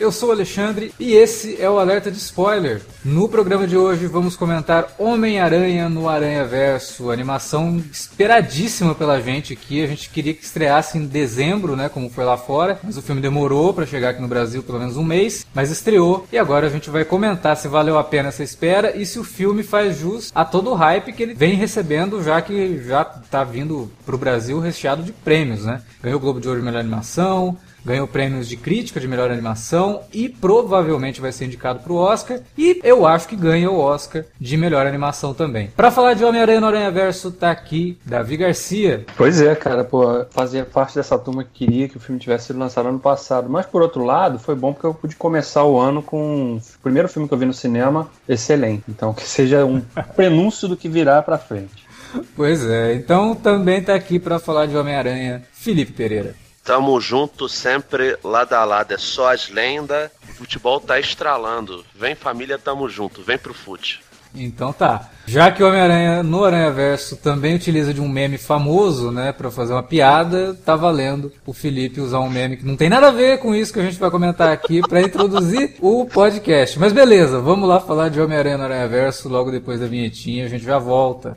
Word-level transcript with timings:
Eu 0.00 0.10
sou 0.10 0.30
o 0.30 0.32
Alexandre 0.32 0.94
e 0.98 1.12
esse 1.12 1.60
é 1.60 1.68
o 1.68 1.78
Alerta 1.78 2.10
de 2.10 2.16
Spoiler. 2.16 2.80
No 3.04 3.28
programa 3.28 3.66
de 3.66 3.76
hoje 3.76 4.06
vamos 4.06 4.34
comentar 4.34 4.94
Homem-Aranha 4.98 5.90
no 5.90 6.08
Aranha 6.08 6.42
Verso, 6.46 7.10
animação 7.10 7.76
esperadíssima 7.92 8.94
pela 8.94 9.20
gente 9.20 9.52
aqui. 9.52 9.84
A 9.84 9.86
gente 9.86 10.08
queria 10.08 10.32
que 10.32 10.42
estreasse 10.42 10.96
em 10.96 11.04
dezembro, 11.04 11.76
né, 11.76 11.90
como 11.90 12.08
foi 12.08 12.24
lá 12.24 12.38
fora, 12.38 12.80
mas 12.82 12.96
o 12.96 13.02
filme 13.02 13.20
demorou 13.20 13.74
para 13.74 13.84
chegar 13.84 14.08
aqui 14.10 14.22
no 14.22 14.26
Brasil 14.26 14.62
pelo 14.62 14.78
menos 14.78 14.96
um 14.96 15.04
mês, 15.04 15.46
mas 15.52 15.70
estreou 15.70 16.26
e 16.32 16.38
agora 16.38 16.66
a 16.66 16.70
gente 16.70 16.88
vai 16.88 17.04
comentar 17.04 17.54
se 17.58 17.68
valeu 17.68 17.98
a 17.98 18.04
pena 18.04 18.30
essa 18.30 18.42
espera 18.42 18.96
e 18.96 19.04
se 19.04 19.18
o 19.18 19.24
filme 19.24 19.62
faz 19.62 19.98
jus 19.98 20.32
a 20.34 20.46
todo 20.46 20.70
o 20.70 20.74
hype 20.74 21.12
que 21.12 21.22
ele 21.22 21.34
vem 21.34 21.56
recebendo, 21.56 22.22
já 22.22 22.40
que 22.40 22.82
já 22.84 23.04
tá 23.04 23.44
vindo 23.44 23.92
pro 24.06 24.16
Brasil 24.16 24.60
recheado 24.60 25.02
de 25.02 25.12
prêmios, 25.12 25.66
né? 25.66 25.82
Ganhou 26.02 26.16
o 26.16 26.20
Globo 26.22 26.40
de 26.40 26.48
Ouro 26.48 26.58
de 26.58 26.64
melhor 26.64 26.80
animação, 26.80 27.58
ganhou 27.84 28.06
prêmios 28.06 28.48
de 28.48 28.56
crítica 28.56 29.00
de 29.00 29.08
melhor 29.08 29.30
animação 29.30 30.02
e 30.12 30.28
provavelmente 30.28 31.20
vai 31.20 31.32
ser 31.32 31.46
indicado 31.46 31.80
para 31.80 31.92
o 31.92 31.96
Oscar. 31.96 32.40
E 32.56 32.80
eu 32.82 33.06
acho 33.06 33.28
que 33.28 33.36
ganha 33.36 33.70
o 33.70 33.78
Oscar 33.78 34.24
de 34.38 34.56
melhor 34.56 34.86
animação 34.86 35.34
também. 35.34 35.68
Para 35.76 35.90
falar 35.90 36.14
de 36.14 36.24
Homem-Aranha 36.24 36.60
no 36.60 36.66
Aranha 36.66 36.90
Verso, 36.90 37.30
tá 37.30 37.50
aqui 37.50 37.98
Davi 38.04 38.36
Garcia. 38.36 39.04
Pois 39.16 39.40
é, 39.40 39.54
cara, 39.54 39.84
pô, 39.84 40.24
fazia 40.30 40.64
parte 40.64 40.94
dessa 40.94 41.18
turma 41.18 41.44
que 41.44 41.64
queria 41.64 41.88
que 41.88 41.96
o 41.96 42.00
filme 42.00 42.20
tivesse 42.20 42.48
sido 42.48 42.58
lançado 42.58 42.88
ano 42.88 43.00
passado. 43.00 43.48
Mas 43.48 43.66
por 43.66 43.82
outro 43.82 44.04
lado, 44.04 44.38
foi 44.38 44.54
bom 44.54 44.72
porque 44.72 44.86
eu 44.86 44.94
pude 44.94 45.16
começar 45.16 45.64
o 45.64 45.78
ano 45.78 46.02
com 46.02 46.56
o 46.56 46.82
primeiro 46.82 47.08
filme 47.08 47.28
que 47.28 47.34
eu 47.34 47.38
vi 47.38 47.46
no 47.46 47.54
cinema 47.54 48.08
excelente. 48.28 48.84
Então 48.88 49.12
que 49.12 49.26
seja 49.26 49.64
um 49.64 49.80
prenúncio 50.14 50.68
do 50.68 50.76
que 50.76 50.88
virá 50.88 51.22
para 51.22 51.38
frente. 51.38 51.88
Pois 52.34 52.64
é, 52.66 52.94
então 52.94 53.34
também 53.34 53.82
tá 53.82 53.94
aqui 53.94 54.18
para 54.18 54.38
falar 54.38 54.66
de 54.66 54.76
Homem-Aranha, 54.76 55.42
Felipe 55.52 55.92
Pereira. 55.92 56.34
Tamo 56.70 57.00
junto 57.00 57.48
sempre, 57.48 58.16
lado 58.22 58.52
a 58.52 58.64
lado. 58.64 58.94
É 58.94 58.96
só 58.96 59.32
as 59.32 59.48
lendas. 59.48 60.08
O 60.22 60.34
futebol 60.34 60.78
tá 60.78 61.00
estralando. 61.00 61.84
Vem 61.96 62.14
família, 62.14 62.56
tamo 62.60 62.88
junto. 62.88 63.24
Vem 63.24 63.36
pro 63.36 63.52
fute. 63.52 64.00
Então 64.32 64.72
tá. 64.72 65.10
Já 65.26 65.50
que 65.50 65.64
o 65.64 65.66
Homem-Aranha 65.66 66.22
no 66.22 66.44
Aranha 66.44 66.70
Verso 66.70 67.16
também 67.16 67.56
utiliza 67.56 67.92
de 67.92 68.00
um 68.00 68.08
meme 68.08 68.38
famoso, 68.38 69.10
né, 69.10 69.32
para 69.32 69.50
fazer 69.50 69.72
uma 69.72 69.82
piada, 69.82 70.54
tá 70.64 70.76
valendo 70.76 71.32
o 71.44 71.52
Felipe 71.52 72.00
usar 72.00 72.20
um 72.20 72.30
meme 72.30 72.56
que 72.58 72.64
não 72.64 72.76
tem 72.76 72.88
nada 72.88 73.08
a 73.08 73.12
ver 73.12 73.40
com 73.40 73.52
isso 73.52 73.72
que 73.72 73.80
a 73.80 73.84
gente 73.84 73.98
vai 73.98 74.08
comentar 74.08 74.52
aqui 74.52 74.80
para 74.80 75.02
introduzir 75.02 75.74
o 75.82 76.06
podcast. 76.06 76.78
Mas 76.78 76.92
beleza, 76.92 77.40
vamos 77.40 77.68
lá 77.68 77.80
falar 77.80 78.10
de 78.10 78.20
Homem-Aranha 78.20 78.58
no 78.58 78.64
Aranha 78.64 78.86
Verso 78.86 79.28
logo 79.28 79.50
depois 79.50 79.80
da 79.80 79.88
vinhetinha, 79.88 80.44
a 80.44 80.48
gente 80.48 80.64
já 80.64 80.78
volta. 80.78 81.36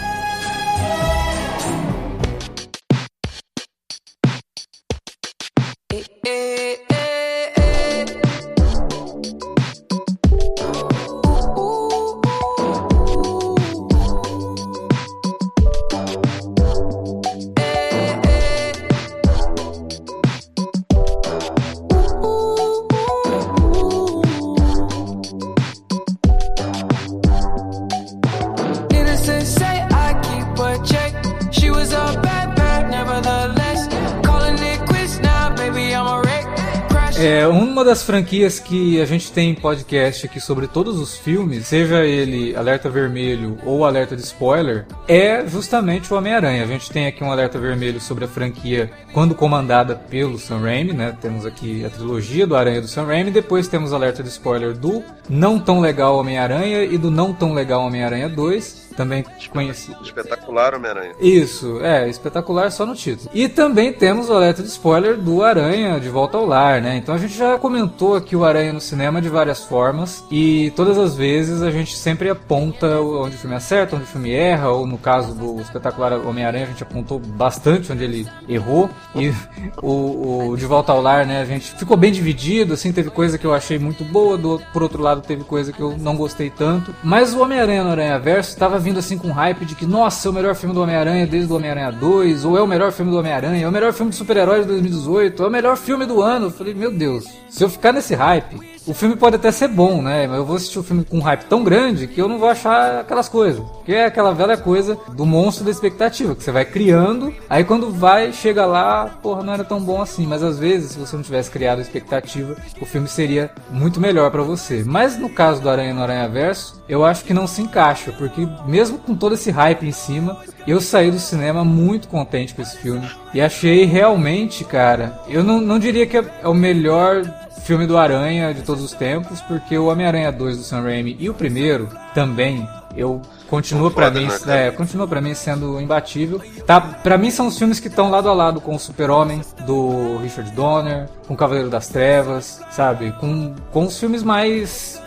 Das 37.91 38.03
franquias 38.03 38.57
que 38.57 39.01
a 39.01 39.05
gente 39.05 39.33
tem 39.33 39.53
podcast 39.53 40.25
aqui 40.25 40.39
sobre 40.39 40.65
todos 40.65 40.97
os 40.97 41.17
filmes, 41.17 41.67
seja 41.67 42.05
ele 42.05 42.55
Alerta 42.55 42.89
Vermelho 42.89 43.57
ou 43.65 43.83
Alerta 43.83 44.15
de 44.15 44.21
Spoiler, 44.21 44.85
é 45.09 45.45
justamente 45.45 46.13
o 46.13 46.15
Homem-Aranha. 46.15 46.63
A 46.63 46.67
gente 46.67 46.89
tem 46.89 47.05
aqui 47.05 47.21
um 47.21 47.29
Alerta 47.29 47.59
Vermelho 47.59 47.99
sobre 47.99 48.23
a 48.23 48.29
franquia 48.29 48.89
quando 49.13 49.35
comandada 49.35 49.93
pelo 49.93 50.39
Sam 50.39 50.59
Raimi, 50.59 50.93
né? 50.93 51.17
Temos 51.19 51.45
aqui 51.45 51.83
a 51.83 51.89
trilogia 51.89 52.47
do 52.47 52.55
Aranha 52.55 52.79
do 52.79 52.87
Sam 52.87 53.07
Raimi, 53.07 53.29
depois 53.29 53.67
temos 53.67 53.91
Alerta 53.91 54.23
de 54.23 54.29
Spoiler 54.29 54.73
do 54.73 55.03
não 55.29 55.59
tão 55.59 55.81
legal 55.81 56.17
Homem-Aranha 56.17 56.85
e 56.85 56.97
do 56.97 57.11
não 57.11 57.33
tão 57.33 57.51
legal 57.51 57.81
Homem-Aranha 57.81 58.29
2 58.29 58.80
também 58.93 59.25
conheci. 59.51 59.95
Espetacular 60.01 60.75
Homem-Aranha. 60.75 61.13
Isso, 61.19 61.79
é, 61.81 62.09
espetacular 62.09 62.71
só 62.71 62.85
no 62.85 62.95
título. 62.95 63.29
E 63.33 63.47
também 63.47 63.93
temos 63.93 64.29
o 64.29 64.33
alerta 64.33 64.61
de 64.61 64.69
spoiler 64.69 65.17
do 65.17 65.43
Aranha 65.43 65.99
de 65.99 66.09
Volta 66.09 66.37
ao 66.37 66.45
Lar, 66.45 66.81
né? 66.81 66.97
Então 66.97 67.15
a 67.15 67.17
gente 67.17 67.37
já 67.37 67.57
comentou 67.57 68.15
aqui 68.15 68.35
o 68.35 68.43
Aranha 68.43 68.73
no 68.73 68.81
cinema 68.81 69.21
de 69.21 69.29
várias 69.29 69.63
formas 69.63 70.23
e 70.31 70.71
todas 70.75 70.97
as 70.97 71.15
vezes 71.15 71.61
a 71.61 71.71
gente 71.71 71.95
sempre 71.97 72.29
aponta 72.29 72.99
onde 72.99 73.35
o 73.35 73.39
filme 73.39 73.55
acerta, 73.55 73.95
onde 73.95 74.05
o 74.05 74.07
filme 74.07 74.31
erra, 74.31 74.69
ou 74.69 74.85
no 74.85 74.97
caso 74.97 75.33
do 75.33 75.59
espetacular 75.61 76.13
Homem-Aranha 76.13 76.65
a 76.65 76.67
gente 76.67 76.83
apontou 76.83 77.19
bastante 77.19 77.91
onde 77.91 78.03
ele 78.03 78.27
errou 78.47 78.89
e 79.15 79.31
o, 79.81 80.49
o 80.49 80.57
de 80.57 80.65
Volta 80.65 80.91
ao 80.91 81.01
Lar, 81.01 81.25
né? 81.25 81.41
A 81.41 81.45
gente 81.45 81.75
ficou 81.75 81.97
bem 81.97 82.11
dividido, 82.11 82.73
assim, 82.73 82.91
teve 82.91 83.09
coisa 83.09 83.37
que 83.37 83.45
eu 83.45 83.53
achei 83.53 83.77
muito 83.77 84.03
boa, 84.03 84.37
do, 84.37 84.61
por 84.73 84.83
outro 84.83 85.01
lado 85.01 85.21
teve 85.21 85.43
coisa 85.43 85.71
que 85.71 85.81
eu 85.81 85.97
não 85.97 86.15
gostei 86.15 86.49
tanto. 86.49 86.93
Mas 87.03 87.33
o 87.33 87.41
Homem-Aranha 87.41 87.83
no 87.83 87.91
Aranha 87.91 88.19
Verso 88.19 88.49
estava 88.49 88.79
vindo 88.81 88.99
assim 88.99 89.17
com 89.17 89.31
hype 89.31 89.65
de 89.65 89.75
que, 89.75 89.85
nossa, 89.85 90.27
é 90.27 90.31
o 90.31 90.33
melhor 90.33 90.55
filme 90.55 90.73
do 90.75 90.81
Homem-Aranha 90.81 91.27
desde 91.27 91.51
o 91.51 91.55
Homem-Aranha 91.55 91.91
2, 91.91 92.43
ou 92.43 92.57
é 92.57 92.61
o 92.61 92.67
melhor 92.67 92.91
filme 92.91 93.11
do 93.11 93.17
Homem-Aranha, 93.17 93.63
é 93.63 93.67
o 93.67 93.71
melhor 93.71 93.93
filme 93.93 94.11
de 94.11 94.17
super-heróis 94.17 94.63
de 94.63 94.67
2018, 94.69 95.43
é 95.43 95.47
o 95.47 95.51
melhor 95.51 95.77
filme 95.77 96.05
do 96.05 96.21
ano. 96.21 96.47
Eu 96.47 96.51
falei, 96.51 96.73
meu 96.73 96.91
Deus, 96.91 97.25
se 97.49 97.63
eu 97.63 97.69
ficar 97.69 97.93
nesse 97.93 98.15
hype, 98.15 98.70
o 98.85 98.93
filme 98.93 99.15
pode 99.15 99.35
até 99.35 99.51
ser 99.51 99.67
bom, 99.67 100.01
né? 100.01 100.27
Mas 100.27 100.37
eu 100.37 100.45
vou 100.45 100.55
assistir 100.55 100.79
o 100.79 100.83
filme 100.83 101.05
com 101.05 101.17
um 101.17 101.21
hype 101.21 101.45
tão 101.45 101.63
grande 101.63 102.07
que 102.07 102.19
eu 102.19 102.27
não 102.27 102.39
vou 102.39 102.49
achar 102.49 102.99
aquelas 103.01 103.29
coisas. 103.29 103.63
Que 103.85 103.93
é 103.93 104.05
aquela 104.05 104.33
velha 104.33 104.57
coisa 104.57 104.97
do 105.13 105.25
monstro 105.25 105.63
da 105.63 105.71
expectativa, 105.71 106.35
que 106.35 106.43
você 106.43 106.51
vai 106.51 106.65
criando, 106.65 107.33
aí 107.49 107.63
quando 107.63 107.91
vai, 107.91 108.33
chega 108.33 108.65
lá, 108.65 109.05
porra, 109.21 109.43
não 109.43 109.53
era 109.53 109.63
tão 109.63 109.79
bom 109.79 110.01
assim. 110.01 110.25
Mas 110.25 110.41
às 110.41 110.57
vezes, 110.57 110.91
se 110.91 110.99
você 110.99 111.15
não 111.15 111.23
tivesse 111.23 111.51
criado 111.51 111.79
a 111.79 111.81
expectativa, 111.81 112.55
o 112.79 112.85
filme 112.85 113.07
seria 113.07 113.51
muito 113.69 113.99
melhor 113.99 114.31
para 114.31 114.41
você. 114.41 114.83
Mas 114.85 115.17
no 115.17 115.29
caso 115.29 115.61
do 115.61 115.69
Aranha 115.69 115.93
no 115.93 116.01
Aranha 116.01 116.27
Verso, 116.27 116.81
eu 116.89 117.05
acho 117.05 117.23
que 117.23 117.33
não 117.33 117.47
se 117.47 117.61
encaixa, 117.61 118.11
porque 118.11 118.47
mesmo 118.65 118.97
com 118.97 119.15
todo 119.15 119.35
esse 119.35 119.51
hype 119.51 119.85
em 119.85 119.91
cima, 119.91 120.37
eu 120.67 120.79
saí 120.79 121.11
do 121.11 121.19
cinema 121.19 121.63
muito 121.63 122.07
contente 122.07 122.53
com 122.53 122.61
esse 122.61 122.77
filme. 122.77 123.09
E 123.33 123.41
achei 123.41 123.85
realmente, 123.85 124.63
cara, 124.63 125.19
eu 125.27 125.43
não, 125.43 125.59
não 125.59 125.79
diria 125.79 126.05
que 126.05 126.17
é 126.17 126.47
o 126.47 126.53
melhor 126.53 127.23
filme 127.63 127.85
do 127.85 127.97
Aranha 127.97 128.53
de 128.53 128.61
todos 128.61 128.83
os 128.83 128.93
tempos, 128.93 129.41
porque 129.41 129.77
o 129.77 129.85
Homem-Aranha 129.87 130.31
2 130.31 130.57
do 130.57 130.63
Sam 130.63 130.81
Raimi 130.81 131.15
e 131.19 131.29
o 131.29 131.33
primeiro 131.33 131.89
também, 132.13 132.67
eu 132.95 133.21
continua 133.47 133.91
para 133.91 134.09
mim, 134.09 134.27
né, 134.45 134.67
é, 134.67 134.71
continua 134.71 135.07
para 135.07 135.21
mim 135.21 135.33
sendo 135.33 135.79
imbatível. 135.79 136.41
Tá, 136.65 136.81
para 136.81 137.17
mim 137.17 137.29
são 137.29 137.47
os 137.47 137.57
filmes 137.57 137.79
que 137.79 137.87
estão 137.87 138.09
lado 138.09 138.29
a 138.29 138.33
lado 138.33 138.59
com 138.59 138.75
o 138.75 138.79
Super-Homem 138.79 139.41
do 139.65 140.17
Richard 140.17 140.51
Donner, 140.51 141.07
com 141.27 141.33
o 141.33 141.37
Cavaleiro 141.37 141.69
das 141.69 141.87
Trevas, 141.87 142.61
sabe? 142.71 143.11
Com 143.19 143.53
com 143.71 143.85
os 143.85 143.99
filmes 143.99 144.23
mais 144.23 145.01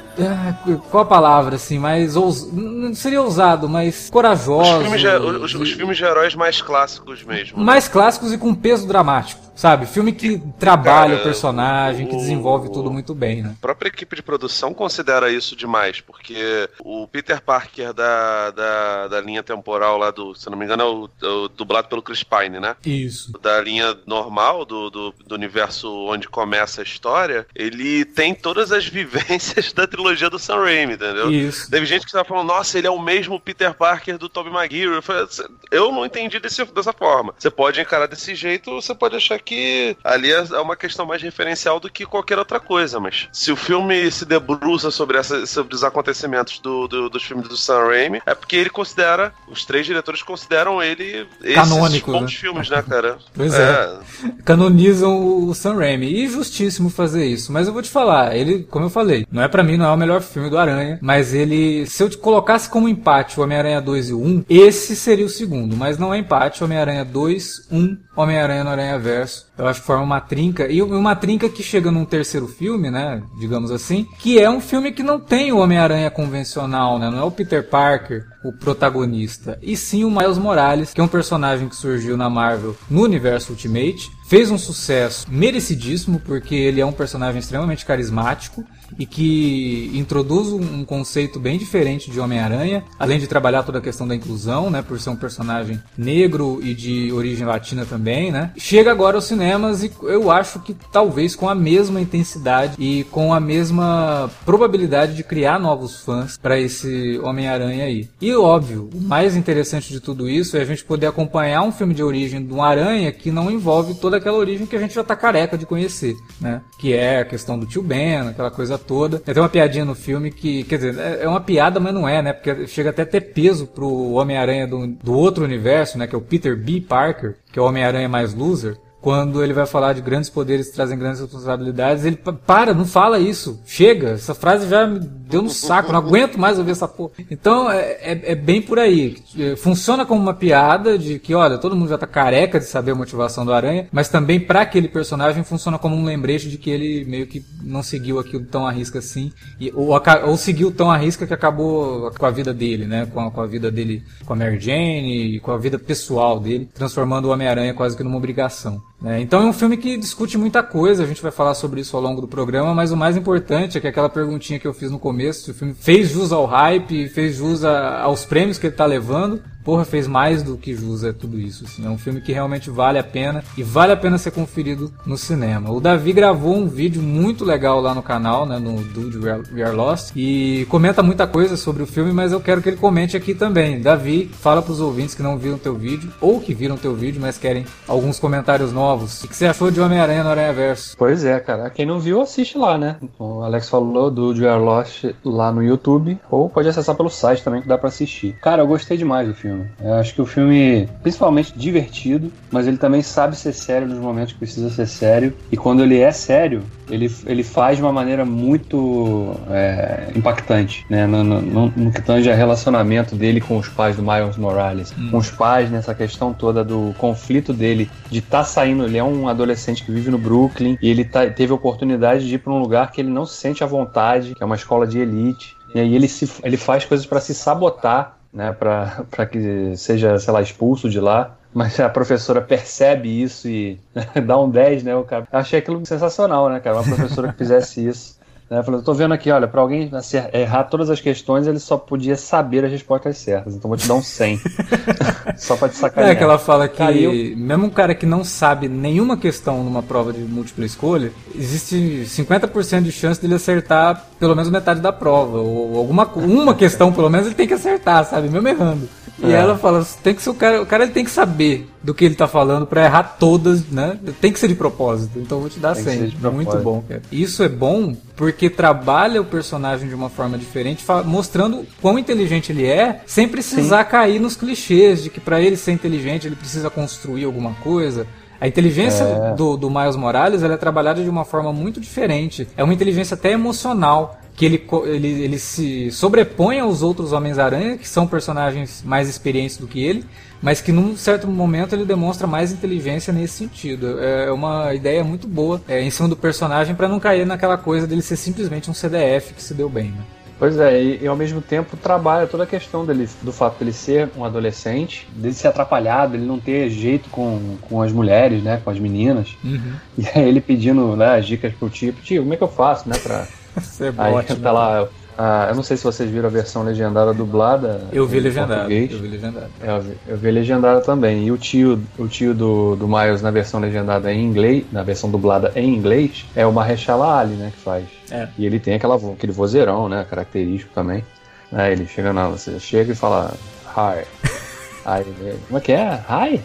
qual 0.90 1.02
a 1.02 1.06
palavra, 1.06 1.56
assim, 1.56 1.78
mais 1.78 2.16
ous... 2.16 2.50
não 2.52 2.94
seria 2.94 3.20
ousado, 3.20 3.69
mas 3.69 4.08
corajoso. 4.11 4.78
Os 4.78 4.82
filmes, 4.82 5.00
de, 5.00 5.08
os, 5.08 5.55
os 5.55 5.72
filmes 5.72 5.96
de 5.96 6.05
heróis 6.05 6.34
mais 6.34 6.62
clássicos 6.62 7.22
mesmo. 7.22 7.58
Né? 7.58 7.64
Mais 7.64 7.88
clássicos 7.88 8.32
e 8.32 8.38
com 8.38 8.55
peso 8.55 8.87
dramático 8.87 9.44
sabe? 9.54 9.86
Filme 9.86 10.12
que 10.12 10.38
trabalha 10.58 11.10
Cara, 11.10 11.20
o 11.20 11.22
personagem, 11.22 12.06
que 12.06 12.14
o- 12.14 12.18
desenvolve 12.18 12.70
tudo 12.72 12.90
muito 12.90 13.14
bem, 13.14 13.42
né? 13.42 13.54
A 13.58 13.60
própria 13.60 13.88
equipe 13.88 14.16
de 14.16 14.22
produção 14.22 14.72
considera 14.74 15.30
isso 15.30 15.56
demais, 15.56 16.00
porque 16.00 16.68
o 16.80 17.06
Peter 17.08 17.40
Parker 17.40 17.92
da, 17.92 18.50
da, 18.50 19.08
da 19.08 19.20
linha 19.20 19.42
temporal 19.42 19.96
lá 19.98 20.10
do, 20.10 20.34
se 20.34 20.48
não 20.50 20.56
me 20.58 20.64
engano, 20.64 20.82
é 20.82 20.86
o, 20.86 21.10
é 21.22 21.26
o 21.26 21.48
dublado 21.48 21.88
pelo 21.88 22.02
Chris 22.02 22.22
Pine, 22.22 22.58
né? 22.60 22.76
Isso. 22.84 23.32
Da 23.40 23.60
linha 23.60 23.96
normal 24.06 24.64
do, 24.64 24.90
do, 24.90 25.14
do 25.26 25.34
universo 25.34 25.90
onde 26.06 26.28
começa 26.28 26.80
a 26.80 26.84
história, 26.84 27.46
ele 27.54 28.04
tem 28.04 28.34
todas 28.34 28.72
as 28.72 28.86
vivências 28.88 29.72
da 29.72 29.86
trilogia 29.86 30.28
do 30.30 30.38
Sam 30.38 30.62
Raimi, 30.64 30.94
entendeu? 30.94 31.30
Isso. 31.30 31.70
Teve 31.70 31.86
gente 31.86 32.06
que 32.06 32.12
tava 32.12 32.24
falando, 32.24 32.48
nossa, 32.48 32.78
ele 32.78 32.86
é 32.86 32.90
o 32.90 33.00
mesmo 33.00 33.38
Peter 33.40 33.74
Parker 33.74 34.18
do 34.18 34.28
Tobey 34.28 34.52
Maguire. 34.52 34.94
Eu, 34.94 35.02
falei, 35.02 35.26
eu 35.70 35.92
não 35.92 36.04
entendi 36.04 36.38
desse, 36.38 36.64
dessa 36.66 36.92
forma. 36.92 37.34
Você 37.38 37.50
pode 37.50 37.80
encarar 37.80 38.06
desse 38.06 38.34
jeito, 38.34 38.70
você 38.70 38.94
pode 38.94 39.16
achar 39.16 39.38
que 39.44 39.96
ali 40.05 40.32
é 40.32 40.44
é 40.52 40.61
uma 40.61 40.76
questão 40.76 41.06
mais 41.06 41.23
referencial 41.23 41.79
do 41.81 41.91
que 41.91 42.05
qualquer 42.05 42.38
outra 42.38 42.61
coisa, 42.61 42.99
mas 43.00 43.29
se 43.32 43.50
o 43.52 43.56
filme 43.56 44.11
se 44.11 44.25
debruça 44.25 44.91
sobre, 44.91 45.17
essa, 45.19 45.46
sobre 45.46 45.75
os 45.75 45.82
acontecimentos 45.85 46.58
do, 46.58 46.87
do- 46.88 47.08
dos 47.08 47.23
filmes 47.23 47.49
do 47.49 47.56
Sam 47.56 47.85
Raimi, 47.88 48.20
é 48.26 48.35
porque 48.35 48.56
ele 48.56 48.70
considera, 48.70 49.32
os 49.49 49.64
três 49.64 49.87
diretores 49.87 50.23
consideram 50.23 50.82
ele 50.82 51.26
esses 51.43 51.55
Canônico, 51.55 52.12
bons 52.12 52.23
né? 52.32 52.38
filmes, 52.38 52.69
né, 52.70 52.82
cara? 52.82 53.19
Pois 53.35 53.55
é. 53.55 53.99
Canonizam 54.44 55.46
o 55.49 55.55
Sam 55.55 55.76
Raimi. 55.76 56.06
E 56.25 56.29
justíssimo 56.29 56.91
fazer 56.91 57.25
isso. 57.26 57.52
Mas 57.52 57.67
eu 57.67 57.73
vou 57.73 57.82
te 57.82 57.91
falar, 57.91 58.37
ele, 58.37 58.62
como 58.64 58.87
eu 58.87 58.91
falei, 58.91 59.26
não 59.31 59.43
é 59.43 59.49
pra 59.49 59.62
mim, 59.62 59.76
não 59.76 59.87
é 59.87 59.91
o 59.93 59.96
melhor 59.96 60.20
filme 60.20 60.50
do 60.50 60.58
Aranha, 60.58 60.99
mas 61.00 61.32
ele, 61.35 61.87
se 61.87 62.02
eu 62.02 62.08
te 62.11 62.17
colocasse 62.19 62.69
como 62.69 62.88
empate 62.88 63.38
o 63.38 63.43
Homem-Aranha 63.43 63.81
2 63.81 64.11
e 64.11 64.12
o 64.12 64.20
1, 64.23 64.44
esse 64.49 64.94
seria 64.94 65.25
o 65.26 65.29
segundo, 65.29 65.76
mas 65.76 65.99
não 65.99 66.12
é 66.12 66.19
empate, 66.19 66.62
Homem-Aranha 66.62 67.05
2, 67.05 67.69
1, 67.70 67.96
Homem-Aranha 68.16 68.64
no 68.64 68.70
Aranha 68.70 68.99
Verso. 68.99 69.46
Eu 69.56 69.66
acho 69.66 69.81
que 69.81 69.87
forma 69.87 70.02
uma 70.02 70.20
trinca, 70.20 70.66
e 70.70 70.82
uma 70.82 71.14
trinca 71.14 71.49
que 71.49 71.62
chega 71.62 71.90
num 71.90 72.05
terceiro 72.05 72.46
filme, 72.46 72.90
né, 72.90 73.22
digamos 73.38 73.70
assim, 73.70 74.06
que 74.19 74.38
é 74.38 74.49
um 74.49 74.61
filme 74.61 74.93
que 74.93 75.02
não 75.02 75.19
tem 75.20 75.52
o 75.52 75.58
Homem-Aranha 75.58 76.11
convencional, 76.11 76.99
né, 76.99 77.11
não 77.11 77.19
é 77.19 77.22
o 77.22 77.31
Peter 77.31 77.69
Parker, 77.69 78.26
o 78.44 78.52
protagonista, 78.52 79.58
e 79.62 79.76
sim 79.76 80.05
o 80.05 80.11
Miles 80.11 80.38
Morales, 80.38 80.93
que 80.93 81.00
é 81.00 81.05
um 81.05 81.08
personagem 81.08 81.69
que 81.69 81.76
surgiu 81.76 82.16
na 82.16 82.28
Marvel 82.28 82.76
no 82.90 83.02
universo 83.02 83.52
Ultimate, 83.52 84.11
fez 84.26 84.50
um 84.50 84.58
sucesso 84.58 85.26
merecidíssimo, 85.31 86.20
porque 86.20 86.55
ele 86.55 86.81
é 86.81 86.87
um 86.87 86.93
personagem 86.93 87.38
extremamente 87.38 87.87
carismático 87.87 88.64
e 88.99 89.06
que 89.06 89.91
introduz 89.94 90.49
um 90.49 90.85
conceito 90.85 91.38
bem 91.38 91.58
diferente 91.58 92.11
de 92.11 92.20
Homem-Aranha, 92.20 92.85
além 92.99 93.19
de 93.19 93.26
trabalhar 93.26 93.62
toda 93.62 93.79
a 93.79 93.82
questão 93.82 94.06
da 94.06 94.14
inclusão, 94.14 94.70
né, 94.70 94.82
por 94.82 94.99
ser 95.00 95.11
um 95.11 95.17
personagem 95.17 95.81
negro 95.96 96.61
e 96.62 96.75
de 96.75 97.12
origem 97.12 97.46
latina 97.46 97.85
também, 97.85 98.31
né. 98.31 98.52
Chega 98.56 98.91
agora 98.91 99.17
aos 99.17 99.25
cinemas 99.25 99.82
e 99.82 99.91
eu 100.02 100.31
acho 100.31 100.61
que 100.61 100.75
talvez 100.93 101.35
com 101.35 101.49
a 101.49 101.55
mesma 101.55 102.00
intensidade 102.00 102.75
e 102.79 103.05
com 103.05 103.32
a 103.32 103.41
mesma 103.41 104.31
probabilidade 104.44 105.14
de 105.14 105.25
criar 105.25 105.58
novos 105.58 106.00
fãs 106.00 106.37
para 106.37 106.58
esse 106.58 107.19
Homem-Aranha 107.23 107.85
aí. 107.85 108.08
E 108.20 108.35
óbvio, 108.35 108.91
o 108.94 109.00
mais 109.00 109.37
interessante 109.37 109.91
de 109.91 110.00
tudo 110.00 110.29
isso 110.29 110.56
é 110.56 110.61
a 110.61 110.64
gente 110.64 110.85
poder 110.85 111.06
acompanhar 111.06 111.62
um 111.62 111.73
filme 111.73 111.94
de 111.94 112.02
origem 112.02 112.44
de 112.44 112.52
um 112.52 112.62
aranha 112.62 113.11
que 113.12 113.31
não 113.31 113.50
envolve 113.50 113.94
toda 113.94 114.17
aquela 114.17 114.38
origem 114.38 114.67
que 114.67 114.76
a 114.76 114.79
gente 114.79 114.94
já 114.94 115.05
tá 115.05 115.17
careca 115.17 115.56
de 115.56 115.67
conhecer, 115.67 116.17
né? 116.41 116.61
Que 116.79 116.93
é 116.93 117.20
a 117.20 117.25
questão 117.25 117.58
do 117.58 117.67
tio 117.67 117.82
Ben, 117.82 118.29
aquela 118.29 118.50
coisa 118.50 118.79
toda. 118.86 119.19
Tem 119.19 119.34
uma 119.42 119.48
piadinha 119.48 119.84
no 119.84 119.94
filme 119.94 120.31
que, 120.31 120.64
quer 120.64 120.76
dizer, 120.76 120.98
é 120.98 121.25
é 121.25 121.28
uma 121.28 121.40
piada, 121.40 121.81
mas 121.81 121.94
não 121.94 122.08
é, 122.08 122.22
né? 122.22 122.32
Porque 122.32 122.66
chega 122.66 122.90
até 122.90 123.02
a 123.02 123.06
ter 123.06 123.20
peso 123.20 123.66
pro 123.66 124.12
Homem-Aranha 124.12 124.66
do, 124.66 124.86
do 124.86 125.14
outro 125.14 125.44
universo, 125.44 125.98
né? 125.98 126.06
Que 126.06 126.14
é 126.14 126.19
o 126.19 126.22
Peter 126.22 126.56
B. 126.56 126.81
Parker, 126.81 127.36
que 127.52 127.58
é 127.58 127.62
o 127.62 127.64
Homem-Aranha 127.64 128.08
mais 128.08 128.34
loser. 128.34 128.76
Quando 129.04 129.44
ele 129.44 129.52
vai 129.52 129.66
falar 129.66 129.92
de 129.92 130.00
grandes 130.00 130.30
poderes 130.30 130.70
trazem 130.70 130.98
grandes 130.98 131.20
responsabilidades, 131.20 132.06
ele 132.06 132.16
pa- 132.16 132.32
para, 132.32 132.72
não 132.72 132.86
fala 132.86 133.18
isso. 133.18 133.60
Chega, 133.66 134.12
essa 134.12 134.34
frase 134.34 134.66
já 134.66 134.86
me 134.86 134.98
deu 134.98 135.42
no 135.42 135.50
saco, 135.50 135.92
não 135.92 135.98
aguento 135.98 136.38
mais 136.38 136.58
ouvir 136.58 136.70
essa 136.70 136.88
porra. 136.88 137.10
Então 137.30 137.70
é, 137.70 137.98
é- 138.00 138.32
é 138.32 138.34
bem 138.34 138.62
por 138.62 138.78
aí. 138.78 139.18
É, 139.38 139.56
Funciona 139.56 140.06
como 140.06 140.22
uma 140.22 140.32
piada 140.32 140.96
de 140.98 141.18
que, 141.18 141.34
olha, 141.34 141.58
todo 141.58 141.76
mundo 141.76 141.90
já 141.90 141.98
tá 141.98 142.06
careca 142.06 142.58
de 142.58 142.64
saber 142.64 142.92
a 142.92 142.94
motivação 142.94 143.44
do 143.44 143.52
Aranha, 143.52 143.88
mas 143.92 144.08
também 144.08 144.40
para 144.40 144.62
aquele 144.62 144.88
personagem 144.88 145.44
funciona 145.44 145.78
como 145.78 145.94
um 145.94 146.04
lembrete 146.06 146.48
de 146.48 146.56
que 146.56 146.70
ele 146.70 147.04
meio 147.04 147.26
que 147.26 147.44
não 147.62 147.82
seguiu 147.82 148.18
aquilo 148.18 148.46
tão 148.46 148.66
à 148.66 148.70
risca 148.70 149.00
assim, 149.00 149.30
e, 149.60 149.70
ou, 149.74 149.90
ou 150.24 150.36
seguiu 150.38 150.72
tão 150.72 150.90
à 150.90 150.96
risca 150.96 151.26
que 151.26 151.34
acabou 151.34 152.10
com 152.18 152.24
a 152.24 152.30
vida 152.30 152.54
dele, 152.54 152.86
né? 152.86 153.04
Com 153.12 153.20
a, 153.20 153.30
com 153.30 153.42
a 153.42 153.46
vida 153.46 153.70
dele 153.70 154.02
com 154.24 154.32
a 154.32 154.36
Mary 154.36 154.58
Jane 154.58 155.36
e 155.36 155.40
com 155.40 155.50
a 155.52 155.58
vida 155.58 155.78
pessoal 155.78 156.40
dele, 156.40 156.70
transformando 156.72 157.26
o 157.26 157.30
Homem-Aranha 157.32 157.74
quase 157.74 157.94
que 157.94 158.02
numa 158.02 158.16
obrigação. 158.16 158.80
Né? 159.04 159.20
Então 159.20 159.42
é 159.42 159.44
um 159.44 159.52
filme 159.52 159.76
que 159.76 159.96
discute 159.98 160.38
muita 160.38 160.62
coisa, 160.62 161.02
a 161.02 161.06
gente 161.06 161.22
vai 161.22 161.30
falar 161.30 161.54
sobre 161.54 161.80
isso 161.82 161.94
ao 161.96 162.02
longo 162.02 162.20
do 162.22 162.26
programa, 162.26 162.74
mas 162.74 162.90
o 162.90 162.96
mais 162.96 163.16
importante 163.16 163.76
é 163.76 163.80
que 163.80 163.86
aquela 163.86 164.08
perguntinha 164.08 164.58
que 164.58 164.66
eu 164.66 164.72
fiz 164.72 164.90
no 164.90 164.98
começo, 164.98 165.42
se 165.44 165.50
o 165.50 165.54
filme 165.54 165.74
fez 165.74 166.08
jus 166.08 166.32
ao 166.32 166.46
hype, 166.46 167.08
fez 167.10 167.36
jus 167.36 167.62
a- 167.64 168.00
aos 168.00 168.24
prêmios 168.24 168.56
que 168.58 168.66
ele 168.66 168.74
tá 168.74 168.86
levando, 168.86 169.42
porra, 169.64 169.84
fez 169.84 170.06
mais 170.06 170.43
do 170.43 170.56
que 170.56 170.75
jus 170.75 171.02
a 171.05 171.12
tudo 171.12 171.38
isso. 171.38 171.64
assim. 171.64 171.84
É 171.87 171.88
um 171.88 171.99
filme 171.99 172.20
que 172.20 172.32
realmente 172.32 172.70
vale 172.70 172.99
a 172.99 173.05
pena 173.05 173.43
e 173.56 173.62
vale 173.62 173.93
a 173.93 173.96
pena 173.96 174.19
ser 174.19 174.31
conferido 174.31 174.93
no 175.06 175.16
cinema. 175.16 175.70
O 175.72 175.81
Davi 175.81 176.12
gravou 176.12 176.55
um 176.55 176.69
vídeo 176.69 177.02
muito 177.02 177.44
legal 177.44 177.81
lá 177.81 177.94
no 177.94 178.02
canal, 178.02 178.46
né, 178.46 178.58
no 178.58 178.82
Dude 178.82 179.19
We 179.19 179.31
Are- 179.31 179.43
We 179.52 179.70
Lost, 179.72 180.12
e 180.14 180.66
comenta 180.69 181.02
muita 181.02 181.26
coisa 181.26 181.56
sobre 181.56 181.82
o 181.82 181.87
filme, 181.87 182.12
mas 182.12 182.32
eu 182.32 182.40
quero 182.40 182.61
que 182.62 182.69
ele 182.69 182.76
comente 182.76 183.16
aqui 183.16 183.34
também. 183.34 183.81
Davi, 183.81 184.31
fala 184.40 184.61
pros 184.62 184.81
ouvintes 184.81 185.14
que 185.14 185.22
não 185.22 185.38
viram 185.38 185.56
teu 185.58 185.75
vídeo, 185.75 186.12
ou 186.20 186.40
que 186.40 186.52
viram 186.55 186.76
teu 186.76 186.94
vídeo, 186.94 187.20
mas 187.20 187.38
querem 187.38 187.64
alguns 187.88 188.19
comentários 188.20 188.72
novos. 188.72 189.22
O 189.25 189.28
que 189.28 189.37
você 189.37 189.46
achou 189.46 189.70
de 189.70 189.81
Homem-Aranha 189.81 190.22
no 190.22 190.31
Aranha 190.31 190.52
Verso? 190.52 190.94
Pois 190.96 191.25
é, 191.25 191.40
cara. 191.40 191.70
Quem 191.70 191.87
não 191.87 191.99
viu, 191.99 192.20
assiste 192.20 192.58
lá, 192.58 192.76
né? 192.76 192.96
O 193.19 193.43
Alex 193.43 193.69
falou 193.69 194.10
do 194.10 194.32
You 194.34 194.49
Are 194.49 194.62
Lost 194.62 195.05
lá 195.25 195.50
no 195.52 195.62
YouTube, 195.62 196.19
ou 196.31 196.49
pode 196.49 196.69
acessar 196.69 196.94
pelo 196.94 197.08
site 197.10 197.43
também 197.43 197.62
que 197.62 197.69
dá 197.69 197.78
pra 197.78 197.88
assistir. 197.88 198.37
Cara, 198.43 198.62
eu 198.62 198.67
gostei 198.67 198.96
demais 198.96 199.26
do 199.28 199.34
filme. 199.34 199.53
Eu 199.78 199.94
acho 199.94 200.14
que 200.14 200.22
o 200.22 200.26
filme, 200.26 200.86
principalmente 201.02 201.56
divertido, 201.56 202.32
mas 202.50 202.66
ele 202.66 202.78
também 202.78 203.02
sabe 203.02 203.36
ser 203.36 203.52
sério 203.52 203.86
nos 203.88 203.98
momentos 203.98 204.32
que 204.32 204.38
precisa 204.38 204.70
ser 204.70 204.86
sério. 204.86 205.36
E 205.50 205.56
quando 205.56 205.82
ele 205.82 205.98
é 205.98 206.10
sério, 206.12 206.70
ele, 206.88 207.06
ele 207.26 207.42
faz 207.42 207.76
de 207.76 207.82
uma 207.82 207.92
maneira 207.92 208.24
muito 208.24 209.44
é, 209.48 210.12
impactante, 210.14 210.84
né? 210.88 211.06
No, 211.06 211.24
no, 211.24 211.40
no, 211.42 211.72
no 211.76 211.92
que 211.92 212.02
tange 212.02 212.30
a 212.30 212.34
relacionamento 212.34 213.16
dele 213.16 213.40
com 213.40 213.56
os 213.58 213.68
pais 213.68 213.96
do 213.96 214.02
Miles 214.02 214.36
Morales, 214.36 214.94
com 215.06 215.18
os 215.18 215.30
pais 215.30 215.70
nessa 215.70 215.94
questão 215.94 216.32
toda 216.32 216.64
do 216.64 216.94
conflito 216.94 217.52
dele 217.52 217.92
de 218.10 218.18
estar 218.18 218.44
saindo. 218.44 218.84
Ele 218.86 218.98
é 218.98 219.04
um 219.04 219.28
adolescente 219.28 219.84
que 219.84 219.92
vive 219.92 220.10
no 220.10 220.18
Brooklyn 220.18 220.76
e 220.80 220.88
ele 220.88 221.04
tá- 221.04 221.28
teve 221.30 221.52
a 221.52 221.56
oportunidade 221.56 222.26
de 222.26 222.34
ir 222.34 222.38
para 222.38 222.52
um 222.52 222.58
lugar 222.58 222.90
que 222.90 223.00
ele 223.00 223.10
não 223.10 223.26
se 223.26 223.36
sente 223.36 223.64
à 223.64 223.66
vontade, 223.66 224.34
que 224.34 224.42
é 224.42 224.46
uma 224.46 224.56
escola 224.56 224.86
de 224.86 224.98
elite. 224.98 225.56
E 225.74 225.81
aí 225.81 225.94
ele, 225.94 226.06
se, 226.08 226.31
ele 226.43 226.56
faz 226.56 226.84
coisas 226.84 227.06
para 227.06 227.20
se 227.20 227.34
sabotar, 227.34 228.13
né? 228.34 228.53
Para 228.53 229.26
que 229.31 229.76
seja, 229.76 230.19
sei 230.19 230.32
lá, 230.32 230.43
expulso 230.43 230.91
de 230.91 231.00
lá. 231.00 231.36
Mas 231.53 231.79
a 231.79 231.88
professora 231.88 232.43
percebe 232.43 233.22
isso 233.22 233.48
e 233.48 233.79
dá 234.26 234.38
um 234.38 234.50
10, 234.50 234.82
né? 234.82 234.96
O 234.96 235.05
cara. 235.05 235.29
Achei 235.31 235.60
aquilo 235.60 235.84
sensacional, 235.86 236.48
né, 236.50 236.58
cara? 236.58 236.81
Uma 236.81 236.96
professora 236.96 237.32
que 237.32 237.38
fizesse 237.38 237.86
isso. 237.86 238.19
Né? 238.55 238.63
Falou, 238.63 238.82
tô 238.82 238.94
vendo 238.94 239.13
aqui, 239.15 239.31
olha, 239.31 239.49
para 239.49 239.61
alguém 239.61 239.91
errar 240.32 240.65
todas 240.65 240.89
as 240.91 241.01
questões, 241.01 241.46
ele 241.46 241.58
só 241.58 241.77
podia 241.77 242.17
saber 242.17 242.65
as 242.65 242.70
respostas 242.70 243.19
certas. 243.19 243.55
Então 243.55 243.69
vou 243.69 243.77
te 243.77 243.87
dar 243.89 243.94
um 243.94 244.03
100. 244.03 244.41
só 245.37 245.56
pra 245.56 245.69
te 245.69 245.77
sacanear. 245.77 246.13
É 246.13 246.15
que 246.15 246.23
ela 246.23 246.39
fala 246.39 246.69
que 246.69 246.79
Cara, 246.79 246.93
eu- 246.93 247.37
mesmo 247.37 247.67
um 247.67 247.70
cara 247.70 247.94
que 247.94 248.06
não 248.06 248.23
sabe 248.25 248.69
nenhuma 248.69 249.17
questão 249.17 249.63
numa 249.65 249.82
prova 249.82 250.13
de 250.13 250.20
múltipla 250.20 250.65
escolha, 250.65 251.13
existe 251.34 252.05
50% 252.06 252.82
de 252.82 252.93
chance 252.93 253.20
dele 253.20 253.34
acertar 253.34 254.05
pelo 254.19 254.34
menos 254.34 254.51
metade 254.51 254.81
da 254.81 254.93
prova. 254.93 255.39
Ou 255.39 255.77
alguma 255.79 256.05
uma 256.15 256.55
questão, 256.55 256.93
pelo 256.93 257.11
menos, 257.11 257.27
ele 257.27 257.34
tem 257.34 257.46
que 257.49 257.55
acertar, 257.55 258.05
sabe? 258.05 258.29
Mesmo 258.29 258.49
errando. 258.49 258.89
E 259.19 259.27
É. 259.32 259.37
ela 259.37 259.56
fala, 259.56 259.87
tem 260.03 260.15
que 260.15 260.23
ser 260.23 260.31
o 260.31 260.34
cara, 260.34 260.63
o 260.63 260.67
cara 260.67 260.84
ele 260.84 260.93
tem 260.93 261.05
que 261.05 261.11
saber 261.11 261.69
do 261.84 261.93
que 261.93 262.03
ele 262.05 262.14
tá 262.14 262.26
falando 262.26 262.67
pra 262.67 262.82
errar 262.84 263.17
todas, 263.20 263.69
né? 263.69 263.98
Tem 264.19 264.32
que 264.32 264.38
ser 264.38 264.48
de 264.48 264.55
propósito. 264.55 265.19
Então 265.19 265.36
eu 265.36 265.43
vou 265.43 265.50
te 265.50 265.60
dar 265.60 265.74
Tem 265.74 265.84
que 265.84 265.91
100. 265.91 265.98
ser 265.98 266.06
de 266.08 266.17
propósito. 266.17 266.50
Muito 266.53 266.64
bom, 266.64 266.82
cara. 266.88 267.03
Isso 267.12 267.43
é 267.43 267.48
bom 267.48 267.94
porque 268.17 268.48
trabalha 268.48 269.20
o 269.20 269.24
personagem 269.24 269.86
de 269.88 269.94
uma 269.94 270.08
forma 270.08 270.38
diferente, 270.38 270.82
mostrando 271.05 271.67
quão 271.82 271.98
inteligente 271.98 272.53
ele 272.53 272.64
é, 272.67 273.03
sem 273.06 273.29
precisar 273.29 273.84
cair 273.84 274.19
nos 274.19 274.34
clichês 274.34 275.03
de 275.03 275.10
que 275.10 275.20
pra 275.20 275.43
ele 275.43 275.56
ser 275.56 275.72
inteligente 275.72 276.26
ele 276.26 276.36
precisa 276.36 276.70
construir 276.70 277.24
alguma 277.24 277.53
coisa. 277.62 278.06
A 278.44 278.46
inteligência 278.46 279.05
É. 279.05 279.34
do, 279.34 279.56
do 279.56 279.70
Miles 279.70 279.96
Morales 279.96 280.43
ela 280.43 280.53
é 280.53 280.56
trabalhada 280.58 281.03
de 281.03 281.08
uma 281.08 281.24
forma 281.24 281.51
muito 281.51 281.81
diferente. 281.81 282.46
É 282.58 282.63
uma 282.63 282.74
inteligência 282.74 283.15
até 283.15 283.31
emocional. 283.32 284.20
Que 284.36 284.44
ele, 284.44 284.67
ele, 284.86 285.08
ele 285.22 285.39
se 285.39 285.91
sobrepõe 285.93 286.58
aos 286.58 286.82
outros 286.82 287.13
Homens-Aranha, 287.13 287.79
que 287.79 287.89
são 287.89 288.05
personagens 288.05 288.82
mais 288.84 289.08
experientes 289.08 289.56
do 289.56 289.67
que 289.69 289.81
ele, 289.81 290.05
mas 290.43 290.60
que 290.60 290.72
num 290.72 290.96
certo 290.96 291.29
momento 291.29 291.72
ele 291.72 291.84
demonstra 291.84 292.27
mais 292.27 292.51
inteligência 292.53 293.13
nesse 293.13 293.34
sentido. 293.34 293.98
É 294.01 294.32
uma 294.32 294.74
ideia 294.74 295.05
muito 295.05 295.29
boa 295.29 295.63
é, 295.69 295.81
em 295.81 295.89
cima 295.89 296.08
do 296.08 296.17
personagem 296.17 296.74
para 296.74 296.89
não 296.89 296.98
cair 296.98 297.24
naquela 297.24 297.56
coisa 297.56 297.86
dele 297.86 298.03
ser 298.03 298.17
simplesmente 298.17 298.69
um 298.69 298.74
CDF 298.74 299.32
que 299.34 299.43
se 299.43 299.55
deu 299.55 299.69
bem. 299.70 299.93
Né? 299.93 300.03
Pois 300.38 300.58
é, 300.58 300.82
e, 300.82 301.03
e, 301.03 301.06
ao 301.06 301.17
mesmo 301.17 301.41
tempo 301.41 301.76
trabalha 301.76 302.26
toda 302.26 302.44
a 302.44 302.46
questão 302.46 302.84
dele, 302.84 303.08
do 303.22 303.32
fato 303.32 303.58
dele 303.58 303.72
ser 303.72 304.10
um 304.17 304.24
adolescente, 304.24 305.08
dele 305.14 305.34
ser 305.34 305.48
atrapalhado, 305.48 306.17
ele 306.17 306.26
não 306.26 306.41
ter 306.41 306.69
jeito 306.70 307.08
com, 307.08 307.56
com 307.62 307.81
as 307.81 307.93
mulheres, 307.93 308.43
né, 308.43 308.60
com 308.62 308.70
as 308.70 308.79
meninas. 308.79 309.36
Uhum. 309.44 309.74
E 309.96 310.06
aí 310.14 310.29
ele 310.29 310.41
pedindo 310.41 310.96
né, 310.96 311.17
as 311.17 311.26
dicas 311.26 311.55
pro 311.55 311.70
tio, 311.70 311.93
tio, 311.93 312.22
como 312.22 312.34
é 312.34 312.36
que 312.36 312.43
eu 312.43 312.48
faço, 312.48 312.88
né, 312.88 312.96
pra... 312.98 313.26
Você 313.55 313.84
é 313.84 313.94
aí 313.96 314.12
ótimo, 314.12 314.41
tá 314.41 314.50
lá, 314.50 314.88
ah, 315.16 315.46
eu 315.48 315.54
não 315.54 315.62
sei 315.62 315.76
se 315.76 315.84
vocês 315.84 316.10
viram 316.10 316.26
a 316.26 316.30
versão 316.30 316.62
legendada 316.64 317.14
dublada. 317.14 317.82
Eu 317.92 318.06
vi 318.06 318.18
legendada. 318.18 318.72
Eu 318.72 318.98
vi 319.00 319.08
legendada. 319.08 319.50
É, 319.60 319.70
eu, 319.70 319.80
vi, 319.80 319.98
eu 320.08 320.16
vi 320.16 320.30
legendada 320.30 320.80
também. 320.80 321.24
E 321.26 321.30
o 321.30 321.38
tio, 321.38 321.80
o 321.98 322.08
tio 322.08 322.34
do, 322.34 322.74
do 322.76 322.88
Miles 322.88 323.22
na 323.22 323.30
versão 323.30 323.60
legendada 323.60 324.12
em 324.12 324.24
inglês, 324.24 324.64
na 324.72 324.82
versão 324.82 325.10
dublada 325.10 325.52
em 325.54 325.72
inglês, 325.72 326.26
é 326.34 326.44
o 326.44 326.52
Mahershala 326.52 327.18
Ali, 327.18 327.34
né, 327.34 327.52
que 327.54 327.62
faz. 327.62 327.84
É. 328.10 328.28
E 328.36 328.44
ele 328.44 328.58
tem 328.58 328.74
aquela, 328.74 328.96
aquele 328.96 329.32
vozeirão, 329.32 329.88
né, 329.88 330.04
característico 330.08 330.72
também. 330.74 331.04
Aí 331.52 331.72
ele 331.72 331.86
chega 331.86 332.12
na, 332.12 332.28
você 332.28 332.58
chega 332.58 332.92
e 332.92 332.94
fala 332.96 333.34
hi. 333.76 334.04
Aí 334.84 335.02
ele, 335.02 335.38
como 335.46 335.58
é 335.58 335.60
que 335.60 335.72
é? 335.72 336.00
Hi? 336.08 336.40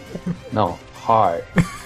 Não, 0.52 0.78
hi. 1.08 1.42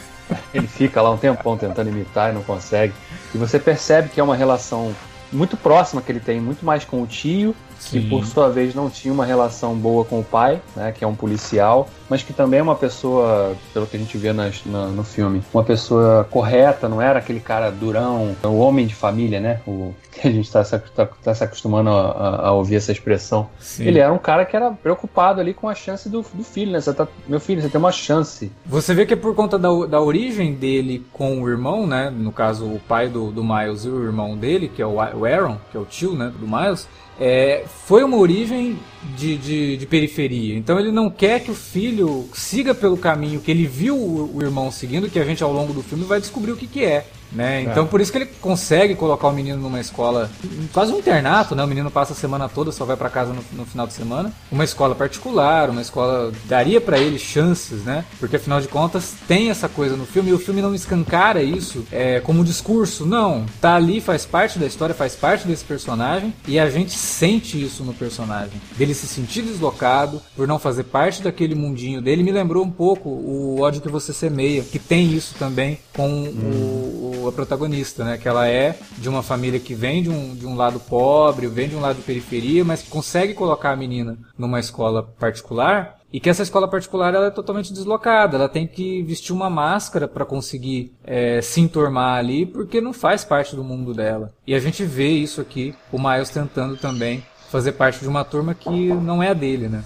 Ele 0.54 0.66
fica 0.66 1.02
lá 1.02 1.10
um 1.10 1.16
tempão 1.16 1.56
tentando 1.56 1.90
imitar 1.90 2.30
e 2.30 2.34
não 2.34 2.42
consegue. 2.42 2.94
E 3.34 3.38
você 3.38 3.58
percebe 3.58 4.08
que 4.08 4.20
é 4.20 4.22
uma 4.22 4.36
relação 4.36 4.94
muito 5.34 5.56
próxima 5.56 6.00
que 6.00 6.10
ele 6.10 6.20
tem, 6.20 6.40
muito 6.40 6.64
mais 6.64 6.84
com 6.84 7.02
o 7.02 7.06
tio, 7.06 7.54
Sim. 7.78 8.00
que 8.00 8.08
por 8.08 8.24
sua 8.26 8.48
vez 8.48 8.74
não 8.74 8.88
tinha 8.88 9.12
uma 9.12 9.24
relação 9.24 9.74
boa 9.74 10.04
com 10.04 10.20
o 10.20 10.24
pai, 10.24 10.60
né, 10.74 10.92
que 10.92 11.04
é 11.04 11.06
um 11.06 11.14
policial, 11.14 11.88
mas 12.08 12.22
que 12.22 12.32
também 12.32 12.60
é 12.60 12.62
uma 12.62 12.74
pessoa, 12.74 13.56
pelo 13.72 13.86
que 13.86 13.96
a 13.96 14.00
gente 14.00 14.16
vê 14.16 14.32
nas, 14.32 14.64
na, 14.64 14.86
no 14.86 15.04
filme, 15.04 15.42
uma 15.52 15.64
pessoa 15.64 16.26
correta, 16.30 16.88
não 16.88 17.00
era 17.00 17.18
aquele 17.18 17.40
cara 17.40 17.70
durão, 17.70 18.34
o 18.42 18.58
homem 18.58 18.86
de 18.86 18.94
família, 18.94 19.40
né? 19.40 19.60
O 19.66 19.94
que 20.14 20.28
a 20.28 20.30
gente 20.30 20.44
está 20.44 20.62
se, 20.62 20.78
tá, 20.78 21.06
tá 21.06 21.34
se 21.34 21.42
acostumando 21.42 21.90
a, 21.90 22.10
a, 22.10 22.46
a, 22.48 22.52
ouvir 22.52 22.76
essa 22.76 22.92
expressão. 22.92 23.48
Sim. 23.58 23.86
Ele 23.86 23.98
era 23.98 24.12
um 24.12 24.18
cara 24.18 24.44
que 24.44 24.54
era 24.54 24.70
preocupado 24.70 25.40
ali 25.40 25.52
com 25.52 25.68
a 25.68 25.74
chance 25.74 26.08
do, 26.08 26.24
do 26.32 26.44
filho, 26.44 26.72
né? 26.72 26.80
Você 26.80 26.94
tá, 26.94 27.08
meu 27.26 27.40
filho, 27.40 27.60
você 27.60 27.68
tem 27.68 27.78
uma 27.78 27.92
chance. 27.92 28.52
Você 28.64 28.94
vê 28.94 29.04
que 29.04 29.14
é 29.14 29.16
por 29.16 29.34
conta 29.34 29.58
da, 29.58 29.68
da 29.86 30.00
origem 30.00 30.54
dele 30.54 31.04
com 31.12 31.42
o 31.42 31.48
irmão, 31.48 31.86
né? 31.86 32.10
No 32.10 32.30
caso, 32.30 32.66
o 32.66 32.80
pai 32.80 33.08
do, 33.08 33.30
do 33.30 33.42
Miles 33.42 33.84
e 33.84 33.88
o 33.88 34.04
irmão 34.04 34.36
dele, 34.36 34.68
que 34.68 34.80
é 34.80 34.86
o 34.86 35.00
Aaron, 35.00 35.58
que 35.70 35.76
é 35.76 35.80
o 35.80 35.84
tio, 35.84 36.14
né? 36.14 36.32
Do 36.38 36.46
Miles 36.46 36.88
é, 37.18 37.64
foi 37.86 38.02
uma 38.02 38.16
origem 38.16 38.78
de, 39.16 39.36
de, 39.36 39.76
de, 39.76 39.86
periferia. 39.86 40.56
Então 40.56 40.78
ele 40.78 40.90
não 40.90 41.08
quer 41.08 41.40
que 41.40 41.50
o 41.50 41.54
filho 41.54 42.28
siga 42.34 42.74
pelo 42.74 42.96
caminho 42.96 43.40
que 43.40 43.50
ele 43.50 43.66
viu 43.66 43.96
o, 43.96 44.36
o 44.36 44.42
irmão 44.42 44.70
seguindo, 44.70 45.08
que 45.08 45.18
a 45.18 45.24
gente 45.24 45.42
ao 45.42 45.52
longo 45.52 45.72
do 45.72 45.82
filme 45.82 46.04
vai 46.04 46.20
descobrir 46.20 46.52
o 46.52 46.56
que, 46.56 46.66
que 46.66 46.84
é. 46.84 47.06
Né? 47.34 47.62
Então 47.62 47.84
é. 47.84 47.86
por 47.86 48.00
isso 48.00 48.12
que 48.12 48.18
ele 48.18 48.26
consegue 48.40 48.94
colocar 48.94 49.28
o 49.28 49.32
menino 49.32 49.58
numa 49.58 49.80
escola, 49.80 50.30
quase 50.72 50.92
um 50.92 50.98
internato, 50.98 51.54
né? 51.54 51.64
O 51.64 51.66
menino 51.66 51.90
passa 51.90 52.12
a 52.12 52.16
semana 52.16 52.48
toda, 52.48 52.70
só 52.70 52.84
vai 52.84 52.96
para 52.96 53.10
casa 53.10 53.32
no, 53.32 53.42
no, 53.52 53.66
final 53.66 53.86
de 53.86 53.92
semana. 53.92 54.32
Uma 54.50 54.64
escola 54.64 54.94
particular, 54.94 55.70
uma 55.70 55.82
escola 55.82 56.32
daria 56.46 56.80
para 56.80 56.98
ele 56.98 57.18
chances, 57.18 57.82
né? 57.82 58.04
Porque 58.20 58.36
afinal 58.36 58.60
de 58.60 58.68
contas 58.68 59.14
tem 59.26 59.50
essa 59.50 59.68
coisa 59.68 59.96
no 59.96 60.06
filme 60.06 60.30
e 60.30 60.32
o 60.32 60.38
filme 60.38 60.62
não 60.62 60.74
escancara 60.74 61.42
isso 61.42 61.84
é, 61.90 62.20
como 62.20 62.44
discurso, 62.44 63.04
não. 63.04 63.46
Tá 63.60 63.74
ali, 63.74 64.00
faz 64.00 64.24
parte 64.24 64.58
da 64.58 64.66
história, 64.66 64.94
faz 64.94 65.16
parte 65.16 65.46
desse 65.46 65.64
personagem 65.64 66.32
e 66.46 66.58
a 66.58 66.70
gente 66.70 66.92
sente 66.92 67.60
isso 67.60 67.82
no 67.82 67.92
personagem. 67.92 68.60
Dele 68.76 68.94
se 68.94 69.06
sentir 69.06 69.42
deslocado 69.42 70.22
por 70.36 70.46
não 70.46 70.58
fazer 70.58 70.84
parte 70.84 71.22
daquele 71.22 71.54
mundinho 71.54 72.00
dele 72.00 72.22
me 72.22 72.30
lembrou 72.30 72.64
um 72.64 72.70
pouco 72.70 73.08
o 73.08 73.60
ódio 73.60 73.80
que 73.80 73.88
você 73.88 74.12
semeia, 74.12 74.62
que 74.62 74.78
tem 74.78 75.12
isso 75.12 75.34
também 75.38 75.78
com 75.92 76.08
hum. 76.08 77.20
o 77.22 77.23
a 77.28 77.32
protagonista, 77.32 78.04
né? 78.04 78.18
Que 78.18 78.28
ela 78.28 78.48
é 78.48 78.78
de 78.98 79.08
uma 79.08 79.22
família 79.22 79.60
que 79.60 79.74
vem 79.74 80.02
de 80.02 80.10
um, 80.10 80.34
de 80.34 80.46
um 80.46 80.56
lado 80.56 80.80
pobre, 80.80 81.46
vem 81.46 81.68
de 81.68 81.76
um 81.76 81.80
lado 81.80 81.96
de 81.96 82.02
periferia, 82.02 82.64
mas 82.64 82.82
consegue 82.82 83.34
colocar 83.34 83.72
a 83.72 83.76
menina 83.76 84.18
numa 84.38 84.60
escola 84.60 85.02
particular 85.02 85.98
e 86.14 86.20
que 86.20 86.30
essa 86.30 86.44
escola 86.44 86.68
particular 86.68 87.12
ela 87.12 87.26
é 87.26 87.30
totalmente 87.30 87.72
deslocada, 87.72 88.36
ela 88.36 88.48
tem 88.48 88.68
que 88.68 89.02
vestir 89.02 89.32
uma 89.32 89.50
máscara 89.50 90.06
para 90.06 90.24
conseguir 90.24 90.94
é, 91.02 91.40
se 91.42 91.60
enturmar 91.60 92.18
ali, 92.18 92.46
porque 92.46 92.80
não 92.80 92.92
faz 92.92 93.24
parte 93.24 93.56
do 93.56 93.64
mundo 93.64 93.92
dela. 93.92 94.32
E 94.46 94.54
a 94.54 94.60
gente 94.60 94.84
vê 94.84 95.08
isso 95.08 95.40
aqui, 95.40 95.74
o 95.90 95.98
Miles 95.98 96.30
tentando 96.30 96.76
também 96.76 97.24
fazer 97.50 97.72
parte 97.72 97.98
de 97.98 98.06
uma 98.06 98.24
turma 98.24 98.54
que 98.54 98.92
não 98.94 99.20
é 99.20 99.30
a 99.30 99.34
dele, 99.34 99.68
né? 99.68 99.82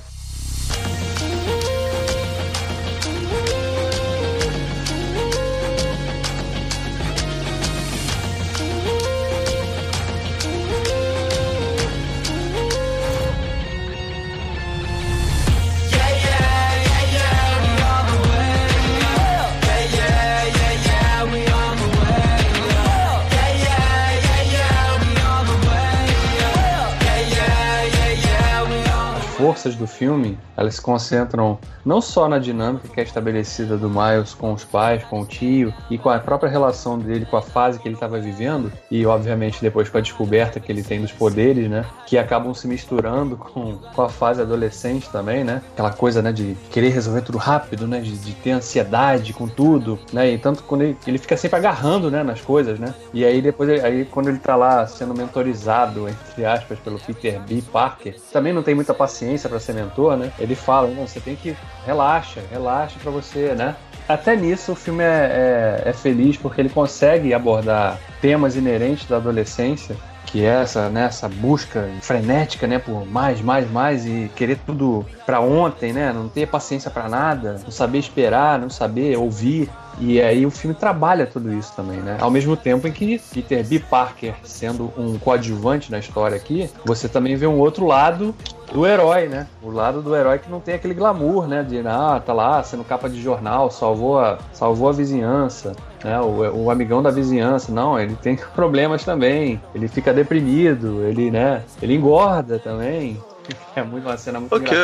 Do 29.74 29.86
filme, 29.86 30.38
elas 30.56 30.76
se 30.76 30.80
concentram 30.80 31.58
não 31.84 32.00
só 32.00 32.28
na 32.28 32.38
dinâmica 32.38 32.88
que 32.88 33.00
é 33.00 33.02
estabelecida 33.02 33.76
do 33.76 33.88
Miles 33.88 34.34
com 34.34 34.52
os 34.52 34.64
pais, 34.64 35.02
com 35.04 35.20
o 35.20 35.26
tio 35.26 35.72
e 35.90 35.96
com 35.96 36.10
a 36.10 36.18
própria 36.18 36.50
relação 36.50 36.98
dele 36.98 37.24
com 37.24 37.36
a 37.36 37.42
fase 37.42 37.78
que 37.78 37.88
ele 37.88 37.94
estava 37.94 38.18
vivendo 38.18 38.70
e 38.90 39.06
obviamente 39.06 39.60
depois 39.60 39.88
com 39.88 39.98
a 39.98 40.00
descoberta 40.00 40.60
que 40.60 40.70
ele 40.70 40.82
tem 40.82 41.00
dos 41.00 41.12
poderes, 41.12 41.68
né, 41.68 41.84
que 42.06 42.18
acabam 42.18 42.52
se 42.54 42.66
misturando 42.66 43.36
com, 43.36 43.76
com 43.76 44.02
a 44.02 44.08
fase 44.08 44.42
adolescente 44.42 45.08
também, 45.10 45.44
né, 45.44 45.62
aquela 45.72 45.92
coisa, 45.92 46.20
né, 46.20 46.32
de 46.32 46.56
querer 46.70 46.90
resolver 46.90 47.22
tudo 47.22 47.38
rápido, 47.38 47.86
né, 47.86 48.00
de, 48.00 48.16
de 48.16 48.32
ter 48.32 48.50
ansiedade 48.50 49.32
com 49.32 49.48
tudo, 49.48 49.98
né, 50.12 50.30
e 50.30 50.38
tanto 50.38 50.62
quando 50.64 50.82
ele, 50.82 50.96
ele 51.06 51.18
fica 51.18 51.36
sempre 51.36 51.58
agarrando, 51.58 52.10
né, 52.10 52.22
nas 52.22 52.40
coisas, 52.40 52.78
né, 52.78 52.94
e 53.12 53.24
aí 53.24 53.40
depois 53.40 53.68
aí 53.82 54.04
quando 54.04 54.28
ele 54.28 54.38
tá 54.38 54.56
lá 54.56 54.86
sendo 54.86 55.14
mentorizado 55.14 56.08
entre 56.08 56.44
aspas 56.44 56.78
pelo 56.78 56.98
Peter 56.98 57.40
B. 57.40 57.62
Parker, 57.72 58.16
também 58.32 58.52
não 58.52 58.62
tem 58.62 58.74
muita 58.74 58.94
paciência 58.94 59.48
para 59.48 59.57
ser 59.60 59.74
mentor, 59.74 60.16
né? 60.16 60.30
Ele 60.38 60.54
fala, 60.54 60.88
não, 60.88 61.06
você 61.06 61.20
tem 61.20 61.36
que 61.36 61.56
relaxa, 61.84 62.40
relaxa 62.50 62.96
para 63.02 63.10
você, 63.10 63.54
né? 63.54 63.76
Até 64.08 64.34
nisso 64.34 64.72
o 64.72 64.74
filme 64.74 65.04
é, 65.04 65.82
é, 65.84 65.90
é, 65.90 65.92
feliz 65.92 66.36
porque 66.36 66.60
ele 66.60 66.70
consegue 66.70 67.34
abordar 67.34 67.98
temas 68.22 68.56
inerentes 68.56 69.06
da 69.06 69.16
adolescência, 69.16 69.94
que 70.24 70.44
é 70.44 70.62
essa, 70.62 70.88
né, 70.88 71.04
essa 71.04 71.28
busca 71.28 71.88
frenética, 72.00 72.66
né, 72.66 72.78
por 72.78 73.06
mais, 73.06 73.40
mais, 73.42 73.70
mais 73.70 74.06
e 74.06 74.30
querer 74.34 74.58
tudo 74.64 75.04
para 75.26 75.40
ontem, 75.40 75.92
né? 75.92 76.10
Não 76.12 76.28
ter 76.28 76.46
paciência 76.46 76.90
para 76.90 77.08
nada, 77.08 77.60
não 77.62 77.70
saber 77.70 77.98
esperar, 77.98 78.58
não 78.58 78.70
saber 78.70 79.16
ouvir. 79.18 79.68
E 80.00 80.20
aí 80.20 80.46
o 80.46 80.50
filme 80.50 80.74
trabalha 80.74 81.26
tudo 81.26 81.52
isso 81.52 81.74
também, 81.74 81.98
né? 81.98 82.18
Ao 82.20 82.30
mesmo 82.30 82.56
tempo 82.56 82.86
em 82.86 82.92
que 82.92 83.20
Peter 83.32 83.64
B. 83.66 83.78
Parker 83.78 84.34
sendo 84.42 84.92
um 84.96 85.18
coadjuvante 85.18 85.90
na 85.90 85.98
história 85.98 86.36
aqui, 86.36 86.70
você 86.84 87.08
também 87.08 87.36
vê 87.36 87.46
um 87.46 87.58
outro 87.58 87.86
lado 87.86 88.34
do 88.72 88.86
herói, 88.86 89.28
né? 89.28 89.46
O 89.62 89.70
lado 89.70 90.02
do 90.02 90.14
herói 90.14 90.38
que 90.38 90.50
não 90.50 90.60
tem 90.60 90.74
aquele 90.74 90.94
glamour, 90.94 91.46
né? 91.46 91.62
De, 91.62 91.80
ah, 91.86 92.20
tá 92.24 92.32
lá 92.32 92.62
sendo 92.62 92.84
capa 92.84 93.08
de 93.08 93.20
jornal, 93.20 93.70
salvou 93.70 94.18
a, 94.18 94.38
salvou 94.52 94.88
a 94.88 94.92
vizinhança, 94.92 95.74
né? 96.04 96.20
O, 96.20 96.64
o 96.64 96.70
amigão 96.70 97.02
da 97.02 97.10
vizinhança. 97.10 97.72
Não, 97.72 97.98
ele 97.98 98.14
tem 98.16 98.36
problemas 98.54 99.04
também. 99.04 99.60
Ele 99.74 99.88
fica 99.88 100.12
deprimido, 100.12 101.02
ele, 101.02 101.30
né? 101.30 101.62
Ele 101.82 101.94
engorda 101.94 102.58
também. 102.58 103.20
É 103.74 103.82
muito 103.82 104.04
uma 104.06 104.16
cena 104.16 104.40
muito 104.40 104.54
o 104.54 104.60
que, 104.60 104.74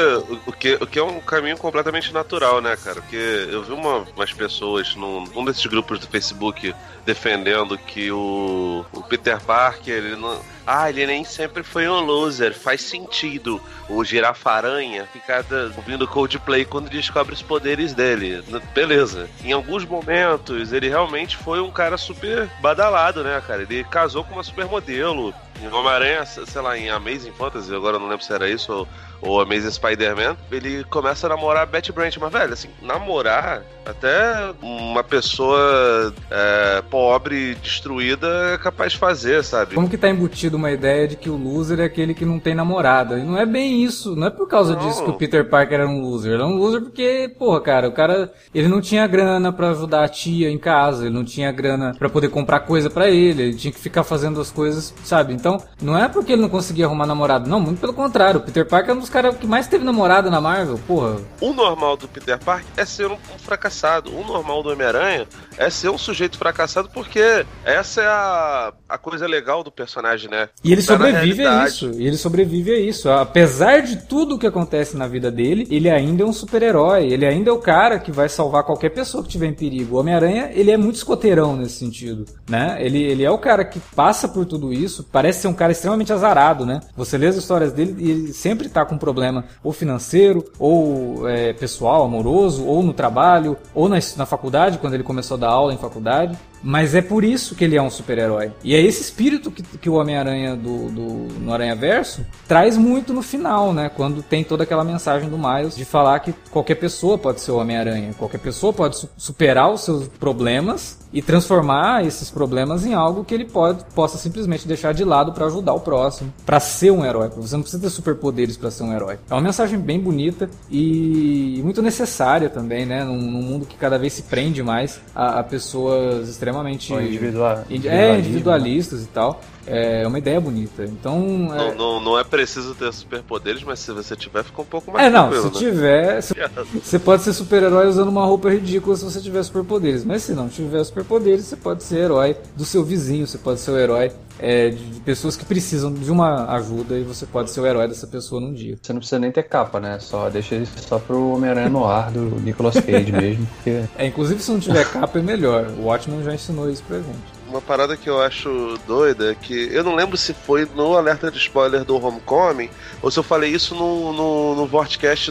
o, 0.47 0.53
que, 0.53 0.75
o 0.75 0.87
que 0.87 0.99
é 0.99 1.03
um 1.03 1.21
caminho 1.21 1.57
completamente 1.59 2.13
natural, 2.13 2.61
né, 2.61 2.77
cara? 2.77 3.01
Porque 3.01 3.17
eu 3.17 3.63
vi 3.63 3.73
uma, 3.73 4.07
umas 4.15 4.33
pessoas 4.33 4.95
num, 4.95 5.25
num 5.25 5.45
desses 5.45 5.67
grupos 5.67 5.99
do 5.99 6.07
Facebook 6.07 6.75
defendendo 7.05 7.77
que 7.77 8.11
o, 8.11 8.85
o 8.93 9.03
Peter 9.03 9.41
Parker, 9.41 9.95
ele 9.95 10.17
não. 10.17 10.41
Ah, 10.67 10.89
ele 10.89 11.07
nem 11.07 11.25
sempre 11.25 11.63
foi 11.63 11.89
um 11.89 12.01
loser. 12.01 12.55
Faz 12.55 12.81
sentido 12.81 13.61
o 13.89 14.03
girafa-aranha 14.05 15.07
ficar 15.13 15.45
ouvindo 15.77 16.09
Coldplay 16.09 16.65
quando 16.65 16.89
descobre 16.89 17.35
os 17.35 17.43
poderes 17.43 17.93
dele. 17.93 18.43
Beleza. 18.75 19.29
Em 19.43 19.53
alguns 19.53 19.85
momentos, 19.85 20.73
ele 20.73 20.89
realmente 20.89 21.37
foi 21.37 21.61
um 21.61 21.71
cara 21.71 21.99
super 21.99 22.49
badalado, 22.61 23.23
né, 23.23 23.43
cara? 23.47 23.63
Ele 23.63 23.85
casou 23.85 24.25
com 24.25 24.35
uma 24.35 24.43
supermodelo. 24.43 25.35
Em 25.63 25.69
Homem-Aranha, 25.69 26.27
sei 26.27 26.61
lá, 26.61 26.77
em 26.77 26.91
Amazing 26.91 27.33
Fantasy, 27.33 27.73
agora 27.73 27.99
não 27.99 28.09
lembro 28.09 28.25
se 28.25 28.33
era 28.33 28.49
isso 28.49 28.73
ou 28.73 28.89
o 29.27 29.41
Amazing 29.41 29.71
Spider-Man, 29.73 30.37
ele 30.53 30.85
começa 30.85 31.27
a 31.27 31.31
namorar 31.31 31.65
a 31.65 31.67
Betty 31.67 31.93
Brant. 31.93 32.17
Mas, 32.19 32.33
velho, 32.33 32.53
assim, 32.53 32.69
namorar 32.81 33.63
até 33.85 34.53
uma 34.63 35.03
pessoa 35.03 36.15
é, 36.31 36.83
pobre, 36.91 37.55
destruída, 37.57 38.55
é 38.55 38.59
capaz 38.59 38.93
de 38.93 38.99
fazer, 38.99 39.43
sabe? 39.45 39.75
Como 39.75 39.89
que 39.89 39.99
tá 39.99 40.09
embutido 40.09 40.45
tido 40.45 40.55
uma 40.57 40.71
ideia 40.71 41.09
de 41.09 41.17
que 41.17 41.31
o 41.31 41.37
loser 41.37 41.81
é 41.81 41.85
aquele 41.85 42.13
que 42.13 42.25
não 42.25 42.39
tem 42.39 42.55
namorada. 42.55 43.19
E 43.19 43.23
não 43.23 43.39
é 43.39 43.47
bem 43.47 43.83
isso. 43.83 44.15
Não 44.15 44.27
é 44.27 44.31
por 44.31 44.47
causa 44.47 44.75
Não. 44.75 44.87
disso 44.87 45.03
que 45.03 45.11
o 45.11 45.15
Peter 45.15 45.49
Parker 45.49 45.81
era 45.81 45.89
um 45.89 46.01
loser. 46.01 46.33
Ele 46.33 46.43
era 46.43 46.51
um 46.51 46.57
loser 46.57 46.83
porque, 46.83 47.35
porra, 47.39 47.61
cara, 47.61 47.89
o 47.89 47.93
cara, 47.93 48.31
ele 48.55 48.69
não 48.69 48.81
tinha 48.81 49.07
grana 49.07 49.53
pra 49.53 49.71
ajudar 49.71 50.05
a 50.05 50.09
tia 50.09 50.51
em 50.51 50.59
casa. 50.59 51.07
Ele 51.07 51.15
não 51.15 51.25
tinha 51.25 51.51
grana 51.51 51.95
pra 51.99 52.11
poder 52.11 52.29
comprar 52.29 52.61
coisa 52.61 52.91
pra 52.91 53.09
ele. 53.09 53.43
Ele 53.43 53.55
tinha 53.55 53.73
que 53.73 53.81
ficar 53.81 54.05
fazendo 54.05 54.41
as 54.41 54.51
coisas, 54.51 54.95
sabe? 55.03 55.33
Então, 55.33 55.59
não 55.81 55.97
é 55.97 56.09
porque 56.09 56.33
ele 56.33 56.43
não 56.43 56.49
conseguia 56.49 56.85
arrumar 56.85 57.07
namorado. 57.07 57.49
Não, 57.49 57.61
muito 57.61 57.81
pelo 57.81 57.95
contrário. 57.95 58.41
O 58.41 58.43
Peter 58.43 58.67
Parker 58.67 58.91
é 58.91 58.95
um 58.95 59.01
dos 59.01 59.11
caras 59.15 59.37
que 59.37 59.47
mais 59.47 59.69
teve 59.69 59.85
namorada 59.85 60.29
na 60.29 60.41
Marvel. 60.41 60.77
Porra, 60.89 61.19
O 61.41 61.53
normal 61.53 61.97
do 61.97 62.09
Peter 62.09 62.37
Parker 62.37 62.67
é 62.77 62.85
ser 62.85 63.07
um, 63.07 63.15
um 63.15 63.39
fracassado. 63.39 64.11
O 64.13 64.27
normal 64.27 64.61
do 64.61 64.71
Homem-Aranha 64.71 65.29
é 65.57 65.71
ser 65.71 65.89
um 65.89 65.97
sujeito 65.97 66.37
fracassado, 66.37 66.91
porque 66.93 67.47
essa 67.65 68.03
é 68.03 68.07
a, 68.07 68.73
a 68.89 68.99
coisa 68.99 69.25
legal 69.29 69.63
do 69.63 69.71
personagem, 69.71 70.29
né? 70.29 70.49
E 70.65 70.73
ele 70.73 70.83
Tá 70.83 70.95
sobrevive 70.95 71.47
a 71.47 71.65
isso. 71.65 71.93
E 71.93 72.07
ele 72.09 72.17
sobrevive 72.17 72.73
a 72.73 72.79
isso. 72.81 73.09
Apesar 73.09 73.83
de 73.83 74.05
tudo 74.05 74.37
que 74.37 74.49
acontece 74.49 74.97
na 74.97 75.07
vida 75.07 75.31
dele, 75.31 75.65
ele 75.71 75.89
ainda 75.89 76.25
é 76.25 76.27
um 76.27 76.33
super-herói. 76.33 77.05
Ele 77.07 77.25
ainda 77.25 77.51
é 77.51 77.53
o 77.53 77.59
cara 77.59 78.01
que 78.01 78.11
vai 78.11 78.29
salvar 78.29 78.65
qualquer 78.65 78.91
pessoa 78.91 79.23
que 79.23 79.29
tiver 79.29 79.47
em 79.47 79.55
perigo. 79.55 79.95
O 79.95 80.01
Homem-Aranha, 80.01 80.51
ele 80.53 80.73
é 80.73 80.77
muito 80.77 80.97
escoteirão 80.97 81.57
nesse 81.57 81.79
sentido, 81.79 82.25
né? 82.49 82.77
Ele, 82.81 83.01
ele 83.01 83.23
é 83.23 83.31
o 83.31 83.39
cara 83.39 83.65
que 83.65 83.79
passa 83.95 84.27
por 84.27 84.45
tudo 84.45 84.73
isso. 84.73 85.07
Parece 85.13 85.43
ser 85.43 85.49
um 85.49 85.55
cara 85.55 85.71
extremamente 85.71 86.13
azarado, 86.13 86.67
né? 86.67 86.81
Você 86.97 87.17
lê 87.17 87.29
as 87.29 87.37
histórias 87.37 87.73
dele 87.73 87.95
e 87.99 88.11
ele 88.11 88.33
sempre 88.33 88.69
tá 88.69 88.85
com 88.85 88.94
um 88.95 88.99
problema 88.99 89.45
ou 89.63 89.73
financeiro, 89.73 90.45
ou 90.59 91.29
é, 91.29 91.53
pessoal, 91.53 92.05
amoroso, 92.05 92.65
ou 92.65 92.83
no 92.83 92.93
trabalho, 92.93 93.57
ou 93.75 93.89
na, 93.89 93.99
na 94.17 94.27
faculdade, 94.27 94.79
quando 94.79 94.95
ele 94.95 95.03
começou 95.03 95.37
a 95.37 95.41
dar 95.41 95.51
aula 95.51 95.75
em 95.75 95.79
faculdade. 95.79 96.39
Mas 96.67 96.95
é 96.95 97.03
por 97.03 97.23
isso 97.23 97.55
que 97.55 97.63
ele 97.63 97.77
é 97.77 97.83
um 97.83 97.91
super-herói. 97.91 98.51
E 98.65 98.75
é 98.75 98.81
esse 98.81 99.03
espírito 99.03 99.51
que, 99.51 99.63
que 99.63 99.91
o 99.91 99.95
Homem-Aranha 99.95 100.57
do, 100.57 100.89
do, 100.91 101.05
no 101.39 101.53
Aranha 101.53 101.75
Verso 101.77 102.25
traz 102.49 102.79
muito 102.79 103.13
no 103.13 103.21
final, 103.21 103.75
né? 103.75 103.91
Quando 103.95 104.23
tem 104.23 104.43
toda 104.43 104.63
aquela 104.63 104.83
mensagem 104.83 105.29
do 105.29 105.37
Miles 105.37 105.77
de 105.77 105.85
falar 105.85 106.19
que 106.21 106.33
qualquer 106.51 106.77
pessoa 106.77 107.19
pode 107.19 107.43
ser 107.43 107.51
o 107.51 107.57
Homem-Aranha. 107.59 108.15
Qualquer 108.17 108.39
pessoa 108.39 108.73
pode 108.73 108.97
su- 108.97 109.11
superar 109.15 109.71
os 109.71 109.83
seus 109.83 110.09
problemas 110.09 110.99
e 111.13 111.21
transformar 111.21 112.05
esses 112.05 112.31
problemas 112.31 112.87
em 112.87 112.95
algo 112.95 113.25
que 113.25 113.35
ele 113.35 113.45
pode, 113.45 113.85
possa 113.95 114.17
simplesmente 114.17 114.67
deixar 114.67 114.95
de 114.95 115.05
lado 115.05 115.33
para 115.33 115.45
ajudar 115.47 115.75
o 115.75 115.81
próximo, 115.81 116.33
para 116.47 116.59
ser 116.59 116.91
um 116.91 117.05
herói. 117.05 117.29
Você 117.37 117.55
não 117.55 117.63
precisa 117.63 117.83
ter 117.83 117.91
superpoderes 117.91 118.57
para 118.57 118.71
ser 118.71 118.85
um 118.85 118.93
herói. 118.93 119.19
É 119.31 119.35
uma 119.35 119.43
mensagem 119.43 119.79
bem 119.79 120.01
bonita 120.01 120.49
e 120.71 121.61
muito 121.63 121.83
necessária 121.83 122.49
também, 122.49 122.87
né? 122.87 123.05
Num, 123.05 123.21
num 123.21 123.43
mundo 123.43 123.67
que 123.67 123.77
cada 123.77 123.99
vez 123.99 124.15
se 124.15 124.23
prende 124.23 124.63
mais 124.63 124.99
a, 125.15 125.41
a 125.41 125.45
pessoas 125.45 126.27
extremamente 126.29 126.54
Ou 126.93 127.01
individual- 127.09 127.65
é, 127.97 128.19
individualistas 128.19 129.03
e 129.03 129.07
tal. 129.07 129.41
É 129.67 130.07
uma 130.07 130.19
ideia 130.19 130.41
bonita. 130.41 130.85
Então. 130.85 131.21
Não, 131.21 131.55
É, 131.55 131.75
não, 131.75 132.01
não 132.01 132.19
é 132.19 132.25
preciso 132.25 132.75
ter 132.75 132.93
superpoderes, 132.93 133.63
mas 133.63 133.79
se 133.79 133.93
você 133.93 134.15
tiver, 134.17 134.43
fica 134.45 134.61
um 134.63 134.65
pouco 134.65 134.91
mais 134.93 135.07
é 135.07 135.11
não, 135.11 135.31
se 135.33 135.45
né? 135.45 135.51
tiver. 135.53 136.21
se- 136.23 136.35
Você 136.83 136.99
pode 136.99 137.23
ser 137.23 137.33
super-herói 137.33 137.87
usando 137.89 138.09
uma 138.09 138.25
roupa 138.25 138.51
ridícula 138.51 138.97
se 138.97 139.05
você 139.05 139.21
tiver 139.21 139.43
superpoderes. 139.43 140.05
Mas 140.05 140.23
se 140.23 140.33
não 140.33 140.49
tiver 140.49 140.83
superpoderes, 140.85 141.45
você 141.47 141.57
pode 141.57 141.83
ser 141.83 141.99
herói 141.99 142.37
do 142.57 142.65
seu 142.65 142.85
vizinho, 142.85 143.27
você 143.27 143.39
pode 143.39 143.61
ser 143.61 143.71
o 143.71 143.79
herói 143.79 144.13
é, 144.39 144.71
de 144.71 144.85
de 144.95 145.01
pessoas 145.01 145.37
que 145.37 145.45
precisam 145.45 145.93
de 145.93 146.11
uma 146.11 146.47
ajuda 146.55 146.97
e 146.99 147.03
você 147.03 147.27
pode 147.27 147.51
ser 147.51 147.61
o 147.61 147.67
herói 147.67 147.87
dessa 147.89 148.07
pessoa 148.07 148.41
num 148.41 148.53
dia. 148.53 148.77
Você 148.81 148.93
não 148.93 149.01
precisa 149.01 149.19
nem 149.19 149.31
ter 149.31 149.43
capa, 149.45 149.79
né? 149.81 149.99
Só 150.01 150.29
deixa 150.31 150.55
isso 150.57 150.73
só 150.89 150.99
pro 150.99 151.31
Homem-Aranha 151.33 151.69
no 151.69 151.85
ar 151.87 152.11
do 152.11 152.21
Nicolas 152.41 152.75
Cage 152.75 153.11
mesmo, 153.13 153.47
porque 153.57 153.83
É, 153.97 154.07
inclusive 154.07 154.41
se 154.43 154.51
não 154.51 154.59
tiver 154.61 154.85
capa 154.91 155.19
é 155.19 155.23
melhor. 155.23 155.67
O 155.79 155.85
Watchman 155.87 156.23
já 156.23 156.35
ensinou 156.35 156.71
isso 156.71 156.83
pra 156.87 156.99
gente. 156.99 157.34
Uma 157.55 157.63
parada 157.63 157.97
que 157.97 158.11
eu 158.11 158.21
acho 158.21 158.79
doida 158.79 159.31
é 159.31 159.37
que 159.37 159.53
eu 159.73 159.85
não 159.85 159.95
lembro 159.95 160.17
se 160.17 160.35
foi 160.35 160.67
no 160.67 160.97
alerta 160.97 161.31
de 161.31 161.39
spoiler 161.39 161.85
do 161.85 161.95
Homecoming 161.97 162.69
ou 163.01 163.13
se 163.13 163.19
eu 163.21 163.23
falei 163.23 163.53
isso 163.55 163.77
no, 163.77 164.13
no, 164.13 164.57
no 164.57 164.67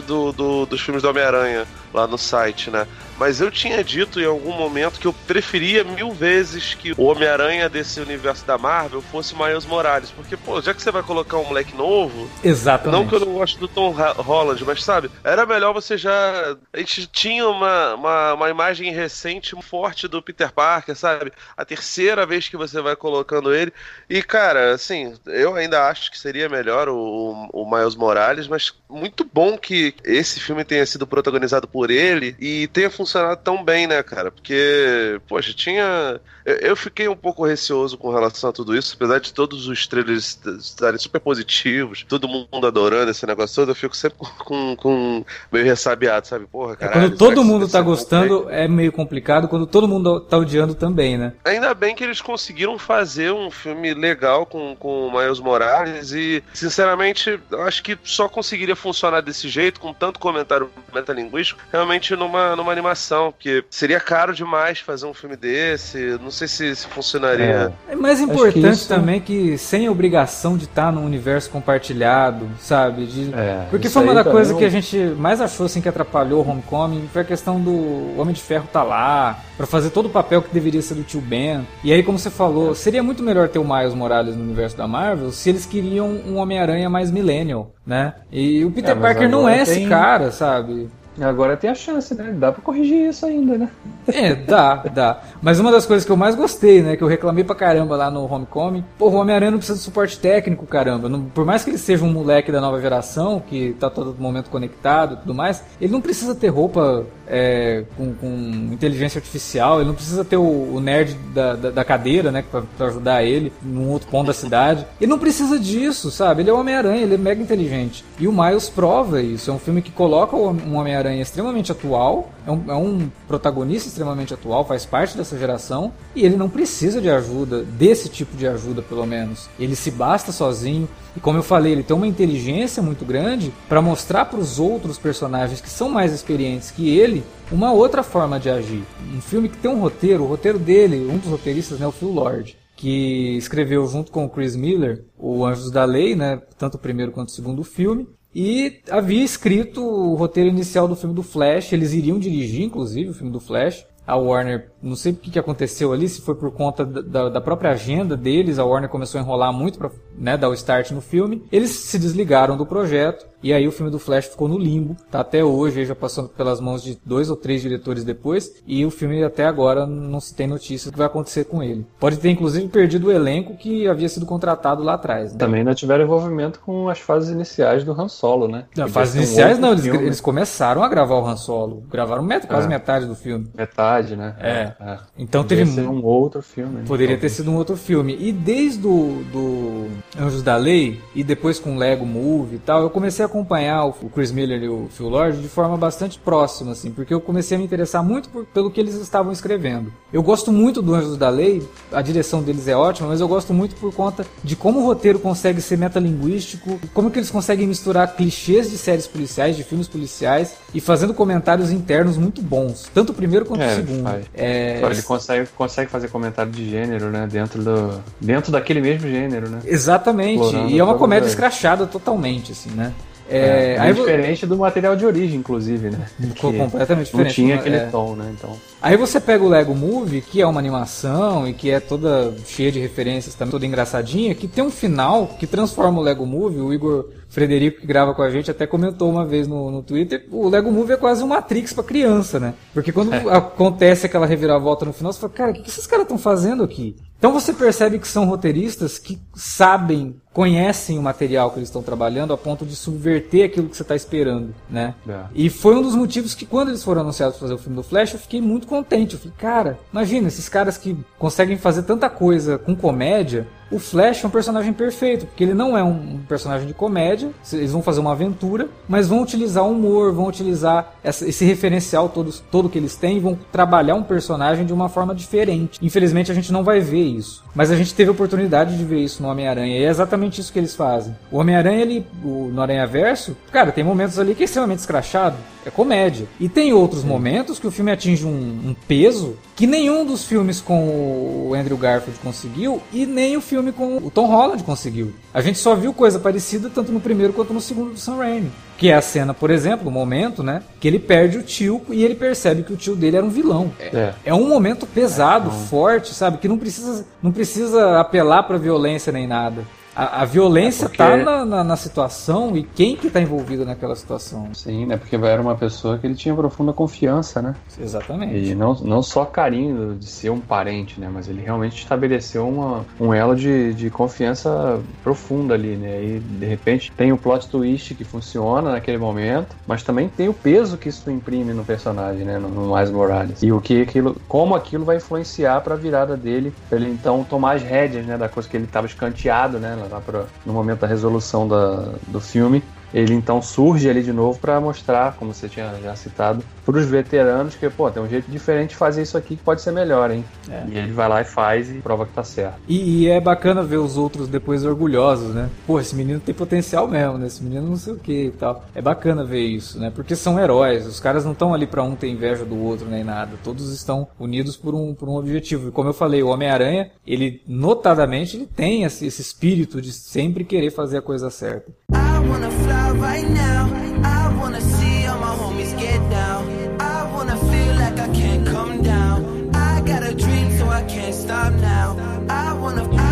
do, 0.02 0.32
do- 0.32 0.64
dos 0.64 0.80
filmes 0.80 1.02
do 1.02 1.10
Homem-Aranha 1.10 1.68
lá 1.92 2.06
no 2.08 2.16
site, 2.16 2.70
né? 2.70 2.86
Mas 3.18 3.40
eu 3.40 3.50
tinha 3.50 3.82
dito 3.82 4.20
em 4.20 4.26
algum 4.26 4.52
momento 4.52 4.98
que 4.98 5.06
eu 5.06 5.12
preferia 5.12 5.84
mil 5.84 6.12
vezes 6.12 6.74
que 6.74 6.92
o 6.92 7.04
Homem-Aranha 7.04 7.68
desse 7.68 8.00
universo 8.00 8.44
da 8.44 8.58
Marvel 8.58 9.00
fosse 9.00 9.34
Miles 9.34 9.64
Morales. 9.64 10.10
Porque, 10.10 10.36
pô, 10.36 10.60
já 10.60 10.74
que 10.74 10.82
você 10.82 10.90
vai 10.90 11.02
colocar 11.02 11.38
um 11.38 11.44
moleque 11.44 11.76
novo, 11.76 12.28
Exatamente. 12.42 13.00
não 13.00 13.08
que 13.08 13.14
eu 13.14 13.20
não 13.20 13.34
gosto 13.34 13.58
do 13.58 13.68
Tom 13.68 13.90
Holland, 13.90 14.64
mas 14.64 14.82
sabe, 14.82 15.10
era 15.22 15.46
melhor 15.46 15.72
você 15.72 15.96
já. 15.96 16.56
A 16.72 16.78
gente 16.78 17.06
tinha 17.06 17.46
uma, 17.48 17.94
uma, 17.94 18.34
uma 18.34 18.50
imagem 18.50 18.92
recente 18.92 19.54
forte 19.62 20.08
do 20.08 20.22
Peter 20.22 20.52
Parker, 20.52 20.96
sabe? 20.96 21.32
A 21.56 21.64
terceira 21.64 22.26
vez 22.26 22.48
que 22.48 22.56
você 22.56 22.80
vai 22.80 22.96
colocando 22.96 23.54
ele. 23.54 23.72
E, 24.10 24.22
cara, 24.22 24.74
assim, 24.74 25.14
eu 25.26 25.54
ainda 25.54 25.88
acho 25.88 26.10
que 26.10 26.18
seria 26.18 26.48
melhor 26.48 26.88
o, 26.88 27.48
o 27.52 27.70
Miles 27.70 27.94
Morales, 27.94 28.48
mas 28.48 28.74
muito 28.88 29.24
bom 29.24 29.56
que 29.56 29.94
esse 30.04 30.40
filme 30.40 30.64
tenha 30.64 30.84
sido 30.84 31.06
protagonizado 31.06 31.68
por 31.68 31.90
ele 31.90 32.36
e 32.38 32.66
tenha 32.68 32.90
funcionado 32.90 33.03
tão 33.42 33.62
bem, 33.62 33.86
né, 33.86 34.02
cara? 34.02 34.30
Porque, 34.30 35.20
poxa, 35.28 35.52
tinha. 35.52 36.20
Eu, 36.44 36.56
eu 36.56 36.76
fiquei 36.76 37.08
um 37.08 37.16
pouco 37.16 37.44
receoso 37.46 37.96
com 37.96 38.10
relação 38.10 38.50
a 38.50 38.52
tudo 38.52 38.76
isso, 38.76 38.94
apesar 38.96 39.18
de 39.20 39.32
todos 39.32 39.66
os 39.68 39.86
trailers 39.86 40.38
estarem 40.58 40.98
super 40.98 41.20
positivos, 41.20 42.04
todo 42.08 42.28
mundo 42.28 42.66
adorando 42.66 43.10
esse 43.10 43.26
negócio 43.26 43.56
todo, 43.56 43.70
eu 43.70 43.74
fico 43.74 43.96
sempre 43.96 44.18
com, 44.38 44.76
com, 44.76 45.24
meio 45.52 45.64
ressabiado, 45.64 46.26
sabe? 46.26 46.46
Porra, 46.46 46.74
É, 46.74 46.76
caralho. 46.76 47.00
quando 47.00 47.18
todo 47.18 47.44
mundo 47.44 47.68
tá 47.68 47.80
gostando, 47.80 48.48
é 48.50 48.68
meio 48.68 48.92
complicado. 48.92 49.48
Quando 49.48 49.66
todo 49.66 49.88
mundo 49.88 50.20
tá 50.20 50.36
odiando 50.36 50.74
também, 50.74 51.16
né? 51.16 51.32
Ainda 51.44 51.72
bem 51.74 51.94
que 51.94 52.04
eles 52.04 52.20
conseguiram 52.20 52.78
fazer 52.78 53.32
um 53.32 53.50
filme 53.50 53.94
legal 53.94 54.46
com, 54.46 54.76
com 54.76 55.08
o 55.08 55.12
Miles 55.12 55.40
Morales 55.40 56.12
e, 56.12 56.42
sinceramente, 56.52 57.38
eu 57.50 57.62
acho 57.62 57.82
que 57.82 57.98
só 58.02 58.28
conseguiria 58.28 58.76
funcionar 58.76 59.20
desse 59.20 59.48
jeito, 59.48 59.80
com 59.80 59.92
tanto 59.92 60.20
comentário 60.20 60.70
metalinguístico, 60.92 61.60
realmente 61.72 62.14
numa, 62.16 62.56
numa 62.56 62.72
animação, 62.72 62.93
porque 63.32 63.64
seria 63.70 63.98
caro 64.00 64.32
demais 64.34 64.78
fazer 64.80 65.06
um 65.06 65.14
filme 65.14 65.36
desse, 65.36 66.18
não 66.22 66.30
sei 66.30 66.46
se, 66.48 66.74
se 66.76 66.86
funcionaria. 66.86 67.72
É 67.88 67.94
mais 67.96 68.18
Acho 68.18 68.26
que 68.26 68.32
importante 68.32 68.72
isso- 68.74 68.88
também 68.88 69.20
que 69.20 69.56
sem 69.58 69.88
obrigação 69.88 70.56
de 70.56 70.64
estar 70.64 70.92
num 70.92 71.04
universo 71.04 71.50
compartilhado, 71.50 72.48
sabe? 72.60 73.06
De- 73.06 73.34
É, 73.34 73.66
Porque 73.70 73.88
foi 73.88 74.02
uma 74.02 74.14
da 74.14 74.20
também 74.22 74.32
coisa 74.36 74.52
é 74.52 74.54
um- 74.54 74.58
que 74.58 74.64
a 74.64 74.68
gente 74.70 74.96
mais 75.18 75.40
achou 75.40 75.66
assim 75.66 75.80
que 75.80 75.88
atrapalhou 75.88 76.44
o 76.44 76.48
Homecoming 76.50 77.08
foi 77.12 77.22
a 77.22 77.24
questão 77.24 77.60
do 77.60 78.18
Homem 78.18 78.34
de 78.34 78.40
Ferro 78.40 78.68
tá 78.72 78.82
lá 78.82 79.38
pra 79.56 79.66
fazer 79.66 79.90
todo 79.90 80.06
o 80.06 80.10
papel 80.10 80.42
que 80.42 80.52
deveria 80.52 80.82
ser 80.82 80.94
do 80.94 81.02
tio 81.02 81.20
Ben. 81.20 81.66
E 81.82 81.92
aí 81.92 82.02
como 82.02 82.18
você 82.18 82.30
falou, 82.30 82.74
seria 82.74 83.02
muito 83.02 83.22
melhor 83.22 83.48
ter 83.48 83.58
o 83.58 83.64
Miles 83.64 83.94
Morales 83.94 84.36
no 84.36 84.42
universo 84.42 84.76
da 84.76 84.86
Marvel 84.86 85.30
se 85.32 85.48
eles 85.48 85.66
queriam 85.66 86.08
um 86.08 86.36
Homem-Aranha 86.36 86.88
mais 86.90 87.10
millennial, 87.10 87.72
né? 87.86 88.14
E 88.32 88.64
o 88.64 88.70
Peter 88.70 88.96
É, 88.96 89.00
Parker 89.00 89.28
não 89.28 89.48
é 89.48 89.62
esse 89.62 89.74
tem- 89.74 89.88
cara, 89.88 90.30
sabe? 90.30 90.88
Agora 91.20 91.56
tem 91.56 91.70
a 91.70 91.74
chance, 91.74 92.14
né? 92.14 92.34
Dá 92.36 92.50
pra 92.52 92.62
corrigir 92.62 93.08
isso 93.10 93.24
ainda, 93.26 93.56
né? 93.58 93.68
É, 94.08 94.34
dá, 94.34 94.76
dá. 94.92 95.20
Mas 95.40 95.60
uma 95.60 95.70
das 95.70 95.86
coisas 95.86 96.04
que 96.04 96.10
eu 96.12 96.16
mais 96.16 96.34
gostei, 96.34 96.82
né, 96.82 96.96
que 96.96 97.02
eu 97.02 97.08
reclamei 97.08 97.44
pra 97.44 97.54
caramba 97.54 97.96
lá 97.96 98.10
no 98.10 98.24
Homecoming, 98.32 98.84
pô, 98.98 99.08
o 99.08 99.14
Homem-Aranha 99.14 99.50
não 99.50 99.58
precisa 99.58 99.78
de 99.78 99.84
suporte 99.84 100.18
técnico, 100.18 100.66
caramba. 100.66 101.08
Não- 101.08 101.22
por 101.24 101.44
mais 101.44 101.62
que 101.64 101.70
ele 101.70 101.78
seja 101.78 102.04
um 102.04 102.12
moleque 102.12 102.50
da 102.52 102.60
nova 102.60 102.80
geração, 102.80 103.40
que 103.40 103.74
tá 103.78 103.88
todo 103.88 104.14
momento 104.18 104.50
conectado 104.50 105.14
e 105.14 105.16
tudo 105.18 105.34
mais, 105.34 105.62
ele 105.80 105.92
não 105.92 106.00
precisa 106.00 106.34
ter 106.34 106.48
roupa 106.48 107.04
é, 107.26 107.84
com, 107.96 108.12
com 108.14 108.28
inteligência 108.72 109.18
artificial, 109.18 109.80
ele 109.80 109.88
não 109.88 109.94
precisa 109.94 110.24
ter 110.24 110.36
o, 110.36 110.74
o 110.74 110.80
nerd 110.80 111.14
da, 111.34 111.54
da, 111.54 111.70
da 111.70 111.84
cadeira, 111.84 112.30
né, 112.30 112.44
pra, 112.50 112.62
pra 112.76 112.86
ajudar 112.88 113.22
ele 113.22 113.52
num 113.62 113.88
outro 113.90 114.08
ponto 114.08 114.26
da 114.26 114.32
cidade. 114.32 114.86
Ele 115.00 115.10
não 115.10 115.18
precisa 115.18 115.58
disso, 115.58 116.10
sabe? 116.10 116.42
Ele 116.42 116.50
é 116.50 116.52
o 116.52 116.58
Homem-Aranha, 116.60 117.02
ele 117.02 117.14
é 117.14 117.18
mega 117.18 117.42
inteligente. 117.42 118.04
E 118.18 118.28
o 118.28 118.32
Miles 118.32 118.68
prova 118.68 119.22
isso. 119.22 119.50
É 119.50 119.54
um 119.54 119.58
filme 119.58 119.82
que 119.82 119.90
coloca 119.90 120.36
um 120.36 120.76
Homem-Aranha 120.76 121.22
extremamente 121.22 121.72
atual, 121.72 122.30
é 122.46 122.50
um, 122.50 122.70
é 122.70 122.74
um 122.74 123.10
protagonista 123.26 123.88
extremamente 123.88 124.34
atual, 124.34 124.64
faz 124.64 124.84
parte 124.84 125.16
dessa 125.16 125.38
geração, 125.38 125.92
e 126.14 126.24
ele 126.24 126.36
não 126.36 126.48
precisa 126.48 127.00
de 127.00 127.10
ajuda, 127.10 127.62
desse 127.62 128.08
tipo 128.08 128.36
de 128.36 128.46
ajuda 128.46 128.82
pelo 128.82 129.06
menos. 129.06 129.48
Ele 129.58 129.74
se 129.74 129.90
basta 129.90 130.32
sozinho, 130.32 130.88
e 131.16 131.20
como 131.20 131.38
eu 131.38 131.42
falei, 131.42 131.72
ele 131.72 131.82
tem 131.82 131.96
uma 131.96 132.06
inteligência 132.06 132.82
muito 132.82 133.04
grande 133.04 133.52
para 133.68 133.80
mostrar 133.80 134.26
para 134.26 134.38
os 134.38 134.58
outros 134.58 134.98
personagens 134.98 135.60
que 135.60 135.70
são 135.70 135.88
mais 135.88 136.12
experientes 136.12 136.70
que 136.70 136.96
ele 136.96 137.24
uma 137.50 137.72
outra 137.72 138.02
forma 138.02 138.40
de 138.40 138.50
agir. 138.50 138.82
Um 139.14 139.20
filme 139.20 139.48
que 139.48 139.58
tem 139.58 139.70
um 139.70 139.80
roteiro, 139.80 140.24
o 140.24 140.26
roteiro 140.26 140.58
dele, 140.58 141.06
um 141.10 141.18
dos 141.18 141.30
roteiristas, 141.30 141.78
né, 141.78 141.86
o 141.86 141.92
Phil 141.92 142.10
Lord, 142.10 142.56
que 142.76 143.36
escreveu 143.36 143.86
junto 143.86 144.10
com 144.10 144.24
o 144.24 144.28
Chris 144.28 144.56
Miller 144.56 145.04
o 145.16 145.44
Anjos 145.44 145.70
da 145.70 145.84
Lei, 145.84 146.14
né, 146.14 146.40
tanto 146.58 146.74
o 146.74 146.78
primeiro 146.78 147.12
quanto 147.12 147.28
o 147.28 147.32
segundo 147.32 147.62
filme, 147.62 148.06
e 148.34 148.80
havia 148.90 149.22
escrito 149.24 149.80
o 149.84 150.14
roteiro 150.14 150.48
inicial 150.50 150.88
do 150.88 150.96
filme 150.96 151.14
do 151.14 151.22
Flash, 151.22 151.72
eles 151.72 151.92
iriam 151.92 152.18
dirigir, 152.18 152.62
inclusive, 152.62 153.10
o 153.10 153.14
filme 153.14 153.32
do 153.32 153.40
Flash. 153.40 153.86
A 154.06 154.16
Warner, 154.16 154.70
não 154.82 154.94
sei 154.96 155.12
o 155.12 155.16
que 155.16 155.38
aconteceu 155.38 155.90
ali, 155.90 156.06
se 156.10 156.20
foi 156.20 156.34
por 156.34 156.50
conta 156.52 156.84
da- 156.84 157.00
da, 157.00 157.28
da 157.30 157.40
própria 157.40 157.70
agenda 157.70 158.14
deles, 158.14 158.58
a 158.58 158.64
Warner 158.64 158.90
começou 158.90 159.18
a 159.18 159.22
enrolar 159.24 159.50
muito 159.50 159.78
para 159.78 159.90
né, 160.18 160.36
dar 160.36 160.50
o 160.50 160.52
start 160.52 160.90
no 160.90 161.00
filme. 161.00 161.42
Eles 161.50 161.70
se 161.70 161.98
desligaram 161.98 162.54
do 162.54 162.66
projeto 162.66 163.24
E 163.44 163.52
aí 163.52 163.68
o 163.68 163.70
filme 163.70 163.92
do 163.92 163.98
Flash 163.98 164.24
ficou 164.24 164.48
no 164.48 164.56
limbo, 164.56 164.96
tá 165.10 165.20
até 165.20 165.44
hoje, 165.44 165.84
já 165.84 165.94
passando 165.94 166.30
pelas 166.30 166.62
mãos 166.62 166.82
de 166.82 166.98
dois 167.04 167.28
ou 167.28 167.36
três 167.36 167.60
diretores 167.60 168.02
depois, 168.02 168.54
e 168.66 168.86
o 168.86 168.90
filme 168.90 169.22
até 169.22 169.44
agora 169.44 169.86
não 169.86 170.18
se 170.18 170.34
tem 170.34 170.46
notícia 170.46 170.90
do 170.90 170.94
que 170.94 170.98
vai 170.98 171.08
acontecer 171.08 171.44
com 171.44 171.62
ele. 171.62 171.86
Pode 172.00 172.16
ter 172.16 172.30
inclusive 172.30 172.66
perdido 172.68 173.08
o 173.08 173.12
elenco 173.12 173.54
que 173.54 173.86
havia 173.86 174.08
sido 174.08 174.24
contratado 174.24 174.82
lá 174.82 174.94
atrás. 174.94 175.34
Né? 175.34 175.38
Também 175.38 175.58
ainda 175.58 175.74
tiveram 175.74 176.04
envolvimento 176.04 176.58
com 176.60 176.88
as 176.88 177.00
fases 177.00 177.28
iniciais 177.28 177.84
do 177.84 177.92
Han 177.92 178.08
Solo, 178.08 178.48
né? 178.48 178.64
As 178.78 178.90
fases 178.90 179.14
iniciais 179.16 179.58
não, 179.58 179.72
eles, 179.72 179.84
eles, 179.84 180.20
começaram 180.22 180.82
a 180.82 180.88
gravar 180.88 181.16
o 181.16 181.26
Han 181.26 181.36
Solo, 181.36 181.84
gravaram 181.90 182.22
met 182.22 182.46
quase 182.46 182.66
é. 182.66 182.70
metade 182.70 183.04
do 183.04 183.14
filme. 183.14 183.46
Metade, 183.54 184.16
né? 184.16 184.36
É. 184.40 184.72
é. 184.80 184.98
Então 185.18 185.42
Poderia 185.42 185.66
teve 185.66 185.82
um 185.82 186.02
outro 186.02 186.40
filme. 186.40 186.82
Poderia 186.86 187.18
ter 187.18 187.28
sido 187.28 187.50
um 187.50 187.56
outro 187.56 187.76
filme. 187.76 188.16
E 188.18 188.32
desde 188.32 188.86
o 188.86 189.22
do 189.30 189.88
Anjos 190.18 190.42
da 190.42 190.56
Lei 190.56 190.98
e 191.14 191.22
depois 191.22 191.58
com 191.58 191.76
Lego 191.76 192.06
Movie 192.06 192.56
e 192.56 192.60
tal, 192.60 192.80
eu 192.80 192.88
comecei 192.88 193.22
a 193.22 193.33
acompanhar 193.34 193.86
o 193.86 193.92
Chris 194.14 194.30
Miller 194.30 194.62
e 194.62 194.68
o 194.68 194.88
Phil 194.92 195.08
Lord 195.08 195.42
de 195.42 195.48
forma 195.48 195.76
bastante 195.76 196.18
próxima, 196.20 196.70
assim, 196.70 196.92
porque 196.92 197.12
eu 197.12 197.20
comecei 197.20 197.56
a 197.56 197.58
me 197.58 197.64
interessar 197.64 198.02
muito 198.02 198.28
por, 198.28 198.44
pelo 198.46 198.70
que 198.70 198.80
eles 198.80 198.94
estavam 198.94 199.32
escrevendo. 199.32 199.92
Eu 200.12 200.22
gosto 200.22 200.52
muito 200.52 200.80
do 200.80 200.94
Anjos 200.94 201.16
da 201.16 201.28
Lei, 201.28 201.66
a 201.92 202.00
direção 202.00 202.40
deles 202.42 202.68
é 202.68 202.76
ótima, 202.76 203.08
mas 203.08 203.20
eu 203.20 203.26
gosto 203.26 203.52
muito 203.52 203.74
por 203.74 203.92
conta 203.92 204.24
de 204.44 204.54
como 204.54 204.80
o 204.80 204.84
roteiro 204.84 205.18
consegue 205.18 205.60
ser 205.60 205.76
metalinguístico, 205.76 206.78
como 206.92 207.10
que 207.10 207.18
eles 207.18 207.30
conseguem 207.30 207.66
misturar 207.66 208.14
clichês 208.14 208.70
de 208.70 208.78
séries 208.78 209.08
policiais, 209.08 209.56
de 209.56 209.64
filmes 209.64 209.88
policiais, 209.88 210.54
e 210.72 210.80
fazendo 210.80 211.12
comentários 211.12 211.72
internos 211.72 212.16
muito 212.16 212.40
bons, 212.40 212.88
tanto 212.94 213.10
o 213.10 213.14
primeiro 213.14 213.44
quanto 213.44 213.62
é, 213.62 213.72
o 213.72 213.76
segundo. 213.76 214.10
É... 214.32 214.80
Ele 214.80 215.02
consegue, 215.02 215.48
consegue 215.56 215.90
fazer 215.90 216.08
comentário 216.08 216.52
de 216.52 216.70
gênero, 216.70 217.10
né, 217.10 217.26
dentro, 217.30 217.62
do, 217.62 218.00
dentro 218.20 218.52
daquele 218.52 218.80
mesmo 218.80 219.08
gênero, 219.08 219.48
né? 219.48 219.58
Exatamente, 219.64 220.44
Explorando 220.44 220.70
e 220.70 220.78
é 220.78 220.84
uma 220.84 220.96
comédia 220.96 221.26
escrachada 221.26 221.86
totalmente, 221.86 222.52
assim, 222.52 222.70
né? 222.70 222.92
É, 223.28 223.76
é 223.78 223.92
diferente 223.92 224.46
do 224.46 224.56
material 224.56 224.94
de 224.96 225.06
origem, 225.06 225.38
inclusive, 225.38 225.90
né? 225.90 226.06
Ficou 226.34 226.52
completamente 226.52 227.06
diferente. 227.06 227.26
Não 227.26 227.34
tinha 227.34 227.56
aquele 227.56 227.76
é. 227.76 227.86
tom, 227.86 228.14
né? 228.14 228.32
Então. 228.36 228.56
Aí 228.84 228.98
você 228.98 229.18
pega 229.18 229.42
o 229.42 229.48
Lego 229.48 229.74
Movie, 229.74 230.20
que 230.20 230.42
é 230.42 230.46
uma 230.46 230.60
animação 230.60 231.48
e 231.48 231.54
que 231.54 231.70
é 231.70 231.80
toda 231.80 232.34
cheia 232.44 232.70
de 232.70 232.78
referências, 232.78 233.34
também 233.34 233.50
toda 233.50 233.64
engraçadinha, 233.64 234.34
que 234.34 234.46
tem 234.46 234.62
um 234.62 234.70
final 234.70 235.26
que 235.38 235.46
transforma 235.46 236.00
o 236.00 236.02
Lego 236.02 236.26
Movie. 236.26 236.60
O 236.60 236.70
Igor 236.70 237.08
Frederico, 237.30 237.80
que 237.80 237.86
grava 237.86 238.12
com 238.12 238.20
a 238.20 238.28
gente, 238.28 238.50
até 238.50 238.66
comentou 238.66 239.10
uma 239.10 239.24
vez 239.24 239.48
no, 239.48 239.70
no 239.70 239.82
Twitter: 239.82 240.26
o 240.30 240.50
Lego 240.50 240.70
Movie 240.70 240.92
é 240.92 240.96
quase 240.98 241.24
um 241.24 241.28
Matrix 241.28 241.72
pra 241.72 241.82
criança, 241.82 242.38
né? 242.38 242.52
Porque 242.74 242.92
quando 242.92 243.14
é. 243.14 243.34
acontece 243.34 244.04
aquela 244.04 244.26
reviravolta 244.26 244.84
no 244.84 244.92
final, 244.92 245.14
você 245.14 245.18
fala, 245.18 245.32
cara, 245.32 245.50
o 245.50 245.54
que, 245.54 245.62
que 245.62 245.70
esses 245.70 245.86
caras 245.86 246.04
estão 246.04 246.18
fazendo 246.18 246.62
aqui? 246.62 246.94
Então 247.18 247.32
você 247.32 247.54
percebe 247.54 247.98
que 247.98 248.06
são 248.06 248.26
roteiristas 248.26 248.98
que 248.98 249.18
sabem, 249.34 250.14
conhecem 250.30 250.98
o 250.98 251.02
material 251.02 251.50
que 251.50 251.58
eles 251.58 251.70
estão 251.70 251.82
trabalhando 251.82 252.34
a 252.34 252.36
ponto 252.36 252.66
de 252.66 252.76
subverter 252.76 253.46
aquilo 253.46 253.68
que 253.68 253.76
você 253.76 253.82
está 253.82 253.96
esperando, 253.96 254.54
né? 254.68 254.94
É. 255.08 255.20
E 255.34 255.48
foi 255.48 255.74
um 255.74 255.80
dos 255.80 255.94
motivos 255.94 256.34
que 256.34 256.44
quando 256.44 256.68
eles 256.68 256.84
foram 256.84 257.00
anunciados 257.00 257.38
para 257.38 257.48
fazer 257.48 257.54
o 257.54 257.58
filme 257.58 257.76
do 257.76 257.82
Flash, 257.82 258.12
eu 258.12 258.18
fiquei 258.18 258.42
muito 258.42 258.66
contente. 258.74 259.14
Eu 259.14 259.20
falei, 259.20 259.34
cara, 259.38 259.78
imagina 259.92 260.26
esses 260.28 260.48
caras 260.48 260.76
que 260.76 260.96
conseguem 261.18 261.56
fazer 261.56 261.84
tanta 261.84 262.10
coisa 262.10 262.58
com 262.58 262.74
comédia 262.74 263.46
o 263.74 263.78
Flash 263.80 264.22
é 264.22 264.26
um 264.28 264.30
personagem 264.30 264.72
perfeito, 264.72 265.26
porque 265.26 265.42
ele 265.42 265.52
não 265.52 265.76
é 265.76 265.82
um 265.82 266.20
personagem 266.28 266.64
de 266.64 266.72
comédia, 266.72 267.30
eles 267.52 267.72
vão 267.72 267.82
fazer 267.82 267.98
uma 267.98 268.12
aventura, 268.12 268.68
mas 268.88 269.08
vão 269.08 269.20
utilizar 269.20 269.64
o 269.64 269.72
humor, 269.72 270.12
vão 270.12 270.28
utilizar 270.28 270.94
esse 271.02 271.44
referencial 271.44 272.08
todo, 272.08 272.32
todo 272.52 272.68
que 272.68 272.78
eles 272.78 272.94
têm, 272.94 273.18
vão 273.18 273.36
trabalhar 273.50 273.96
um 273.96 274.02
personagem 274.04 274.64
de 274.64 274.72
uma 274.72 274.88
forma 274.88 275.12
diferente. 275.12 275.80
Infelizmente 275.82 276.30
a 276.30 276.34
gente 276.34 276.52
não 276.52 276.62
vai 276.62 276.78
ver 276.78 277.02
isso, 277.02 277.42
mas 277.52 277.72
a 277.72 277.76
gente 277.76 277.92
teve 277.94 278.10
a 278.10 278.12
oportunidade 278.12 278.78
de 278.78 278.84
ver 278.84 279.00
isso 279.00 279.20
no 279.20 279.28
Homem-Aranha, 279.28 279.76
e 279.76 279.84
é 279.84 279.88
exatamente 279.88 280.40
isso 280.40 280.52
que 280.52 280.58
eles 280.60 280.76
fazem. 280.76 281.16
O 281.32 281.38
Homem-Aranha, 281.38 281.82
ele, 281.82 282.06
o, 282.22 282.50
no 282.52 282.62
Aranha 282.62 282.86
Verso, 282.86 283.36
cara, 283.50 283.72
tem 283.72 283.82
momentos 283.82 284.20
ali 284.20 284.36
que 284.36 284.42
é 284.42 284.44
extremamente 284.44 284.78
escrachado, 284.78 285.36
é 285.64 285.70
comédia. 285.70 286.26
E 286.38 286.48
tem 286.48 286.72
outros 286.72 287.02
Sim. 287.02 287.08
momentos 287.08 287.58
que 287.58 287.66
o 287.66 287.70
filme 287.70 287.90
atinge 287.90 288.24
um, 288.24 288.30
um, 288.30 288.76
peso 288.86 289.36
que 289.56 289.66
nenhum 289.66 290.04
dos 290.04 290.24
filmes 290.24 290.60
com 290.60 291.48
o 291.48 291.54
Andrew 291.54 291.76
Garfield 291.76 292.18
conseguiu 292.20 292.82
e 292.92 293.06
nem 293.06 293.36
o 293.36 293.40
filme 293.40 293.63
com 293.72 293.98
o 293.98 294.10
Tom 294.10 294.26
Holland 294.26 294.62
conseguiu. 294.62 295.12
A 295.32 295.40
gente 295.40 295.58
só 295.58 295.74
viu 295.74 295.92
coisa 295.92 296.18
parecida 296.18 296.70
tanto 296.72 296.92
no 296.92 297.00
primeiro 297.00 297.32
quanto 297.32 297.52
no 297.52 297.60
segundo 297.60 297.92
do 297.92 297.98
Sam 297.98 298.16
Raimi. 298.16 298.50
Que 298.76 298.90
é 298.90 298.94
a 298.94 299.00
cena, 299.00 299.32
por 299.32 299.50
exemplo, 299.50 299.88
o 299.88 299.90
momento, 299.90 300.42
né? 300.42 300.62
Que 300.80 300.88
ele 300.88 300.98
perde 300.98 301.38
o 301.38 301.42
tio 301.42 301.82
e 301.90 302.04
ele 302.04 302.14
percebe 302.14 302.62
que 302.62 302.72
o 302.72 302.76
tio 302.76 302.96
dele 302.96 303.16
era 303.16 303.24
um 303.26 303.30
vilão. 303.30 303.72
É, 303.78 304.14
é 304.24 304.34
um 304.34 304.48
momento 304.48 304.86
pesado, 304.86 305.50
é, 305.50 305.66
forte, 305.68 306.14
sabe? 306.14 306.38
Que 306.38 306.48
não 306.48 306.58
precisa, 306.58 307.06
não 307.22 307.32
precisa 307.32 308.00
apelar 308.00 308.42
pra 308.42 308.58
violência 308.58 309.12
nem 309.12 309.26
nada. 309.26 309.64
A, 309.94 310.22
a 310.22 310.24
violência 310.24 310.86
é 310.86 310.88
porque... 310.88 310.98
tá 310.98 311.16
na, 311.16 311.44
na, 311.44 311.64
na, 311.64 311.76
situação 311.76 312.56
e 312.56 312.62
quem 312.62 312.96
que 312.96 313.08
tá 313.08 313.20
envolvido 313.20 313.64
naquela 313.64 313.94
situação. 313.94 314.48
Sim, 314.52 314.86
né? 314.86 314.96
Porque 314.96 315.14
era 315.16 315.40
uma 315.40 315.54
pessoa 315.54 315.98
que 315.98 316.06
ele 316.06 316.14
tinha 316.14 316.34
profunda 316.34 316.72
confiança, 316.72 317.40
né? 317.40 317.54
Exatamente. 317.80 318.50
E 318.50 318.54
não, 318.54 318.74
não 318.74 319.02
só 319.02 319.24
carinho 319.24 319.94
de 319.94 320.06
ser 320.06 320.30
um 320.30 320.40
parente, 320.40 321.00
né? 321.00 321.08
Mas 321.12 321.28
ele 321.28 321.42
realmente 321.42 321.78
estabeleceu 321.78 322.48
uma, 322.48 322.84
um 322.98 323.14
elo 323.14 323.36
de, 323.36 323.72
de 323.74 323.90
confiança 323.90 324.80
profunda 325.02 325.54
ali, 325.54 325.76
né? 325.76 326.02
E 326.02 326.18
de 326.18 326.46
repente 326.46 326.90
tem 326.92 327.12
o 327.12 327.16
plot 327.16 327.48
twist 327.48 327.94
que 327.94 328.04
funciona 328.04 328.72
naquele 328.72 328.98
momento, 328.98 329.54
mas 329.66 329.82
também 329.82 330.08
tem 330.08 330.28
o 330.28 330.34
peso 330.34 330.76
que 330.76 330.88
isso 330.88 331.08
imprime 331.10 331.52
no 331.52 331.64
personagem, 331.64 332.24
né? 332.24 332.38
No, 332.38 332.48
no 332.48 332.74
Miles 332.74 332.90
Morales. 332.90 333.42
E 333.42 333.52
o 333.52 333.60
que 333.60 333.82
aquilo, 333.82 334.16
como 334.26 334.54
aquilo 334.54 334.84
vai 334.84 334.96
influenciar 334.96 335.60
para 335.60 335.74
a 335.74 335.76
virada 335.76 336.16
dele, 336.16 336.52
pra 336.68 336.78
ele 336.78 336.90
então 336.90 337.22
tomar 337.22 337.56
as 337.56 337.62
rédeas, 337.62 338.04
né? 338.04 338.18
Da 338.18 338.28
coisa 338.28 338.48
que 338.48 338.56
ele 338.56 338.64
estava 338.64 338.86
escanteado, 338.86 339.58
né? 339.58 339.83
Lá 339.90 340.00
pra, 340.00 340.24
no 340.44 340.52
momento 340.52 340.80
da 340.80 340.86
resolução 340.86 341.46
da, 341.46 341.94
do 342.08 342.20
filme. 342.20 342.62
Ele 342.94 343.12
então 343.12 343.42
surge 343.42 343.90
ali 343.90 344.04
de 344.04 344.12
novo 344.12 344.38
para 344.38 344.60
mostrar, 344.60 345.16
como 345.16 345.34
você 345.34 345.48
tinha 345.48 345.74
já 345.82 345.96
citado, 345.96 346.44
para 346.64 346.78
os 346.78 346.86
veteranos 346.86 347.56
que, 347.56 347.68
pô, 347.68 347.90
tem 347.90 348.00
um 348.00 348.08
jeito 348.08 348.30
diferente 348.30 348.70
de 348.70 348.76
fazer 348.76 349.02
isso 349.02 349.18
aqui 349.18 349.34
que 349.34 349.42
pode 349.42 349.60
ser 349.60 349.72
melhor, 349.72 350.12
hein? 350.12 350.24
É. 350.48 350.62
E 350.68 350.78
ele 350.78 350.92
vai 350.92 351.08
lá 351.08 351.20
e 351.20 351.24
faz 351.24 351.68
e 351.68 351.74
prova 351.74 352.06
que 352.06 352.12
tá 352.12 352.22
certo. 352.22 352.54
E, 352.68 353.02
e, 353.02 353.08
é 353.08 353.20
bacana 353.20 353.64
ver 353.64 353.78
os 353.78 353.96
outros 353.96 354.28
depois 354.28 354.64
orgulhosos, 354.64 355.34
né? 355.34 355.50
Pô, 355.66 355.80
esse 355.80 355.96
menino 355.96 356.20
tem 356.20 356.32
potencial 356.32 356.86
mesmo, 356.86 357.18
né? 357.18 357.26
Esse 357.26 357.42
menino 357.42 357.66
não 357.66 357.76
sei 357.76 357.94
o 357.94 357.98
que 357.98 358.26
e 358.26 358.30
tal. 358.30 358.64
É 358.74 358.80
bacana 358.80 359.24
ver 359.24 359.42
isso, 359.42 359.78
né? 359.80 359.90
Porque 359.92 360.14
são 360.14 360.38
heróis. 360.38 360.86
Os 360.86 361.00
caras 361.00 361.24
não 361.24 361.32
estão 361.32 361.52
ali 361.52 361.66
para 361.66 361.82
um 361.82 361.96
ter 361.96 362.08
inveja 362.08 362.44
do 362.44 362.56
outro 362.62 362.86
nem 362.88 363.02
nada. 363.02 363.32
Todos 363.42 363.72
estão 363.72 364.06
unidos 364.20 364.56
por 364.56 364.74
um, 364.74 364.94
por 364.94 365.08
um 365.08 365.16
objetivo. 365.16 365.68
E 365.68 365.72
como 365.72 365.88
eu 365.88 365.94
falei, 365.94 366.22
o 366.22 366.28
Homem-Aranha, 366.28 366.90
ele 367.04 367.42
notadamente 367.46 368.36
ele 368.36 368.46
tem 368.46 368.84
esse, 368.84 369.04
esse 369.06 369.20
espírito 369.20 369.82
de 369.82 369.92
sempre 369.92 370.44
querer 370.44 370.70
fazer 370.70 370.98
a 370.98 371.02
coisa 371.02 371.28
certa. 371.28 371.72
I 371.92 372.13
wanna 372.28 372.50
fly 372.50 372.90
right 372.92 373.28
now. 373.28 373.62
I 374.02 374.34
wanna 374.38 374.60
see 374.60 375.06
all 375.06 375.18
my 375.18 375.34
homies 375.40 375.78
get 375.78 376.00
down. 376.10 376.42
I 376.80 377.10
wanna 377.12 377.36
feel 377.36 377.74
like 377.76 377.98
I 377.98 378.08
can't 378.14 378.46
come 378.46 378.82
down. 378.82 379.50
I 379.54 379.80
got 379.80 380.02
a 380.02 380.14
dream, 380.14 380.50
so 380.58 380.68
I 380.68 380.82
can't 380.84 381.14
stop 381.14 381.52
now. 381.54 381.96
I 382.28 382.52
wanna, 382.54 383.03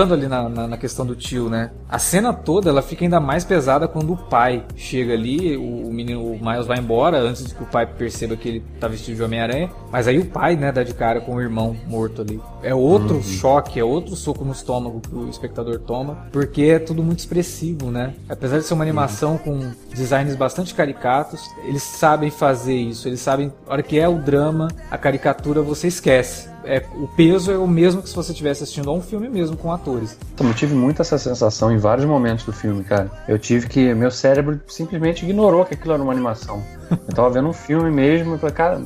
voltando 0.00 0.14
ali 0.14 0.26
na, 0.26 0.48
na, 0.48 0.68
na, 0.68 0.76
questão 0.76 1.04
do 1.04 1.14
tio, 1.14 1.50
né? 1.50 1.70
A 1.88 1.98
cena 1.98 2.32
toda 2.32 2.70
ela 2.70 2.80
fica 2.80 3.04
ainda 3.04 3.20
mais 3.20 3.44
pesada 3.44 3.86
quando 3.86 4.12
o 4.12 4.16
pai 4.16 4.64
chega 4.74 5.12
ali, 5.12 5.56
o, 5.56 5.88
o 5.88 5.92
menino, 5.92 6.22
o 6.22 6.38
Miles 6.40 6.66
vai 6.66 6.78
embora 6.78 7.18
antes 7.18 7.46
de 7.46 7.54
que 7.54 7.62
o 7.62 7.66
pai 7.66 7.86
perceba 7.86 8.36
que 8.36 8.48
ele 8.48 8.64
tá 8.78 8.88
vestido 8.88 9.16
de 9.16 9.22
Homem-Aranha. 9.22 9.70
Mas 9.92 10.08
aí 10.08 10.18
o 10.18 10.24
pai, 10.24 10.56
né, 10.56 10.72
dá 10.72 10.82
de 10.82 10.94
cara 10.94 11.20
com 11.20 11.34
o 11.34 11.40
irmão 11.40 11.76
morto 11.86 12.22
ali. 12.22 12.40
É 12.62 12.74
outro 12.74 13.16
uhum. 13.16 13.22
choque, 13.22 13.78
é 13.78 13.84
outro 13.84 14.16
soco 14.16 14.44
no 14.44 14.52
estômago 14.52 15.00
que 15.00 15.14
o 15.14 15.28
espectador 15.28 15.78
toma, 15.80 16.26
porque 16.32 16.62
é 16.62 16.78
tudo 16.78 17.02
muito 17.02 17.18
expressivo, 17.18 17.90
né? 17.90 18.14
Apesar 18.28 18.58
de 18.58 18.64
ser 18.64 18.74
uma 18.74 18.84
animação 18.84 19.36
com 19.36 19.70
designs 19.94 20.34
bastante 20.36 20.74
caricatos, 20.74 21.50
eles 21.64 21.82
sabem 21.82 22.30
fazer 22.30 22.74
isso, 22.74 23.08
eles 23.08 23.20
sabem, 23.20 23.52
a 23.66 23.72
hora 23.72 23.82
que 23.82 23.98
é 23.98 24.08
o 24.08 24.18
drama, 24.18 24.68
a 24.90 24.96
caricatura 24.96 25.60
você 25.60 25.88
esquece 25.88 26.49
é, 26.64 26.84
o 26.94 27.06
peso 27.08 27.50
é 27.50 27.56
o 27.56 27.66
mesmo 27.66 28.02
que 28.02 28.08
se 28.08 28.14
você 28.14 28.32
estivesse 28.32 28.62
assistindo 28.62 28.90
a 28.90 28.92
um 28.92 29.00
filme 29.00 29.28
mesmo 29.28 29.56
com 29.56 29.72
atores. 29.72 30.16
Então, 30.34 30.46
eu 30.46 30.54
tive 30.54 30.74
muito 30.74 31.00
essa 31.02 31.18
sensação 31.18 31.72
em 31.72 31.78
vários 31.78 32.06
momentos 32.06 32.44
do 32.44 32.52
filme, 32.52 32.84
cara. 32.84 33.10
Eu 33.28 33.38
tive 33.38 33.68
que. 33.68 33.94
Meu 33.94 34.10
cérebro 34.10 34.60
simplesmente 34.66 35.24
ignorou 35.24 35.64
que 35.64 35.74
aquilo 35.74 35.94
era 35.94 36.02
uma 36.02 36.12
animação. 36.12 36.62
Eu 36.90 37.14
tava 37.14 37.30
vendo 37.30 37.48
um 37.48 37.52
filme 37.52 37.90
mesmo 37.90 38.34
e 38.34 38.38
falei, 38.38 38.54
cara, 38.54 38.78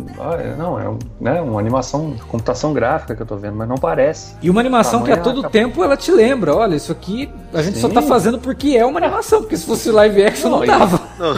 não, 0.56 0.78
é 0.80 0.88
um, 0.88 0.98
né, 1.20 1.40
uma 1.40 1.60
animação 1.60 2.12
de 2.12 2.22
computação 2.22 2.72
gráfica 2.72 3.14
que 3.14 3.22
eu 3.22 3.26
tô 3.26 3.36
vendo, 3.36 3.56
mas 3.56 3.68
não 3.68 3.76
parece. 3.76 4.34
E 4.42 4.50
uma 4.50 4.60
animação 4.60 5.02
que 5.02 5.10
a 5.12 5.16
todo 5.16 5.48
tempo 5.48 5.82
ela 5.82 5.96
te 5.96 6.10
lembra, 6.12 6.54
olha, 6.54 6.74
isso 6.76 6.92
aqui 6.92 7.30
a 7.52 7.62
gente 7.62 7.78
só 7.78 7.88
Sim. 7.88 7.94
tá 7.94 8.02
fazendo 8.02 8.38
porque 8.38 8.76
é 8.76 8.84
uma 8.84 8.98
animação, 8.98 9.40
porque 9.42 9.56
se 9.56 9.66
fosse 9.66 9.90
live 9.90 10.24
action 10.24 10.50
não, 10.50 10.60
Não, 10.60 10.66
dava. 10.66 11.00
Não, 11.18 11.32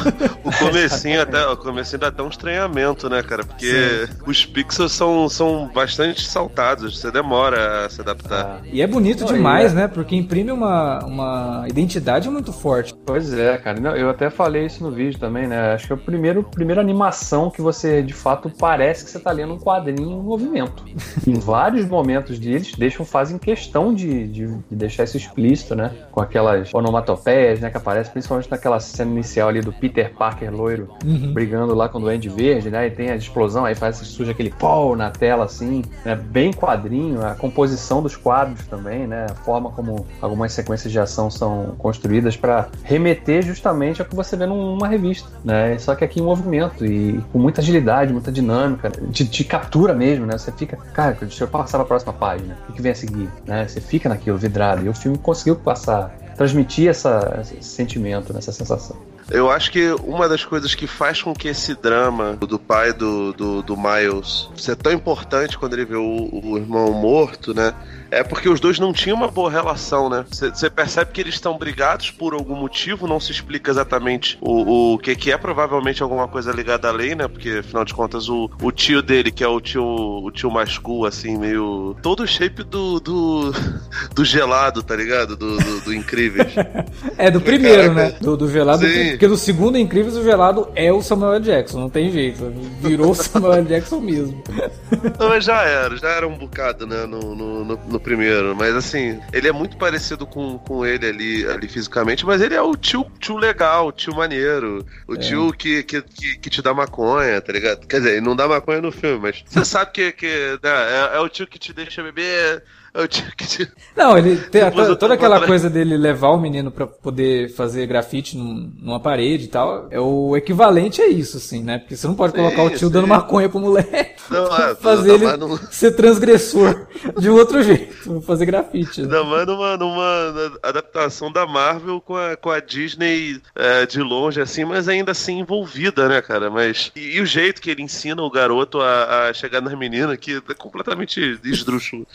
o 0.44 0.58
comecinho 0.58 1.20
até, 1.22 1.46
o 1.46 1.56
comecinho 1.56 2.00
dá 2.00 2.08
até 2.08 2.22
um 2.22 2.28
estranhamento, 2.28 3.08
né, 3.08 3.22
cara? 3.22 3.44
Porque 3.44 4.08
os 4.26 4.44
pixels 4.46 4.92
são, 4.92 5.28
são 5.28 5.70
bastante 5.74 6.26
saltados, 6.26 6.98
você 6.98 7.10
demora 7.10 7.84
a 7.86 7.88
se 7.90 8.00
adaptar. 8.00 8.60
Ah, 8.62 8.66
E 8.72 8.80
é 8.80 8.86
bonito 8.86 9.24
Não, 9.24 9.32
demais, 9.32 9.72
é- 9.72 9.74
né? 9.74 9.88
Porque 9.88 10.16
imprime 10.16 10.50
uma, 10.50 11.04
uma 11.04 11.64
identidade 11.68 12.28
muito 12.30 12.52
forte. 12.52 12.94
Pois 13.04 13.32
é, 13.32 13.56
cara. 13.58 13.78
Eu 13.98 14.08
até 14.10 14.30
falei 14.30 14.66
isso 14.66 14.82
no 14.82 14.90
vídeo 14.90 15.18
também, 15.20 15.46
né? 15.46 15.74
Acho 15.74 15.86
que 15.86 15.92
é 15.92 15.96
a 15.96 15.98
primeiro, 15.98 16.42
primeira 16.56 16.80
animação 16.80 17.50
que 17.50 17.60
você, 17.60 18.02
de 18.02 18.14
fato, 18.14 18.50
parece 18.58 19.04
que 19.04 19.10
você 19.10 19.20
tá 19.20 19.30
lendo 19.30 19.52
um 19.52 19.58
quadrinho 19.58 20.18
em 20.18 20.22
movimento. 20.22 20.82
em 21.26 21.34
vários 21.38 21.86
momentos 21.86 22.38
deles, 22.38 22.72
deixam, 22.76 23.04
fazem 23.04 23.36
questão 23.38 23.92
de, 23.94 24.26
de, 24.26 24.46
de 24.46 24.62
deixar 24.74 25.04
isso 25.04 25.18
explícito, 25.18 25.74
né? 25.74 25.92
Com 26.10 26.20
aquelas 26.20 26.72
onomatopeias, 26.72 27.60
né? 27.60 27.68
Que 27.70 27.76
aparecem 27.76 28.10
principalmente 28.10 28.50
naquela 28.50 28.80
cena 28.80 29.10
inicial 29.10 29.50
ali 29.50 29.60
do 29.60 29.70
Peter 29.72 30.12
Parker 30.14 30.50
loiro 30.50 30.88
Uhum. 31.04 31.32
brigando 31.34 31.74
lá 31.74 31.88
com 31.90 31.98
o 31.98 32.00
Duende 32.00 32.28
Verde, 32.30 32.70
né? 32.70 32.86
E 32.86 32.90
tem 32.90 33.10
a 33.10 33.16
explosão, 33.16 33.66
aí 33.66 33.74
faz 33.74 33.96
surge 33.98 34.30
aquele 34.30 34.50
pau 34.50 34.96
na 34.96 35.10
tela, 35.10 35.44
assim, 35.44 35.82
né? 36.04 36.14
Bem 36.16 36.52
quadrinho, 36.52 37.22
a 37.24 37.34
composição 37.34 38.02
dos 38.02 38.16
quadros 38.16 38.66
também, 38.66 39.06
né? 39.06 39.26
A 39.30 39.34
forma 39.34 39.70
como 39.70 40.06
algumas 40.22 40.52
sequências 40.54 40.90
de 40.90 40.98
ação 40.98 41.30
são 41.30 41.74
construídas 41.78 42.34
para 42.34 42.68
remeter 42.82 43.42
justamente 43.44 44.00
ao 44.00 44.08
que 44.08 44.16
você 44.16 44.36
vê 44.36 44.46
num- 44.46 44.74
numa 44.74 44.88
revista, 44.88 45.28
né? 45.44 45.76
Só 45.78 45.94
que 45.94 46.02
aqui 46.02 46.18
em 46.18 46.22
movimento 46.22 46.45
e 46.84 47.20
com 47.32 47.38
muita 47.38 47.60
agilidade, 47.60 48.12
muita 48.12 48.30
dinâmica, 48.32 48.90
te, 49.12 49.26
te 49.26 49.44
captura 49.44 49.94
mesmo, 49.94 50.26
né? 50.26 50.38
Você 50.38 50.52
fica, 50.52 50.76
cara, 50.92 51.16
deixa 51.20 51.44
eu 51.44 51.48
passar 51.48 51.78
para 51.78 51.84
a 51.84 51.88
próxima 51.88 52.12
página, 52.12 52.56
o 52.62 52.66
que, 52.66 52.72
que 52.74 52.82
vem 52.82 52.92
a 52.92 52.94
seguir, 52.94 53.28
né? 53.46 53.66
Você 53.66 53.80
fica 53.80 54.08
naquilo 54.08 54.36
vidrado 54.36 54.84
e 54.84 54.88
o 54.88 54.94
filme 54.94 55.18
conseguiu 55.18 55.56
passar, 55.56 56.16
transmitir 56.36 56.88
essa, 56.88 57.40
esse 57.40 57.62
sentimento, 57.62 58.32
né? 58.32 58.38
essa 58.38 58.52
sensação. 58.52 58.96
Eu 59.28 59.50
acho 59.50 59.72
que 59.72 59.90
uma 60.04 60.28
das 60.28 60.44
coisas 60.44 60.74
que 60.74 60.86
faz 60.86 61.20
com 61.20 61.34
que 61.34 61.48
esse 61.48 61.74
drama 61.74 62.36
do 62.36 62.58
pai 62.60 62.92
do, 62.92 63.32
do, 63.32 63.62
do 63.62 63.76
Miles 63.76 64.48
ser 64.56 64.76
tão 64.76 64.92
importante 64.92 65.58
quando 65.58 65.72
ele 65.72 65.84
vê 65.84 65.96
o, 65.96 66.40
o 66.44 66.56
irmão 66.56 66.92
morto, 66.92 67.52
né? 67.52 67.74
É 68.10 68.22
porque 68.22 68.48
os 68.48 68.60
dois 68.60 68.78
não 68.78 68.92
tinham 68.92 69.16
uma 69.16 69.28
boa 69.28 69.50
relação, 69.50 70.08
né? 70.08 70.24
Você 70.30 70.70
percebe 70.70 71.10
que 71.12 71.20
eles 71.20 71.34
estão 71.34 71.58
brigados 71.58 72.10
por 72.10 72.34
algum 72.34 72.54
motivo, 72.54 73.06
não 73.06 73.18
se 73.18 73.32
explica 73.32 73.70
exatamente 73.70 74.38
o, 74.40 74.94
o 74.94 74.98
que, 74.98 75.14
que 75.16 75.32
é, 75.32 75.36
provavelmente 75.36 76.02
alguma 76.02 76.28
coisa 76.28 76.52
ligada 76.52 76.88
à 76.88 76.92
lei, 76.92 77.14
né? 77.14 77.26
Porque, 77.26 77.58
afinal 77.60 77.84
de 77.84 77.92
contas, 77.94 78.28
o, 78.28 78.50
o 78.62 78.70
tio 78.70 79.02
dele, 79.02 79.30
que 79.32 79.42
é 79.42 79.48
o 79.48 79.60
tio, 79.60 79.82
o 79.84 80.30
tio 80.30 80.50
mais 80.50 80.78
cool, 80.78 81.04
assim, 81.06 81.36
meio. 81.36 81.96
todo 82.02 82.22
o 82.22 82.26
shape 82.26 82.62
do, 82.62 83.00
do, 83.00 83.52
do 84.14 84.24
gelado, 84.24 84.82
tá 84.82 84.94
ligado? 84.94 85.36
Do, 85.36 85.56
do, 85.58 85.80
do 85.82 85.94
Incríveis. 85.94 86.52
É, 87.18 87.30
do 87.30 87.40
primeiro, 87.40 87.94
Caraca. 87.94 88.12
né? 88.14 88.18
Do, 88.20 88.36
do 88.36 88.50
gelado. 88.50 88.86
Sim. 88.86 89.10
Porque 89.10 89.26
do 89.28 89.36
segundo 89.38 89.78
Incríveis, 89.78 90.16
o 90.16 90.22
gelado 90.22 90.68
é 90.74 90.92
o 90.92 91.00
Samuel. 91.02 91.40
Jackson, 91.40 91.80
não 91.80 91.88
tem 91.90 92.10
jeito. 92.10 92.52
Virou 92.80 93.10
o 93.10 93.14
Samuel. 93.14 93.64
Jackson 93.64 94.00
mesmo. 94.00 94.42
Não, 95.18 95.28
mas 95.28 95.44
já 95.44 95.62
era, 95.62 95.96
já 95.96 96.08
era 96.08 96.26
um 96.28 96.36
bocado, 96.36 96.86
né, 96.86 97.06
no, 97.06 97.34
no, 97.34 97.64
no- 97.64 97.80
no 97.88 98.00
primeiro. 98.06 98.54
Mas 98.54 98.76
assim, 98.76 99.20
ele 99.32 99.48
é 99.48 99.52
muito 99.52 99.76
parecido 99.76 100.24
com, 100.24 100.56
com 100.58 100.86
ele 100.86 101.08
ali, 101.08 101.46
ali 101.46 101.68
fisicamente, 101.68 102.24
mas 102.24 102.40
ele 102.40 102.54
é 102.54 102.62
o 102.62 102.76
tio, 102.76 103.04
tio 103.18 103.36
legal, 103.36 103.88
o 103.88 103.92
tio 103.92 104.14
maneiro, 104.14 104.86
o 105.08 105.16
tio 105.16 105.52
que, 105.52 105.82
que, 105.82 106.00
que, 106.00 106.38
que 106.38 106.50
te 106.50 106.62
dá 106.62 106.72
maconha, 106.72 107.40
tá 107.40 107.52
ligado? 107.52 107.84
Quer 107.84 107.98
dizer, 107.98 108.12
ele 108.12 108.20
não 108.20 108.36
dá 108.36 108.46
maconha 108.46 108.80
no 108.80 108.92
filme, 108.92 109.18
mas 109.18 109.42
você 109.44 109.64
sabe 109.64 109.90
que, 109.90 110.12
que 110.12 110.58
né, 110.62 110.70
é, 110.70 111.16
é 111.16 111.18
o 111.18 111.28
tio 111.28 111.48
que 111.48 111.58
te 111.58 111.72
deixa 111.72 112.00
beber, 112.00 112.62
que. 113.08 113.68
Não, 113.96 114.16
ele 114.16 114.36
tem 114.50 114.62
toda, 114.98 115.14
aquela 115.14 115.36
atrás. 115.36 115.46
coisa 115.50 115.68
dele 115.70 115.96
levar 115.96 116.30
o 116.30 116.40
menino 116.40 116.70
pra 116.70 116.86
poder 116.86 117.50
fazer 117.54 117.86
grafite 117.86 118.36
num- 118.36 118.72
numa 118.80 119.00
parede 119.00 119.44
e 119.44 119.48
tal, 119.48 119.88
é 119.90 120.00
o 120.00 120.36
equivalente 120.36 121.00
a 121.02 121.08
isso, 121.08 121.36
assim, 121.36 121.62
né? 121.62 121.78
Porque 121.78 121.96
você 121.96 122.06
não 122.06 122.14
pode 122.14 122.32
Sim, 122.32 122.38
colocar 122.38 122.62
o 122.62 122.70
tio 122.70 122.88
sim. 122.88 122.90
dando 122.90 123.06
maconha 123.06 123.48
pro 123.48 123.58
moleque. 123.60 124.16
Não, 124.30 124.46
é, 124.56 124.74
fazer 124.74 125.14
ele 125.14 125.26
ser 125.70 125.92
transgressor 125.92 126.86
de 127.18 127.28
outro 127.30 127.62
jeito, 127.62 128.20
fazer 128.26 128.46
grafite. 128.46 129.02
né? 129.02 129.06
Ainda 129.06 129.24
mais 129.24 129.46
numa, 129.46 129.76
numa 129.76 130.52
adaptação 130.62 131.30
da 131.30 131.46
Marvel 131.46 132.00
com 132.00 132.16
a, 132.16 132.36
com 132.36 132.50
a 132.50 132.60
Disney 132.60 133.40
é, 133.54 133.86
de 133.86 134.00
longe, 134.00 134.40
assim, 134.40 134.64
mas 134.64 134.88
ainda 134.88 135.12
assim 135.12 135.40
envolvida, 135.40 136.08
né, 136.08 136.20
cara? 136.22 136.50
Mas. 136.50 136.90
E, 136.96 137.16
e 137.16 137.20
o 137.20 137.26
jeito 137.26 137.60
que 137.60 137.70
ele 137.70 137.82
ensina 137.82 138.22
o 138.22 138.30
garoto 138.30 138.80
a, 138.80 139.28
a 139.28 139.32
chegar 139.34 139.60
nas 139.60 139.74
meninas, 139.78 140.16
que 140.18 140.36
é 140.48 140.54
completamente 140.54 141.38
esdrúxulo. 141.44 142.06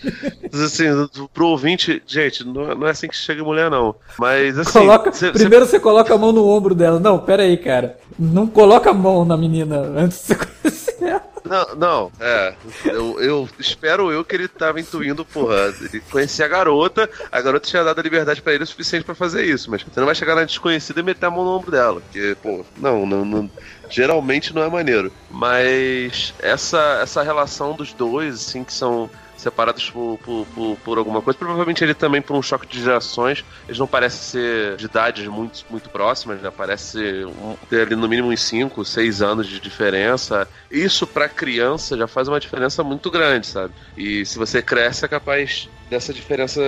Assim, 0.71 1.27
pro 1.33 1.47
ouvinte, 1.47 2.01
gente, 2.07 2.43
não, 2.45 2.71
é- 2.71 2.75
não 2.75 2.87
é 2.87 2.91
assim 2.91 3.07
que 3.07 3.15
chega 3.15 3.43
mulher, 3.43 3.69
não. 3.69 3.95
Mas 4.17 4.57
assim. 4.57 4.71
Coloca, 4.79 5.11
cê- 5.11 5.27
cê- 5.27 5.31
primeiro 5.33 5.65
você 5.65 5.79
coloca 5.79 6.13
a 6.13 6.17
mão 6.17 6.31
no 6.31 6.47
ombro 6.47 6.73
dela. 6.73 6.99
Não, 6.99 7.19
pera 7.19 7.43
aí, 7.43 7.57
cara. 7.57 7.97
Não 8.17 8.47
coloca 8.47 8.89
a 8.89 8.93
mão 8.93 9.25
na 9.25 9.35
menina 9.35 9.77
antes 9.97 10.19
de 10.19 10.23
você 10.23 10.35
conhecer 10.35 11.03
ela. 11.03 11.31
Não, 11.43 11.75
não, 11.75 12.11
é. 12.21 12.53
Eu, 12.85 13.19
eu 13.19 13.49
espero 13.59 14.09
eu 14.09 14.23
que 14.23 14.33
ele 14.35 14.47
tava 14.47 14.79
intuindo, 14.79 15.25
porra. 15.25 15.73
Ele 15.81 16.01
conhecia 16.09 16.45
a 16.45 16.47
garota, 16.47 17.09
a 17.29 17.41
garota 17.41 17.67
tinha 17.67 17.83
dado 17.83 17.99
a 17.99 18.03
liberdade 18.03 18.41
pra 18.41 18.53
ele 18.53 18.63
o 18.63 18.67
suficiente 18.67 19.03
pra 19.03 19.13
fazer 19.13 19.43
isso, 19.43 19.69
mas 19.69 19.83
você 19.83 19.99
não 19.99 20.05
vai 20.05 20.15
chegar 20.15 20.35
na 20.35 20.45
desconhecida 20.45 21.01
e 21.01 21.03
meter 21.03 21.25
a 21.25 21.29
mão 21.31 21.43
no 21.43 21.51
ombro 21.51 21.69
dela. 21.69 21.99
Porque, 21.99 22.37
pô, 22.41 22.63
não, 22.77 23.05
não, 23.05 23.25
não- 23.25 23.51
geralmente 23.89 24.55
não 24.55 24.63
é 24.63 24.69
maneiro. 24.69 25.11
Mas 25.29 26.33
essa, 26.39 26.99
essa 27.01 27.21
relação 27.21 27.73
dos 27.73 27.91
dois, 27.91 28.35
assim, 28.35 28.63
que 28.63 28.73
são 28.73 29.09
separados 29.41 29.89
por, 29.89 30.17
por, 30.19 30.47
por, 30.47 30.77
por 30.79 30.97
alguma 30.97 31.21
coisa. 31.21 31.37
Provavelmente 31.37 31.83
ele 31.83 31.93
também 31.95 32.21
por 32.21 32.35
um 32.35 32.41
choque 32.41 32.67
de 32.67 32.81
gerações. 32.81 33.43
Eles 33.67 33.79
não 33.79 33.87
parecem 33.87 34.21
ser 34.21 34.77
de 34.77 34.85
idades 34.85 35.27
muito, 35.27 35.65
muito 35.69 35.89
próximas, 35.89 36.41
né? 36.41 36.51
Parece 36.51 37.25
um- 37.25 37.55
ter 37.67 37.81
ali 37.87 37.95
no 37.95 38.07
mínimo 38.07 38.29
uns 38.29 38.41
5, 38.43 38.83
6 38.85 39.21
anos 39.21 39.47
de 39.47 39.59
diferença. 39.59 40.47
Isso 40.69 41.07
pra 41.07 41.27
criança 41.29 41.97
já 41.97 42.07
faz 42.07 42.27
uma 42.27 42.39
diferença 42.39 42.83
muito 42.83 43.09
grande, 43.11 43.47
sabe? 43.47 43.73
E 43.95 44.25
se 44.25 44.37
você 44.37 44.61
cresce 44.61 45.05
é 45.05 45.07
capaz 45.07 45.69
dessa 45.91 46.13
diferença 46.13 46.61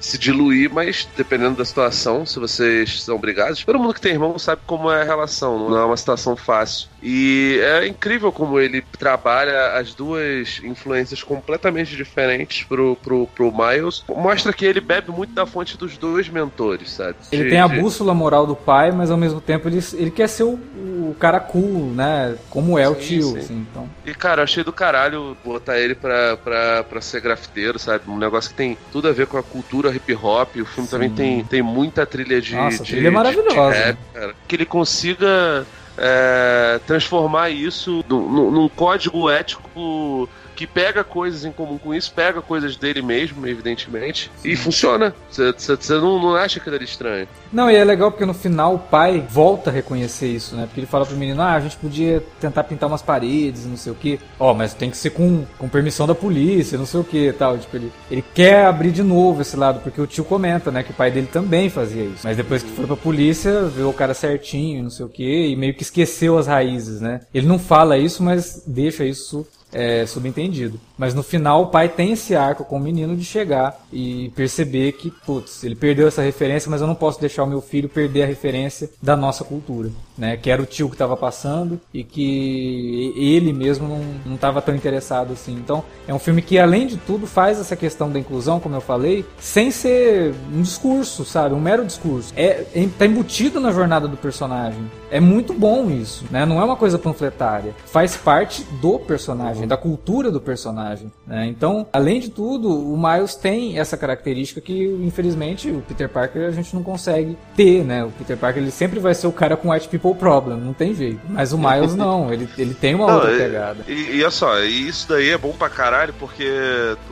se 0.00 0.16
diluir, 0.16 0.70
mas 0.72 1.06
dependendo 1.14 1.56
da 1.56 1.64
situação, 1.64 2.24
se 2.24 2.38
vocês 2.40 3.02
são 3.02 3.18
brigados, 3.18 3.62
todo 3.62 3.78
mundo 3.78 3.92
que 3.92 4.00
tem 4.00 4.12
irmão 4.12 4.38
sabe 4.38 4.62
como 4.66 4.90
é 4.90 5.02
a 5.02 5.04
relação, 5.04 5.68
não 5.70 5.78
é 5.78 5.84
uma 5.84 5.96
situação 5.96 6.34
fácil. 6.34 6.88
E 7.02 7.60
é 7.62 7.86
incrível 7.86 8.32
como 8.32 8.58
ele 8.58 8.80
trabalha 8.98 9.72
as 9.78 9.92
duas 9.92 10.60
influências 10.64 11.22
completamente 11.22 11.94
diferentes 11.96 12.64
pro, 12.64 12.96
pro, 12.96 13.26
pro 13.26 13.52
Miles. 13.52 14.02
Mostra 14.08 14.52
que 14.52 14.64
ele 14.64 14.80
bebe 14.80 15.10
muito 15.10 15.34
da 15.34 15.44
fonte 15.44 15.76
dos 15.76 15.98
dois 15.98 16.28
mentores, 16.28 16.92
sabe? 16.92 17.16
Ele 17.30 17.44
De- 17.44 17.50
tem 17.50 17.60
a 17.60 17.66
de- 17.66 17.78
bússola 17.80 18.14
moral 18.14 18.46
do 18.46 18.56
pai, 18.56 18.90
mas 18.90 19.10
ao 19.10 19.16
mesmo 19.18 19.40
tempo 19.40 19.68
ele, 19.68 19.80
ele 19.94 20.10
quer 20.10 20.28
ser 20.28 20.44
o, 20.44 20.52
o 20.54 21.16
cara 21.18 21.40
cool, 21.40 21.92
né? 21.92 22.36
Como 22.48 22.78
é 22.78 22.88
o 22.88 22.94
Sim, 22.94 23.00
tio, 23.00 23.22
sim. 23.32 23.38
assim, 23.38 23.66
então. 23.70 23.88
E, 24.06 24.14
cara, 24.14 24.40
eu 24.40 24.44
achei 24.44 24.62
do 24.64 24.72
caralho 24.72 25.36
botar 25.44 25.78
ele 25.78 25.94
pra, 25.96 26.36
pra, 26.36 26.84
pra 26.84 27.00
ser 27.00 27.20
grafiteiro, 27.20 27.78
sabe? 27.78 28.04
Um 28.08 28.16
negócio 28.18 28.50
que 28.50 28.56
tem 28.56 28.61
tudo 28.90 29.08
a 29.08 29.12
ver 29.12 29.26
com 29.26 29.36
a 29.36 29.42
cultura 29.42 29.90
hip 29.94 30.14
hop. 30.14 30.56
O 30.56 30.64
filme 30.64 30.88
também 30.88 31.10
tem, 31.10 31.44
tem 31.44 31.62
muita 31.62 32.04
trilha 32.06 32.40
de. 32.40 32.54
Nossa, 32.54 32.82
de- 32.82 32.92
trilha 32.92 33.08
é 33.08 33.10
maravilhosa. 33.10 33.70
rap, 33.72 33.98
cara. 34.14 34.34
Que 34.48 34.56
ele 34.56 34.66
consiga 34.66 35.66
é, 35.98 36.80
transformar 36.86 37.50
isso 37.50 38.04
num- 38.08 38.50
num 38.50 38.68
código 38.68 39.28
ético 39.30 40.28
que 40.54 40.66
pega 40.66 41.02
coisas 41.02 41.44
em 41.44 41.52
comum 41.52 41.78
com 41.78 41.94
isso, 41.94 42.12
pega 42.14 42.40
coisas 42.40 42.76
dele 42.76 43.02
mesmo, 43.02 43.46
evidentemente, 43.46 44.30
e 44.44 44.56
funciona. 44.56 45.14
Você 45.30 45.94
não, 45.94 46.20
não 46.20 46.34
acha 46.34 46.58
aquilo 46.58 46.76
ali 46.76 46.84
estranho. 46.84 47.28
Não, 47.52 47.70
e 47.70 47.74
é 47.74 47.84
legal 47.84 48.10
porque 48.10 48.24
no 48.24 48.34
final 48.34 48.74
o 48.74 48.78
pai 48.78 49.26
volta 49.28 49.70
a 49.70 49.72
reconhecer 49.72 50.28
isso, 50.28 50.56
né? 50.56 50.64
Porque 50.66 50.80
ele 50.80 50.86
fala 50.86 51.04
pro 51.04 51.16
menino, 51.16 51.42
ah, 51.42 51.52
a 51.52 51.60
gente 51.60 51.76
podia 51.76 52.22
tentar 52.40 52.64
pintar 52.64 52.88
umas 52.88 53.02
paredes, 53.02 53.66
não 53.66 53.76
sei 53.76 53.92
o 53.92 53.94
que. 53.94 54.18
Ó, 54.38 54.54
mas 54.54 54.74
tem 54.74 54.90
que 54.90 54.96
ser 54.96 55.10
com, 55.10 55.44
com 55.58 55.68
permissão 55.68 56.06
da 56.06 56.14
polícia, 56.14 56.78
não 56.78 56.86
sei 56.86 57.00
o 57.00 57.04
que 57.04 57.32
tal. 57.32 57.58
Tipo, 57.58 57.76
ele, 57.76 57.92
ele 58.10 58.24
quer 58.34 58.66
abrir 58.66 58.90
de 58.90 59.02
novo 59.02 59.42
esse 59.42 59.56
lado, 59.56 59.80
porque 59.80 60.00
o 60.00 60.06
tio 60.06 60.24
comenta, 60.24 60.70
né? 60.70 60.82
Que 60.82 60.92
o 60.92 60.94
pai 60.94 61.10
dele 61.10 61.28
também 61.30 61.68
fazia 61.68 62.04
isso. 62.04 62.20
Mas 62.24 62.36
depois 62.36 62.62
que 62.62 62.70
foi 62.70 62.86
pra 62.86 62.96
polícia, 62.96 63.64
viu 63.64 63.88
o 63.88 63.94
cara 63.94 64.14
certinho, 64.14 64.82
não 64.84 64.90
sei 64.90 65.04
o 65.04 65.08
que, 65.08 65.48
e 65.48 65.56
meio 65.56 65.74
que 65.74 65.82
esqueceu 65.82 66.38
as 66.38 66.46
raízes, 66.46 67.00
né? 67.00 67.20
Ele 67.34 67.46
não 67.46 67.58
fala 67.58 67.98
isso, 67.98 68.22
mas 68.22 68.62
deixa 68.66 69.04
isso 69.04 69.46
é, 69.72 70.04
subentendido. 70.06 70.78
Mas 70.96 71.14
no 71.14 71.22
final 71.22 71.62
o 71.62 71.66
pai 71.66 71.88
tem 71.88 72.12
esse 72.12 72.36
arco 72.36 72.64
com 72.64 72.76
o 72.76 72.80
menino 72.80 73.16
de 73.16 73.24
chegar 73.24 73.80
e 73.92 74.30
perceber 74.36 74.92
que, 74.92 75.10
putz, 75.10 75.64
ele 75.64 75.74
perdeu 75.74 76.06
essa 76.06 76.22
referência, 76.22 76.70
mas 76.70 76.80
eu 76.80 76.86
não 76.86 76.94
posso 76.94 77.20
deixar 77.20 77.42
o 77.42 77.46
meu 77.46 77.60
filho 77.60 77.88
perder 77.88 78.22
a 78.22 78.26
referência 78.26 78.90
da 79.02 79.16
nossa 79.16 79.42
cultura, 79.44 79.90
né? 80.16 80.36
Que 80.36 80.50
era 80.50 80.62
o 80.62 80.66
tio 80.66 80.88
que 80.88 80.94
estava 80.94 81.16
passando 81.16 81.80
e 81.92 82.04
que 82.04 83.12
ele 83.16 83.52
mesmo 83.52 83.88
não 84.24 84.34
estava 84.34 84.60
tão 84.62 84.74
interessado 84.74 85.32
assim. 85.32 85.54
Então 85.54 85.82
é 86.06 86.14
um 86.14 86.18
filme 86.18 86.42
que, 86.42 86.58
além 86.58 86.86
de 86.86 86.96
tudo, 86.98 87.26
faz 87.26 87.58
essa 87.58 87.74
questão 87.74 88.10
da 88.10 88.18
inclusão, 88.18 88.60
como 88.60 88.74
eu 88.74 88.80
falei, 88.80 89.24
sem 89.38 89.70
ser 89.70 90.34
um 90.52 90.62
discurso, 90.62 91.24
sabe? 91.24 91.54
Um 91.54 91.60
mero 91.60 91.84
discurso. 91.84 92.32
É, 92.36 92.64
é 92.74 92.88
tá 92.98 93.06
embutido 93.06 93.58
na 93.58 93.72
jornada 93.72 94.06
do 94.06 94.16
personagem. 94.16 94.82
É 95.10 95.20
muito 95.20 95.52
bom 95.52 95.90
isso, 95.90 96.24
né? 96.30 96.46
Não 96.46 96.60
é 96.60 96.64
uma 96.64 96.76
coisa 96.76 96.98
panfletária. 96.98 97.74
Faz 97.86 98.16
parte 98.16 98.64
do 98.80 98.98
personagem, 98.98 99.61
da 99.66 99.76
cultura 99.76 100.30
do 100.30 100.40
personagem. 100.40 101.12
Né? 101.26 101.46
Então, 101.46 101.86
além 101.92 102.20
de 102.20 102.30
tudo, 102.30 102.68
o 102.68 102.96
Miles 102.96 103.34
tem 103.34 103.78
essa 103.78 103.96
característica 103.96 104.60
que, 104.60 104.84
infelizmente, 105.02 105.70
o 105.70 105.80
Peter 105.80 106.08
Parker 106.08 106.46
a 106.46 106.50
gente 106.50 106.74
não 106.74 106.82
consegue 106.82 107.36
ter, 107.56 107.84
né? 107.84 108.04
O 108.04 108.10
Peter 108.10 108.36
Parker 108.36 108.62
ele 108.62 108.70
sempre 108.70 108.98
vai 109.00 109.14
ser 109.14 109.26
o 109.26 109.32
cara 109.32 109.56
com 109.56 109.70
white 109.70 109.88
people 109.88 110.14
problem, 110.14 110.58
não 110.58 110.72
tem 110.72 110.94
jeito. 110.94 111.20
Mas 111.28 111.52
o 111.52 111.58
Miles 111.58 111.94
não, 111.96 112.32
ele, 112.32 112.48
ele 112.58 112.74
tem 112.74 112.94
uma 112.94 113.06
não, 113.06 113.14
outra 113.14 113.30
pegada. 113.30 113.84
E, 113.88 114.16
e 114.16 114.22
olha 114.22 114.30
só, 114.30 114.60
isso 114.60 115.08
daí 115.08 115.30
é 115.30 115.38
bom 115.38 115.52
pra 115.52 115.68
caralho, 115.68 116.14
porque 116.18 116.48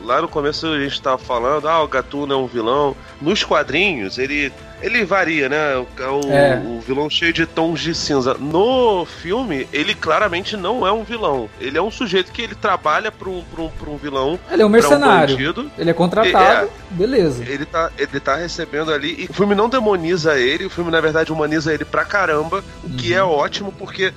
lá 0.05 0.21
no 0.21 0.29
começo 0.29 0.67
a 0.67 0.81
gente 0.81 1.01
tava 1.01 1.19
falando, 1.19 1.69
ah, 1.69 1.83
o 1.83 1.89
Gatuno 1.89 2.33
é 2.33 2.37
um 2.37 2.47
vilão. 2.47 2.97
Nos 3.21 3.45
quadrinhos, 3.45 4.19
ele 4.19 4.53
ele 4.83 5.05
varia, 5.05 5.49
né? 5.49 5.77
O, 5.77 5.87
é. 6.31 6.63
o, 6.65 6.81
vilão 6.81 7.09
cheio 7.09 7.33
de 7.33 7.47
tons 7.47 7.81
de 7.81 7.95
cinza. 7.95 8.35
No 8.35 9.05
filme, 9.05 9.69
ele 9.73 9.95
claramente 9.95 10.57
não 10.57 10.87
é 10.87 10.93
um 10.93 11.05
vilão. 11.05 11.49
Ele 11.61 11.77
é 11.77 11.83
um 11.83 11.91
sujeito 11.91 12.33
que 12.33 12.43
ele 12.43 12.55
trabalha 12.55 13.11
para 13.11 13.29
um, 13.29 13.43
pra 13.43 13.63
um, 13.63 13.69
pra 13.69 13.91
um 13.91 13.97
vilão. 13.97 14.39
Ele 14.51 14.63
é 14.63 14.67
um 14.67 14.69
mercenário. 14.69 15.37
Um 15.37 15.71
ele 15.79 15.91
é 15.91 15.95
contratado, 15.95 16.67
é, 16.67 16.71
beleza. 16.91 17.45
Ele 17.47 17.65
tá, 17.65 17.91
ele 17.99 18.21
tá 18.21 18.37
recebendo 18.37 18.93
ali. 18.93 19.25
E 19.25 19.31
o 19.31 19.33
filme 19.33 19.55
não 19.55 19.69
demoniza 19.69 20.39
ele, 20.39 20.67
o 20.67 20.71
filme, 20.71 20.91
na 20.91 21.01
verdade, 21.01 21.33
humaniza 21.33 21.73
ele 21.73 21.85
pra 21.85 22.05
caramba. 22.05 22.65
O 22.83 22.89
uhum. 22.89 22.97
que 22.97 23.15
é 23.15 23.23
ótimo, 23.23 23.73
porque 23.73 24.13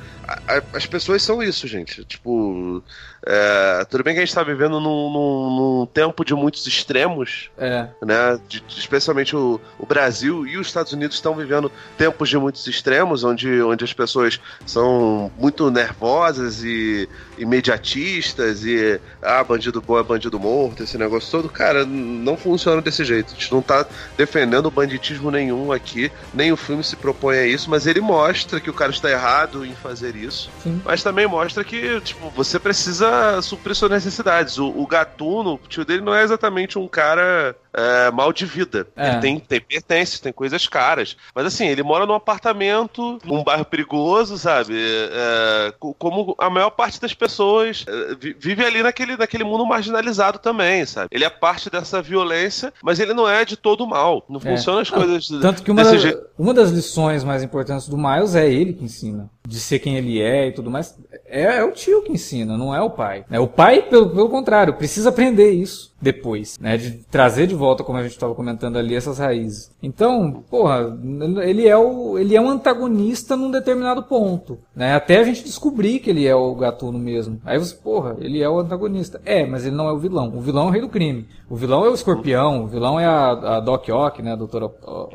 as 0.74 0.86
pessoas 0.86 1.22
são 1.22 1.42
isso, 1.42 1.68
gente. 1.68 2.04
Tipo. 2.06 2.84
É, 3.26 3.86
tudo 3.86 4.04
bem 4.04 4.14
que 4.14 4.20
a 4.20 4.22
gente 4.22 4.30
está 4.30 4.44
vivendo 4.44 4.82
num, 4.82 5.10
num, 5.10 5.80
num, 5.80 5.86
tempo 5.86 6.26
de 6.26 6.34
muitos 6.34 6.68
extremos, 6.68 7.50
é. 7.58 7.88
né? 8.02 8.38
De, 8.50 8.62
especialmente 8.68 9.34
o, 9.34 9.62
o, 9.80 9.86
Brasil 9.86 10.46
e 10.46 10.58
os 10.58 10.68
Estados 10.68 10.92
Unidos 10.92 11.16
estão 11.16 11.34
vivendo 11.34 11.72
tempos 11.98 12.28
de 12.28 12.38
muitos 12.38 12.68
extremos, 12.68 13.24
onde, 13.24 13.62
onde 13.62 13.86
as 13.86 13.94
pessoas 13.94 14.42
são 14.66 15.32
muito 15.40 15.72
nervosas 15.72 16.66
e 16.66 17.08
imediatistas 17.38 18.66
e 18.66 19.00
ah, 19.22 19.42
bandido 19.42 19.82
bom 19.82 19.98
é 19.98 20.04
bandido 20.04 20.38
morto, 20.38 20.84
esse 20.84 20.98
negócio 20.98 21.32
todo. 21.32 21.48
Cara, 21.48 21.86
não 21.86 22.36
funciona 22.36 22.82
desse 22.82 23.06
jeito. 23.06 23.32
A 23.32 23.36
gente 23.36 23.52
não 23.54 23.60
está 23.60 23.86
defendendo 24.18 24.70
banditismo 24.70 25.32
nenhum 25.32 25.72
aqui, 25.72 26.12
nem 26.34 26.52
o 26.52 26.58
filme 26.58 26.84
se 26.84 26.98
propõe 26.98 27.38
a 27.38 27.46
isso, 27.46 27.70
mas 27.70 27.88
ele 27.88 28.02
mostra 28.02 28.60
que 28.60 28.70
o 28.70 28.74
cara 28.74 28.92
está 28.92 29.10
errado 29.10 29.66
em 29.66 29.74
fazer 29.74 30.13
isso, 30.18 30.50
Sim. 30.62 30.82
mas 30.84 31.04
também 31.04 31.28
mostra 31.28 31.64
que, 31.64 32.00
tipo, 32.02 32.30
você 32.30 32.60
precisa 32.60 33.42
suprir 33.42 33.76
suas 33.76 33.92
necessidades. 33.92 34.58
O, 34.58 34.68
o 34.68 34.88
Gatuno, 34.88 35.56
o 35.56 35.68
tio 35.68 35.86
dele, 35.86 36.02
não 36.02 36.14
é 36.14 36.24
exatamente 36.24 36.78
um 36.78 36.88
cara 36.88 37.56
é, 37.74 38.12
mal 38.12 38.32
de 38.32 38.46
vida. 38.46 38.88
É. 38.96 39.10
Ele 39.10 39.20
tem, 39.20 39.40
tem 39.40 39.62
pertences, 39.62 40.20
tem 40.20 40.32
coisas 40.32 40.68
caras. 40.68 41.18
Mas 41.34 41.46
assim, 41.46 41.68
ele 41.68 41.84
mora 41.84 42.06
num 42.06 42.14
apartamento, 42.14 43.20
num 43.26 43.44
bairro 43.44 43.66
perigoso, 43.66 44.38
sabe? 44.38 44.74
É, 44.78 45.74
como 45.98 46.36
a 46.38 46.50
maior 46.50 46.70
parte 46.70 47.02
das 47.02 47.14
pessoas 47.14 47.86
é, 47.88 48.34
vive 48.38 48.64
ali 48.64 48.84
naquele, 48.84 49.18
naquele 49.18 49.44
mundo 49.44 49.66
marginalizado 49.66 50.40
também, 50.40 50.86
sabe? 50.86 51.08
Ele 51.12 51.26
é 51.26 51.30
parte 51.30 51.70
dessa 51.70 52.02
violência, 52.02 52.72
mas 52.84 53.00
ele 53.00 53.14
não 53.14 53.28
é 53.28 53.44
de 53.44 53.58
todo 53.58 53.88
mal. 53.88 54.24
Não 54.30 54.38
é. 54.38 54.56
funciona 54.56 54.82
as 54.82 54.90
coisas 54.90 55.28
Tanto 55.42 55.64
que 55.64 55.72
uma, 55.72 55.84
da, 55.84 55.92
uma 56.38 56.54
das 56.54 56.70
lições 56.70 57.24
mais 57.24 57.42
importantes 57.44 57.88
do 57.88 57.98
Miles 57.98 58.36
é 58.36 58.50
ele 58.50 58.74
que 58.74 58.86
ensina. 58.86 59.30
De 59.46 59.60
ser 59.60 59.80
quem 59.80 59.98
ele 59.98 60.22
é 60.22 60.48
e 60.48 60.52
tudo 60.54 60.72
mais. 60.72 60.98
É, 61.26 61.58
é 61.58 61.64
o 61.64 61.72
tio 61.72 62.04
que 62.04 62.12
ensina, 62.12 62.58
não 62.58 62.74
é 62.74 62.82
o 62.82 62.90
pai. 62.90 63.26
É, 63.30 63.40
o 63.40 63.48
pai, 63.48 63.82
pelo, 63.82 64.10
pelo 64.10 64.30
contrário, 64.30 64.76
precisa 64.76 65.10
aprender 65.10 65.52
isso 65.52 65.93
depois, 66.04 66.60
né? 66.60 66.78
De 66.78 66.92
trazer 67.10 67.48
de 67.48 67.56
volta, 67.56 67.84
como 67.84 67.98
a 67.98 68.04
gente 68.04 68.12
estava 68.12 68.36
comentando 68.36 68.78
ali, 68.78 68.94
essas 68.94 69.18
raízes. 69.18 69.72
Então, 69.82 70.44
porra, 70.50 70.98
ele 71.44 71.68
é, 71.68 71.78
o, 71.78 72.18
ele 72.20 72.36
é 72.36 72.42
um 72.42 72.50
antagonista 72.50 73.38
num 73.38 73.50
determinado 73.50 74.04
ponto, 74.04 74.60
né? 74.76 74.94
Até 74.94 75.20
a 75.20 75.24
gente 75.24 75.44
descobrir 75.44 76.00
que 76.00 76.10
ele 76.10 76.28
é 76.28 76.36
o 76.36 76.54
gatuno 76.56 77.00
mesmo. 77.00 77.40
Aí 77.46 77.58
você, 77.58 77.74
porra, 77.74 78.18
ele 78.20 78.42
é 78.42 78.50
o 78.50 78.60
antagonista. 78.60 79.22
É, 79.24 79.46
mas 79.46 79.66
ele 79.66 79.76
não 79.76 79.88
é 79.88 79.94
o 79.94 79.98
vilão. 79.98 80.34
O 80.36 80.42
vilão 80.42 80.66
é 80.66 80.68
o 80.68 80.72
rei 80.72 80.82
do 80.82 80.90
crime. 80.90 81.26
O 81.50 81.56
vilão 81.56 81.86
é 81.86 81.90
o 81.90 81.94
escorpião, 81.94 82.64
o 82.64 82.68
vilão 82.68 83.00
é 83.00 83.06
a, 83.06 83.58
a 83.58 83.60
Doc 83.60 83.88
Ock, 83.90 84.22
né? 84.22 84.34
A 84.34 84.36
doutora 84.36 84.66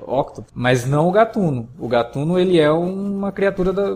Octo. 0.07 0.45
Mas 0.55 0.87
não 0.87 1.09
o 1.09 1.13
gatuno. 1.13 1.69
O 1.79 1.89
gatuno, 1.89 2.39
ele 2.39 2.59
é 2.59 2.71
uma 2.71 3.31
criatura 3.31 3.73
da, 3.73 3.95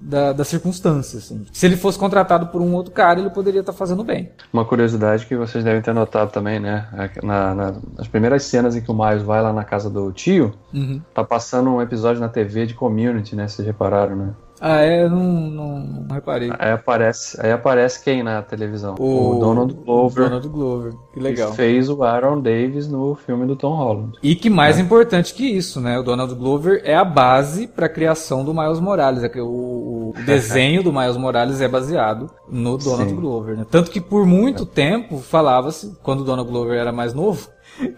da, 0.00 0.32
das 0.32 0.48
circunstâncias, 0.48 1.24
assim. 1.24 1.46
Se 1.52 1.66
ele 1.66 1.76
fosse 1.76 1.98
contratado 1.98 2.46
por 2.46 2.60
um 2.60 2.74
outro 2.74 2.92
cara, 2.92 3.20
ele 3.20 3.30
poderia 3.30 3.60
estar 3.60 3.72
tá 3.72 3.78
fazendo 3.78 4.04
bem. 4.04 4.30
Uma 4.52 4.64
curiosidade 4.64 5.26
que 5.26 5.36
vocês 5.36 5.64
devem 5.64 5.82
ter 5.82 5.92
notado 5.92 6.10
notado 6.10 6.32
também, 6.32 6.58
né? 6.58 6.86
Na, 7.22 7.54
na, 7.54 7.74
nas 7.96 8.08
primeiras 8.08 8.42
cenas 8.44 8.76
em 8.76 8.80
que 8.80 8.90
o 8.90 8.94
Miles 8.94 9.22
vai 9.22 9.40
lá 9.42 9.52
na 9.52 9.64
casa 9.64 9.88
do 9.88 10.10
tio, 10.12 10.52
uhum. 10.72 11.00
tá 11.14 11.24
passando 11.24 11.70
um 11.70 11.80
episódio 11.80 12.20
na 12.20 12.28
TV 12.28 12.66
de 12.66 12.74
community, 12.74 13.36
né? 13.36 13.48
Vocês 13.48 13.66
repararam, 13.66 14.16
né? 14.16 14.30
Ah, 14.60 14.80
é, 14.80 15.08
não, 15.08 15.18
não, 15.18 15.78
não, 15.80 16.14
reparei. 16.14 16.50
Aí 16.58 16.72
aparece, 16.72 17.40
aí 17.40 17.50
aparece 17.50 18.04
quem 18.04 18.22
na 18.22 18.42
televisão? 18.42 18.94
O, 18.98 19.36
o 19.36 19.38
Donald 19.38 19.72
Glover. 19.72 20.24
Donald 20.24 20.48
Glover, 20.48 20.92
que 21.14 21.18
legal. 21.18 21.50
Que 21.50 21.56
fez 21.56 21.88
o 21.88 22.02
Aaron 22.02 22.40
Davis 22.42 22.86
no 22.86 23.14
filme 23.14 23.46
do 23.46 23.56
Tom 23.56 23.74
Holland. 23.74 24.18
E 24.22 24.34
que 24.34 24.50
mais 24.50 24.78
é. 24.78 24.82
importante 24.82 25.32
que 25.32 25.46
isso, 25.46 25.80
né? 25.80 25.98
O 25.98 26.02
Donald 26.02 26.34
Glover 26.34 26.82
é 26.84 26.94
a 26.94 27.04
base 27.04 27.66
para 27.66 27.86
a 27.86 27.88
criação 27.88 28.44
do 28.44 28.52
Miles 28.52 28.80
Morales. 28.80 29.24
É 29.24 29.30
o, 29.40 30.12
o 30.14 30.14
desenho 30.26 30.82
do 30.82 30.92
Miles 30.92 31.16
Morales 31.16 31.62
é 31.62 31.68
baseado 31.68 32.30
no 32.46 32.76
Donald 32.76 33.10
Sim. 33.10 33.16
Glover, 33.16 33.56
né? 33.56 33.66
Tanto 33.70 33.90
que 33.90 34.00
por 34.00 34.26
muito 34.26 34.66
tempo 34.66 35.18
falava-se, 35.18 35.96
quando 36.02 36.20
o 36.20 36.24
Donald 36.24 36.50
Glover 36.50 36.78
era 36.78 36.92
mais 36.92 37.14
novo, 37.14 37.48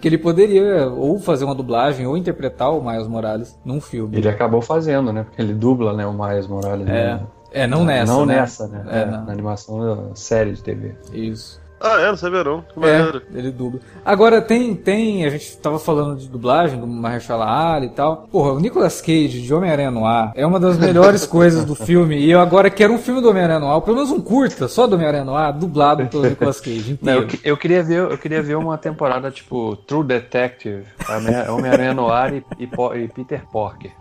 que 0.01 0.09
ele 0.09 0.19
poderia 0.19 0.89
ou 0.89 1.19
fazer 1.19 1.45
uma 1.45 1.55
dublagem 1.55 2.07
ou 2.07 2.17
interpretar 2.17 2.73
o 2.73 2.83
Miles 2.83 3.07
Morales 3.07 3.59
num 3.65 3.81
filme. 3.81 4.17
Ele 4.17 4.29
acabou 4.29 4.61
fazendo, 4.61 5.13
né? 5.13 5.25
Porque 5.25 5.41
ele 5.41 5.55
dubla, 5.55 5.93
né, 5.93 6.07
o 6.07 6.13
Miles 6.13 6.47
Morales. 6.47 6.87
É, 6.89 7.15
né? 7.15 7.21
é 7.53 7.67
não 7.67 7.85
nessa. 7.85 8.13
Não 8.13 8.27
né? 8.27 8.37
nessa, 8.37 8.69
né? 8.69 8.85
É, 8.89 9.01
é, 9.01 9.07
na 9.07 9.33
animação 9.33 9.81
da 9.81 10.15
série 10.15 10.53
de 10.53 10.63
TV. 10.63 10.95
Isso. 11.13 11.62
Ah, 11.83 12.01
é? 12.01 12.09
Não 12.09 12.17
sabia 12.17 12.45
não. 12.45 12.63
Que 12.63 12.85
é, 12.85 13.39
ele 13.39 13.51
dubla. 13.51 13.81
Agora, 14.05 14.41
tem, 14.41 14.75
tem, 14.75 15.25
a 15.25 15.31
gente 15.31 15.57
tava 15.57 15.79
falando 15.79 16.17
de 16.17 16.29
dublagem 16.29 16.79
do 16.79 16.87
Mahershala 16.87 17.75
Ali 17.75 17.87
e 17.87 17.91
tal. 17.91 18.29
Porra, 18.31 18.53
o 18.53 18.61
Nicolas 18.61 19.01
Cage 19.01 19.43
de 19.43 19.53
Homem-Aranha 19.53 19.91
no 19.91 20.07
Ar 20.07 20.33
é 20.37 20.47
uma 20.47 20.61
das 20.61 20.79
melhores 20.79 21.27
coisas 21.27 21.65
do 21.65 21.75
filme. 21.75 22.17
E 22.19 22.31
eu 22.31 22.41
agora 22.41 22.71
quero 22.71 22.95
um 22.95 22.99
filme 22.99 23.21
do 23.21 23.31
Homem-Aranha 23.31 23.59
no 23.59 23.71
Ar, 23.71 23.81
pelo 23.81 23.97
menos 23.97 24.11
um 24.11 24.21
curta, 24.21 24.69
só 24.69 24.87
do 24.87 24.95
Homem-Aranha 24.95 25.25
no 25.25 25.35
Ar, 25.35 25.53
dublado 25.53 26.07
pelo 26.07 26.23
Nicolas 26.25 26.61
Cage 26.61 26.93
inteiro. 26.93 27.03
Não, 27.03 27.15
eu, 27.15 27.29
eu, 27.43 27.57
queria 27.57 27.83
ver, 27.83 27.99
eu 27.99 28.19
queria 28.19 28.43
ver 28.43 28.57
uma 28.57 28.79
temporada 28.79 29.31
tipo 29.31 29.77
True 29.77 30.05
Detective, 30.05 30.85
Homem-Aranha 31.49 31.95
no 31.95 32.09
Ar 32.09 32.33
e, 32.33 32.45
e, 32.59 32.65
e, 32.65 33.09
Peter 33.09 33.43
Porker. 33.51 33.93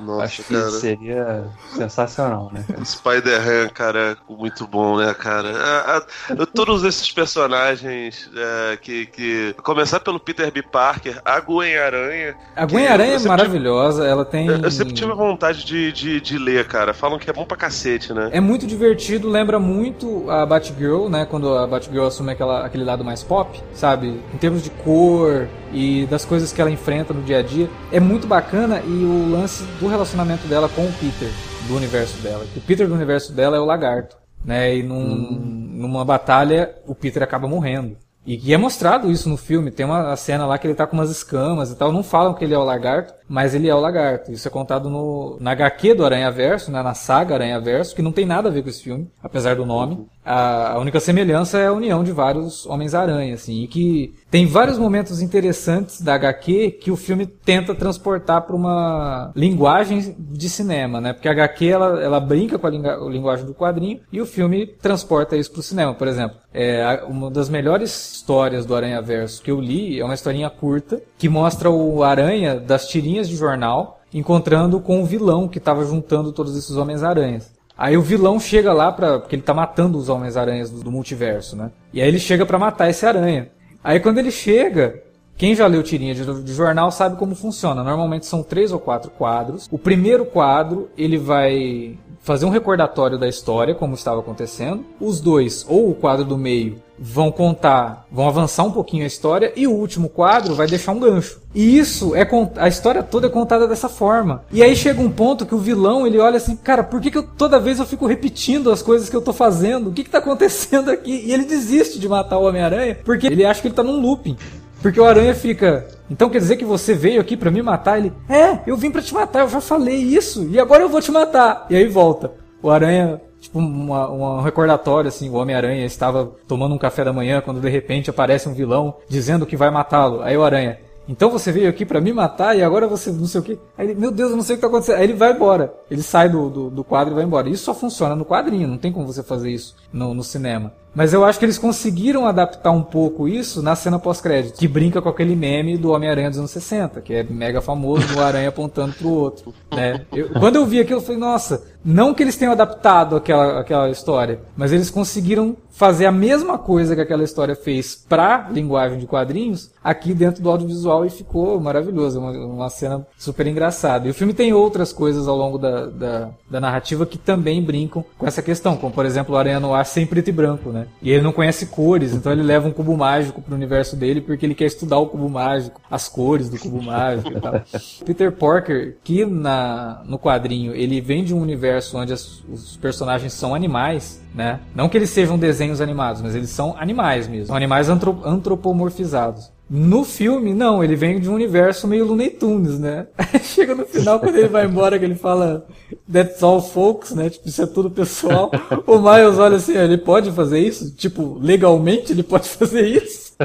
Nossa, 0.00 0.24
Acho 0.24 0.42
que 0.44 0.54
cara. 0.54 0.70
seria 0.70 1.44
sensacional, 1.74 2.50
né? 2.52 2.64
Spider-Man, 2.84 3.68
cara, 3.70 4.16
muito 4.28 4.66
bom, 4.66 4.98
né, 4.98 5.14
cara? 5.14 5.50
A, 5.56 5.96
a, 5.96 6.46
todos 6.46 6.84
esses 6.84 7.07
esses 7.08 7.12
personagens 7.12 8.30
é, 8.34 8.76
que, 8.76 9.06
que. 9.06 9.54
Começar 9.62 10.00
pelo 10.00 10.20
Peter 10.20 10.50
B. 10.52 10.62
Parker, 10.62 11.20
a 11.24 11.40
Gwen 11.40 11.76
Aranha. 11.76 12.36
A 12.54 12.66
Gwen 12.66 12.86
Aranha 12.86 13.14
é 13.14 13.18
maravilhosa, 13.20 14.00
tive... 14.00 14.12
ela 14.12 14.24
tem. 14.24 14.46
Eu, 14.46 14.58
eu, 14.62 14.70
sempre 14.70 14.94
tive 14.94 15.12
vontade 15.12 15.64
de, 15.64 15.92
de, 15.92 16.20
de, 16.20 16.38
ler, 16.38 16.66
cara. 16.66 16.92
Falam 16.92 17.18
que 17.18 17.28
é 17.28 17.32
bom 17.32 17.44
pra 17.44 17.56
cacete, 17.56 18.12
né? 18.12 18.30
É 18.32 18.40
muito 18.40 18.66
divertido, 18.66 19.28
lembra 19.28 19.58
muito 19.58 20.30
a 20.30 20.44
Batgirl, 20.44 21.08
né? 21.08 21.26
Quando 21.26 21.56
a 21.56 21.66
Batgirl 21.66 22.06
assume 22.06 22.32
aquela, 22.32 22.64
aquele 22.64 22.84
lado 22.84 23.04
mais 23.04 23.22
pop, 23.22 23.60
sabe? 23.72 24.20
Em 24.32 24.38
termos 24.38 24.62
de 24.62 24.70
cor 24.70 25.48
e 25.72 26.06
das 26.06 26.24
coisas 26.24 26.52
que 26.52 26.60
ela 26.60 26.70
enfrenta 26.70 27.12
no 27.12 27.22
dia 27.22 27.38
a 27.38 27.42
dia. 27.42 27.68
É 27.92 28.00
muito 28.00 28.26
bacana 28.26 28.82
e 28.84 29.04
o 29.04 29.30
lance 29.30 29.64
do 29.80 29.88
relacionamento 29.88 30.46
dela 30.46 30.68
com 30.68 30.82
o 30.82 30.92
Peter, 30.92 31.30
do 31.66 31.76
universo 31.76 32.20
dela. 32.22 32.44
O 32.56 32.60
Peter 32.60 32.86
do 32.86 32.94
universo 32.94 33.32
dela 33.32 33.56
é 33.56 33.60
o 33.60 33.64
lagarto 33.64 34.17
né? 34.44 34.76
E 34.76 34.82
num, 34.82 34.98
hum. 34.98 35.68
numa 35.74 36.04
batalha 36.04 36.74
o 36.86 36.94
Peter 36.94 37.22
acaba 37.22 37.48
morrendo. 37.48 37.96
E, 38.26 38.48
e, 38.48 38.52
é 38.52 38.56
mostrado 38.58 39.10
isso 39.10 39.28
no 39.28 39.36
filme. 39.36 39.70
Tem 39.70 39.86
uma 39.86 40.14
cena 40.16 40.46
lá 40.46 40.58
que 40.58 40.66
ele 40.66 40.74
tá 40.74 40.86
com 40.86 40.96
umas 40.96 41.10
escamas 41.10 41.70
e 41.70 41.76
tal. 41.76 41.90
Não 41.90 42.02
falam 42.02 42.34
que 42.34 42.44
ele 42.44 42.54
é 42.54 42.58
o 42.58 42.64
lagarto, 42.64 43.14
mas 43.28 43.54
ele 43.54 43.68
é 43.68 43.74
o 43.74 43.80
lagarto. 43.80 44.32
Isso 44.32 44.48
é 44.48 44.50
contado 44.50 44.88
no, 44.88 45.36
na 45.40 45.52
HQ 45.52 45.94
do 45.94 46.04
Aranha 46.04 46.30
Verso, 46.30 46.70
né, 46.70 46.82
na 46.82 46.94
saga 46.94 47.34
Aranha 47.34 47.60
Verso, 47.60 47.94
que 47.94 48.02
não 48.02 48.12
tem 48.12 48.24
nada 48.24 48.48
a 48.48 48.52
ver 48.52 48.62
com 48.62 48.68
esse 48.68 48.82
filme, 48.82 49.08
apesar 49.22 49.56
do 49.56 49.66
nome. 49.66 50.06
A, 50.24 50.72
a 50.72 50.78
única 50.78 51.00
semelhança 51.00 51.58
é 51.58 51.66
a 51.66 51.72
união 51.72 52.04
de 52.04 52.12
vários 52.12 52.66
Homens-Aranha, 52.66 53.34
assim, 53.34 53.62
e 53.62 53.66
que 53.66 54.14
tem 54.30 54.46
vários 54.46 54.78
momentos 54.78 55.22
interessantes 55.22 56.02
da 56.02 56.14
HQ 56.14 56.72
que 56.82 56.90
o 56.90 56.96
filme 56.96 57.26
tenta 57.26 57.74
transportar 57.74 58.42
para 58.42 58.54
uma 58.54 59.32
linguagem 59.34 60.14
de 60.18 60.50
cinema, 60.50 61.00
né? 61.00 61.14
Porque 61.14 61.28
a 61.28 61.32
HQ 61.32 61.66
ela, 61.66 62.02
ela 62.02 62.20
brinca 62.20 62.58
com 62.58 62.66
a 62.66 62.70
linguagem 62.70 63.46
do 63.46 63.54
quadrinho 63.54 64.00
e 64.12 64.20
o 64.20 64.26
filme 64.26 64.66
transporta 64.66 65.34
isso 65.34 65.50
para 65.50 65.60
o 65.60 65.62
cinema. 65.62 65.94
Por 65.94 66.06
exemplo, 66.06 66.36
é, 66.52 67.02
uma 67.08 67.30
das 67.30 67.48
melhores 67.48 68.16
histórias 68.16 68.66
do 68.66 68.74
Aranha 68.74 69.00
Verso 69.00 69.42
que 69.42 69.50
eu 69.50 69.58
li 69.58 69.98
é 69.98 70.04
uma 70.04 70.14
historinha 70.14 70.50
curta 70.50 71.00
que 71.16 71.28
mostra 71.28 71.70
o 71.70 72.02
Aranha 72.02 72.60
das 72.60 72.86
tirinhas 72.86 73.17
de 73.26 73.36
jornal 73.36 74.00
encontrando 74.12 74.80
com 74.80 75.02
o 75.02 75.06
vilão 75.06 75.48
que 75.48 75.56
estava 75.56 75.82
juntando 75.84 76.30
todos 76.32 76.54
esses 76.56 76.76
Homens-Aranhas. 76.76 77.50
Aí 77.76 77.96
o 77.96 78.02
vilão 78.02 78.40
chega 78.40 78.72
lá 78.72 78.90
para 78.90 79.20
porque 79.20 79.36
ele 79.36 79.42
tá 79.42 79.54
matando 79.54 79.96
os 79.96 80.08
Homens-Aranhas 80.08 80.68
do, 80.68 80.82
do, 80.82 80.90
multiverso, 80.90 81.56
né? 81.56 81.70
E 81.92 82.02
aí 82.02 82.08
ele 82.08 82.18
chega 82.18 82.44
para 82.44 82.58
matar 82.58 82.90
esse 82.90 83.06
aranha. 83.06 83.50
Aí 83.84 84.00
quando 84.00 84.18
ele 84.18 84.32
chega, 84.32 85.00
quem 85.36 85.54
já 85.54 85.66
leu 85.68 85.82
tirinha 85.84 86.12
de, 86.12 86.42
de, 86.42 86.52
jornal 86.52 86.90
sabe 86.90 87.16
como 87.16 87.36
funciona. 87.36 87.84
Normalmente 87.84 88.26
são 88.26 88.42
três 88.42 88.72
ou 88.72 88.80
quatro 88.80 89.12
quadros. 89.12 89.68
O 89.70 89.78
primeiro 89.78 90.26
quadro 90.26 90.90
ele 90.98 91.16
vai 91.16 91.96
fazer 92.20 92.44
um 92.44 92.50
recordatório 92.50 93.16
da 93.16 93.28
história, 93.28 93.74
como 93.74 93.94
estava 93.94 94.18
acontecendo. 94.18 94.84
Os 95.00 95.20
dois, 95.20 95.64
ou 95.68 95.88
o 95.88 95.94
quadro 95.94 96.24
do 96.24 96.36
meio, 96.36 96.82
vão 96.98 97.30
contar, 97.30 98.06
vão 98.10 98.26
avançar 98.26 98.64
um 98.64 98.70
pouquinho 98.70 99.04
a 99.04 99.06
história 99.06 99.52
e 99.54 99.66
o 99.66 99.72
último 99.72 100.08
quadro 100.08 100.54
vai 100.54 100.66
deixar 100.66 100.92
um 100.92 101.00
gancho. 101.00 101.40
E 101.54 101.78
isso 101.78 102.14
é 102.14 102.28
a 102.56 102.68
história 102.68 103.02
toda 103.02 103.26
é 103.26 103.30
contada 103.30 103.66
dessa 103.66 103.88
forma. 103.88 104.44
E 104.52 104.62
aí 104.62 104.76
chega 104.76 105.00
um 105.00 105.10
ponto 105.10 105.46
que 105.46 105.54
o 105.54 105.58
vilão 105.58 106.06
ele 106.06 106.18
olha 106.18 106.36
assim, 106.36 106.56
cara, 106.56 106.82
por 106.82 107.00
que, 107.00 107.10
que 107.10 107.18
eu, 107.18 107.22
toda 107.22 107.60
vez 107.60 107.78
eu 107.78 107.86
fico 107.86 108.06
repetindo 108.06 108.70
as 108.70 108.82
coisas 108.82 109.08
que 109.08 109.16
eu 109.16 109.22
tô 109.22 109.32
fazendo? 109.32 109.90
O 109.90 109.92
que 109.92 110.04
que 110.04 110.10
tá 110.10 110.18
acontecendo 110.18 110.90
aqui? 110.90 111.24
E 111.26 111.32
ele 111.32 111.44
desiste 111.44 111.98
de 111.98 112.08
matar 112.08 112.38
o 112.38 112.44
Homem-Aranha 112.44 112.98
porque 113.04 113.26
ele 113.26 113.44
acha 113.44 113.60
que 113.60 113.68
ele 113.68 113.74
tá 113.74 113.82
num 113.82 114.00
looping. 114.00 114.36
Porque 114.82 115.00
o 115.00 115.04
Aranha 115.04 115.34
fica. 115.34 115.88
Então 116.08 116.30
quer 116.30 116.38
dizer 116.38 116.56
que 116.56 116.64
você 116.64 116.94
veio 116.94 117.20
aqui 117.20 117.36
para 117.36 117.50
me 117.50 117.62
matar? 117.62 117.98
Ele. 117.98 118.12
É, 118.28 118.60
eu 118.66 118.76
vim 118.76 118.90
para 118.90 119.02
te 119.02 119.12
matar, 119.12 119.40
eu 119.40 119.48
já 119.48 119.60
falei 119.60 119.96
isso, 119.96 120.48
e 120.48 120.58
agora 120.58 120.82
eu 120.82 120.88
vou 120.88 121.00
te 121.00 121.10
matar. 121.10 121.66
E 121.68 121.76
aí 121.76 121.86
volta. 121.88 122.32
O 122.62 122.70
Aranha, 122.70 123.20
tipo, 123.40 123.58
uma, 123.58 124.10
um 124.10 124.40
recordatório, 124.40 125.08
assim, 125.08 125.28
o 125.28 125.34
Homem-Aranha 125.34 125.84
estava 125.84 126.30
tomando 126.46 126.74
um 126.74 126.78
café 126.78 127.04
da 127.04 127.12
manhã 127.12 127.40
quando 127.40 127.60
de 127.60 127.68
repente 127.68 128.10
aparece 128.10 128.48
um 128.48 128.54
vilão 128.54 128.96
dizendo 129.08 129.46
que 129.46 129.56
vai 129.56 129.70
matá-lo. 129.70 130.22
Aí 130.22 130.36
o 130.36 130.44
Aranha. 130.44 130.78
Então 131.08 131.30
você 131.30 131.50
veio 131.50 131.70
aqui 131.70 131.86
para 131.86 132.02
me 132.02 132.12
matar 132.12 132.54
e 132.54 132.62
agora 132.62 132.86
você 132.86 133.10
não 133.10 133.26
sei 133.26 133.40
o 133.40 133.44
que. 133.44 133.58
Aí 133.78 133.86
ele, 133.86 133.94
meu 133.98 134.10
Deus, 134.10 134.30
eu 134.30 134.36
não 134.36 134.44
sei 134.44 134.54
o 134.54 134.58
que 134.58 134.60
tá 134.60 134.66
acontecendo. 134.66 134.96
Aí 134.96 135.04
ele 135.04 135.14
vai 135.14 135.32
embora. 135.32 135.72
Ele 135.90 136.02
sai 136.02 136.28
do, 136.28 136.50
do, 136.50 136.70
do 136.70 136.84
quadro 136.84 137.14
e 137.14 137.16
vai 137.16 137.24
embora. 137.24 137.48
Isso 137.48 137.64
só 137.64 137.72
funciona 137.72 138.14
no 138.14 138.26
quadrinho, 138.26 138.68
não 138.68 138.76
tem 138.76 138.92
como 138.92 139.06
você 139.06 139.22
fazer 139.22 139.50
isso 139.50 139.74
no, 139.90 140.12
no 140.12 140.22
cinema. 140.22 140.74
Mas 140.94 141.12
eu 141.12 141.24
acho 141.24 141.38
que 141.38 141.44
eles 141.44 141.58
conseguiram 141.58 142.26
adaptar 142.26 142.70
um 142.70 142.82
pouco 142.82 143.28
isso 143.28 143.62
na 143.62 143.76
cena 143.76 143.98
pós-crédito, 143.98 144.58
que 144.58 144.66
brinca 144.66 145.00
com 145.00 145.08
aquele 145.08 145.36
meme 145.36 145.76
do 145.76 145.92
Homem-Aranha 145.92 146.30
dos 146.30 146.38
anos 146.38 146.50
60, 146.50 147.00
que 147.00 147.14
é 147.14 147.22
mega 147.22 147.60
famoso, 147.60 148.16
o 148.16 148.20
aranha 148.20 148.48
apontando 148.48 148.94
pro 148.94 149.08
outro. 149.08 149.54
Né? 149.70 150.04
Eu, 150.12 150.30
quando 150.30 150.56
eu 150.56 150.66
vi 150.66 150.80
aquilo, 150.80 150.98
eu 150.98 151.04
falei, 151.04 151.20
nossa, 151.20 151.62
não 151.84 152.12
que 152.12 152.22
eles 152.22 152.36
tenham 152.36 152.52
adaptado 152.52 153.16
aquela, 153.16 153.60
aquela 153.60 153.88
história, 153.90 154.40
mas 154.56 154.72
eles 154.72 154.90
conseguiram 154.90 155.56
fazer 155.70 156.06
a 156.06 156.12
mesma 156.12 156.58
coisa 156.58 156.96
que 156.96 157.00
aquela 157.00 157.22
história 157.22 157.54
fez 157.54 157.94
pra 157.94 158.48
linguagem 158.50 158.98
de 158.98 159.06
quadrinhos 159.06 159.70
aqui 159.82 160.12
dentro 160.12 160.42
do 160.42 160.50
audiovisual 160.50 161.06
e 161.06 161.10
ficou 161.10 161.60
maravilhoso, 161.60 162.18
uma, 162.18 162.32
uma 162.32 162.68
cena 162.68 163.06
super 163.16 163.46
engraçada. 163.46 164.08
E 164.08 164.10
o 164.10 164.14
filme 164.14 164.34
tem 164.34 164.52
outras 164.52 164.92
coisas 164.92 165.28
ao 165.28 165.36
longo 165.36 165.56
da, 165.56 165.86
da, 165.86 166.30
da 166.50 166.60
narrativa 166.60 167.06
que 167.06 167.16
também 167.16 167.62
brincam 167.62 168.04
com 168.18 168.26
essa 168.26 168.42
questão, 168.42 168.76
como 168.76 168.92
por 168.92 169.06
exemplo 169.06 169.34
o 169.34 169.38
Aranha 169.38 169.60
no 169.60 169.72
Ar 169.72 169.86
sem 169.86 170.04
preto 170.04 170.28
e 170.28 170.32
branco, 170.32 170.70
né? 170.70 170.77
E 171.00 171.10
ele 171.10 171.22
não 171.22 171.32
conhece 171.32 171.66
cores, 171.66 172.14
então 172.14 172.32
ele 172.32 172.42
leva 172.42 172.68
um 172.68 172.72
cubo 172.72 172.96
mágico 172.96 173.40
pro 173.40 173.54
universo 173.54 173.96
dele 173.96 174.20
porque 174.20 174.44
ele 174.44 174.54
quer 174.54 174.66
estudar 174.66 174.98
o 174.98 175.06
cubo 175.06 175.28
mágico, 175.28 175.80
as 175.90 176.08
cores 176.08 176.48
do 176.48 176.58
cubo 176.58 176.82
mágico 176.82 177.32
e 177.36 177.40
tal. 177.40 177.62
Peter 178.04 178.32
Parker, 178.32 178.96
que 179.02 179.24
na, 179.24 180.02
no 180.04 180.18
quadrinho 180.18 180.74
ele 180.74 181.00
vem 181.00 181.24
de 181.24 181.34
um 181.34 181.40
universo 181.40 181.98
onde 181.98 182.12
as, 182.12 182.42
os 182.48 182.76
personagens 182.76 183.32
são 183.32 183.54
animais, 183.54 184.22
né? 184.34 184.60
Não 184.74 184.88
que 184.88 184.96
eles 184.96 185.10
sejam 185.10 185.38
desenhos 185.38 185.80
animados, 185.80 186.22
mas 186.22 186.34
eles 186.34 186.50
são 186.50 186.76
animais 186.78 187.26
mesmo. 187.26 187.46
São 187.46 187.56
animais 187.56 187.88
antropomorfizados. 187.88 189.50
No 189.70 190.02
filme, 190.02 190.54
não, 190.54 190.82
ele 190.82 190.96
vem 190.96 191.20
de 191.20 191.28
um 191.28 191.34
universo 191.34 191.86
meio 191.86 192.06
Looney 192.06 192.30
Tunes, 192.30 192.78
né? 192.78 193.06
Chega 193.42 193.74
no 193.74 193.84
final, 193.84 194.18
quando 194.18 194.36
ele 194.36 194.48
vai 194.48 194.64
embora, 194.64 194.98
que 194.98 195.04
ele 195.04 195.14
fala 195.14 195.66
That's 196.10 196.42
all 196.42 196.62
folks, 196.62 197.10
né? 197.10 197.28
Tipo, 197.28 197.48
isso 197.48 197.62
é 197.62 197.66
tudo 197.66 197.90
pessoal. 197.90 198.50
o 198.86 198.98
Miles 198.98 199.38
olha 199.38 199.56
assim, 199.56 199.76
ele 199.76 199.98
pode 199.98 200.32
fazer 200.32 200.58
isso? 200.58 200.94
Tipo, 200.94 201.38
legalmente 201.38 202.12
ele 202.12 202.22
pode 202.22 202.48
fazer 202.48 202.86
isso? 202.86 203.36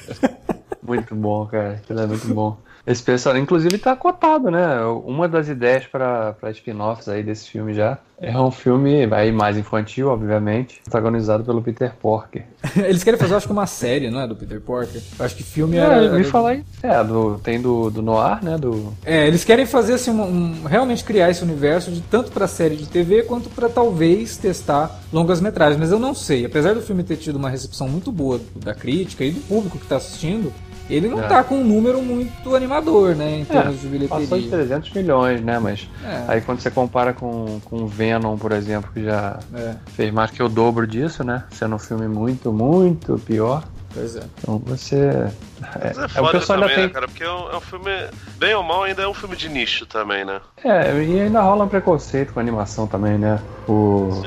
muito 0.86 1.14
bom, 1.14 1.46
cara. 1.46 1.72
Aquilo 1.72 2.00
é 2.00 2.06
muito 2.06 2.34
bom. 2.34 2.58
Esse 2.86 3.02
pessoal, 3.02 3.36
inclusive, 3.36 3.78
tá 3.78 3.96
cotado, 3.96 4.50
né? 4.50 4.80
Uma 5.06 5.26
das 5.26 5.48
ideias 5.48 5.86
para 5.86 6.36
spin-offs 6.50 7.08
aí 7.08 7.22
desse 7.22 7.48
filme 7.48 7.72
já 7.72 7.98
é 8.20 8.38
um 8.38 8.50
filme 8.50 9.08
aí 9.12 9.32
mais 9.32 9.56
infantil, 9.56 10.08
obviamente, 10.08 10.80
protagonizado 10.84 11.42
pelo 11.42 11.62
Peter 11.62 11.94
Porker. 11.94 12.44
Eles 12.76 13.02
querem 13.02 13.18
fazer, 13.18 13.34
acho 13.34 13.46
que 13.46 13.52
uma 13.52 13.66
série, 13.66 14.10
não 14.10 14.20
é? 14.20 14.26
Do 14.26 14.36
Peter 14.36 14.60
Porker. 14.60 15.00
acho 15.18 15.34
que 15.34 15.42
filme 15.42 15.78
é. 15.78 15.80
Era, 15.80 16.12
me 16.12 16.24
falar 16.24 16.50
aí. 16.50 16.64
É, 16.82 17.02
do, 17.02 17.38
tem 17.38 17.60
do, 17.60 17.90
do 17.90 18.02
Noir, 18.02 18.44
né? 18.44 18.58
Do... 18.58 18.92
É, 19.06 19.26
eles 19.26 19.42
querem 19.42 19.64
fazer 19.64 19.94
assim, 19.94 20.10
um, 20.10 20.22
um 20.22 20.64
realmente 20.64 21.02
criar 21.02 21.30
esse 21.30 21.42
universo 21.42 21.90
de 21.90 22.02
tanto 22.02 22.30
para 22.30 22.46
série 22.46 22.76
de 22.76 22.86
TV 22.86 23.22
quanto 23.22 23.48
para 23.48 23.70
talvez 23.70 24.36
testar 24.36 25.00
longas 25.10 25.40
metragens. 25.40 25.80
Mas 25.80 25.90
eu 25.90 25.98
não 25.98 26.14
sei. 26.14 26.44
Apesar 26.44 26.74
do 26.74 26.82
filme 26.82 27.02
ter 27.02 27.16
tido 27.16 27.36
uma 27.36 27.48
recepção 27.48 27.88
muito 27.88 28.12
boa 28.12 28.38
da 28.56 28.74
crítica 28.74 29.24
e 29.24 29.30
do 29.30 29.40
público 29.40 29.78
que 29.78 29.84
está 29.84 29.96
assistindo, 29.96 30.52
ele 30.94 31.08
não 31.08 31.22
é. 31.22 31.28
tá 31.28 31.44
com 31.44 31.56
um 31.56 31.64
número 31.64 32.02
muito 32.02 32.54
animador, 32.54 33.14
né, 33.14 33.40
em 33.40 33.44
termos 33.44 33.76
é, 33.76 33.78
de 33.78 33.86
bilheteria. 33.86 34.26
Passou 34.26 34.40
de 34.40 34.48
300 34.48 34.92
milhões, 34.92 35.40
né, 35.40 35.58
mas 35.58 35.88
é. 36.04 36.24
aí 36.28 36.40
quando 36.40 36.60
você 36.60 36.70
compara 36.70 37.12
com, 37.12 37.60
com 37.64 37.86
Venom, 37.86 38.36
por 38.36 38.52
exemplo, 38.52 38.90
que 38.92 39.04
já 39.04 39.38
é. 39.54 39.74
fez 39.94 40.12
mais 40.12 40.30
que 40.30 40.42
o 40.42 40.48
dobro 40.48 40.86
disso, 40.86 41.24
né, 41.24 41.44
sendo 41.50 41.76
um 41.76 41.78
filme 41.78 42.08
muito, 42.08 42.52
muito 42.52 43.18
pior. 43.18 43.64
Pois 43.92 44.16
é. 44.16 44.22
Então 44.38 44.58
você 44.58 45.28
mas 45.60 45.98
é, 45.98 46.04
é 46.04 46.08
foda 46.08 46.38
é, 46.38 46.40
também, 46.40 46.68
tem... 46.68 46.84
né, 46.84 46.88
cara? 46.88 47.06
Porque 47.06 47.22
é 47.22 47.30
um, 47.30 47.50
é 47.50 47.56
um, 47.56 47.60
filme, 47.60 47.90
bem 48.36 48.54
ou 48.54 48.62
mal, 48.62 48.84
ainda 48.84 49.02
é 49.02 49.08
um 49.08 49.14
filme 49.14 49.36
de 49.36 49.48
nicho 49.48 49.86
também, 49.86 50.24
né? 50.24 50.40
É, 50.64 50.92
e 51.02 51.20
ainda 51.20 51.40
rola 51.40 51.64
um 51.64 51.68
preconceito 51.68 52.32
com 52.32 52.40
a 52.40 52.42
animação 52.42 52.86
também, 52.86 53.18
né? 53.18 53.38
O, 53.68 54.22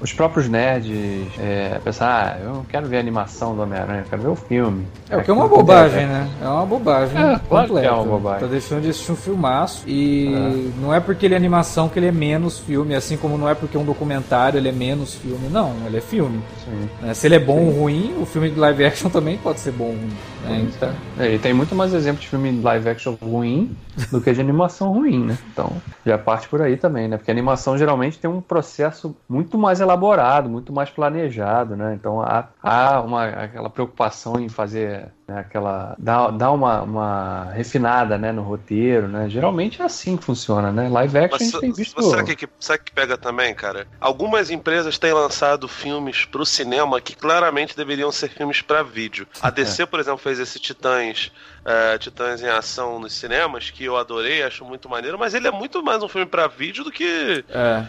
os 0.00 0.12
próprios 0.12 0.48
nerds 0.48 1.28
é, 1.38 1.78
pensar, 1.84 2.36
ah, 2.36 2.40
eu 2.42 2.52
não 2.54 2.64
quero 2.64 2.86
ver 2.86 2.96
a 2.96 3.00
animação 3.00 3.54
do 3.54 3.62
Homem-Aranha, 3.62 4.00
eu 4.00 4.06
quero 4.10 4.22
ver 4.22 4.28
o 4.28 4.34
filme. 4.34 4.86
É, 5.08 5.16
o 5.16 5.22
que 5.22 5.30
é 5.30 5.34
uma 5.34 5.46
bobagem, 5.46 6.06
né? 6.06 6.28
É 6.42 6.48
uma 6.48 6.66
bobagem. 6.66 7.16
É, 7.16 7.40
claro 7.48 7.74
que 7.74 7.86
é 7.86 7.90
uma 7.92 8.04
bobagem. 8.04 8.40
Tá 8.40 8.46
deixando 8.46 8.82
de 8.82 8.90
assistir 8.90 9.12
um 9.12 9.16
filmaço 9.16 9.84
e 9.86 10.34
é. 10.34 10.80
não 10.80 10.92
é 10.92 11.00
porque 11.00 11.26
ele 11.26 11.34
é 11.34 11.36
animação 11.36 11.88
que 11.88 11.98
ele 11.98 12.06
é 12.06 12.12
menos 12.12 12.58
filme, 12.58 12.94
assim 12.94 13.16
como 13.16 13.38
não 13.38 13.48
é 13.48 13.54
porque 13.54 13.76
é 13.76 13.80
um 13.80 13.84
documentário 13.84 14.58
ele 14.58 14.68
é 14.68 14.72
menos 14.72 15.14
filme. 15.14 15.48
Não, 15.48 15.72
ele 15.86 15.98
é 15.98 16.00
filme. 16.00 16.42
Sim. 16.64 17.14
Se 17.14 17.26
ele 17.26 17.36
é 17.36 17.40
bom 17.40 17.58
Sim. 17.58 17.66
ou 17.66 17.80
ruim, 17.82 18.14
o 18.20 18.26
filme 18.26 18.50
de 18.50 18.58
live 18.58 18.84
action 18.84 19.10
também 19.10 19.38
pode 19.38 19.60
ser 19.60 19.72
bom 19.72 19.84
ou 19.84 19.90
ruim. 19.92 20.12
Né? 20.42 20.68
Então, 20.68 20.92
é, 21.18 21.34
e 21.34 21.38
tem 21.38 21.52
muito 21.52 21.74
mais 21.74 21.92
exemplo 21.92 22.20
de 22.20 22.28
filme 22.28 22.60
live 22.60 22.88
action 22.88 23.16
ruim 23.20 23.76
do 24.10 24.20
que 24.20 24.32
de 24.32 24.40
animação 24.40 24.92
ruim, 24.92 25.24
né? 25.24 25.38
Então, 25.52 25.72
já 26.06 26.16
parte 26.16 26.48
por 26.48 26.62
aí 26.62 26.76
também, 26.76 27.08
né? 27.08 27.16
Porque 27.16 27.30
a 27.30 27.34
animação 27.34 27.76
geralmente 27.76 28.18
tem 28.18 28.30
um 28.30 28.40
processo 28.40 29.16
muito 29.28 29.58
mais 29.58 29.80
elaborado, 29.80 30.48
muito 30.48 30.72
mais 30.72 30.90
planejado, 30.90 31.76
né? 31.76 31.94
Então, 31.94 32.20
há, 32.20 32.48
há 32.68 33.00
uma, 33.00 33.24
aquela 33.24 33.70
preocupação 33.70 34.38
em 34.38 34.48
fazer 34.48 35.10
né, 35.26 35.40
aquela 35.40 35.94
dá, 35.98 36.30
dá 36.30 36.50
uma, 36.50 36.82
uma 36.82 37.44
refinada 37.52 38.16
né, 38.16 38.32
no 38.32 38.42
roteiro, 38.42 39.08
né? 39.08 39.28
Geralmente 39.28 39.80
é 39.80 39.84
assim 39.84 40.16
que 40.16 40.24
funciona, 40.24 40.70
né? 40.72 40.88
Live 40.88 41.18
action 41.18 41.38
Mas, 41.38 41.40
a 41.40 41.44
gente 41.44 41.60
tem 41.60 41.72
visto. 41.72 42.02
Sabe 42.02 42.32
o 42.32 42.36
que, 42.36 42.48
sabe 42.60 42.84
que 42.84 42.92
pega 42.92 43.16
também, 43.16 43.54
cara? 43.54 43.86
Algumas 44.00 44.50
empresas 44.50 44.98
têm 44.98 45.12
lançado 45.12 45.68
filmes 45.68 46.24
pro 46.24 46.44
cinema 46.46 47.00
que 47.00 47.14
claramente 47.14 47.76
deveriam 47.76 48.10
ser 48.12 48.28
filmes 48.28 48.62
para 48.62 48.82
vídeo. 48.82 49.26
A 49.42 49.50
DC, 49.50 49.82
é. 49.82 49.86
por 49.86 50.00
exemplo, 50.00 50.18
fez 50.18 50.38
esse 50.38 50.58
Titãs 50.58 51.30
é, 51.68 51.98
Titãs 51.98 52.42
em 52.42 52.48
Ação 52.48 52.98
nos 52.98 53.12
cinemas, 53.12 53.70
que 53.70 53.84
eu 53.84 53.96
adorei, 53.96 54.42
acho 54.42 54.64
muito 54.64 54.88
maneiro, 54.88 55.18
mas 55.18 55.34
ele 55.34 55.46
é 55.46 55.50
muito 55.50 55.82
mais 55.82 56.02
um 56.02 56.08
filme 56.08 56.26
para 56.26 56.46
vídeo 56.46 56.82
do 56.82 56.90
que 56.90 57.44
é. 57.48 57.84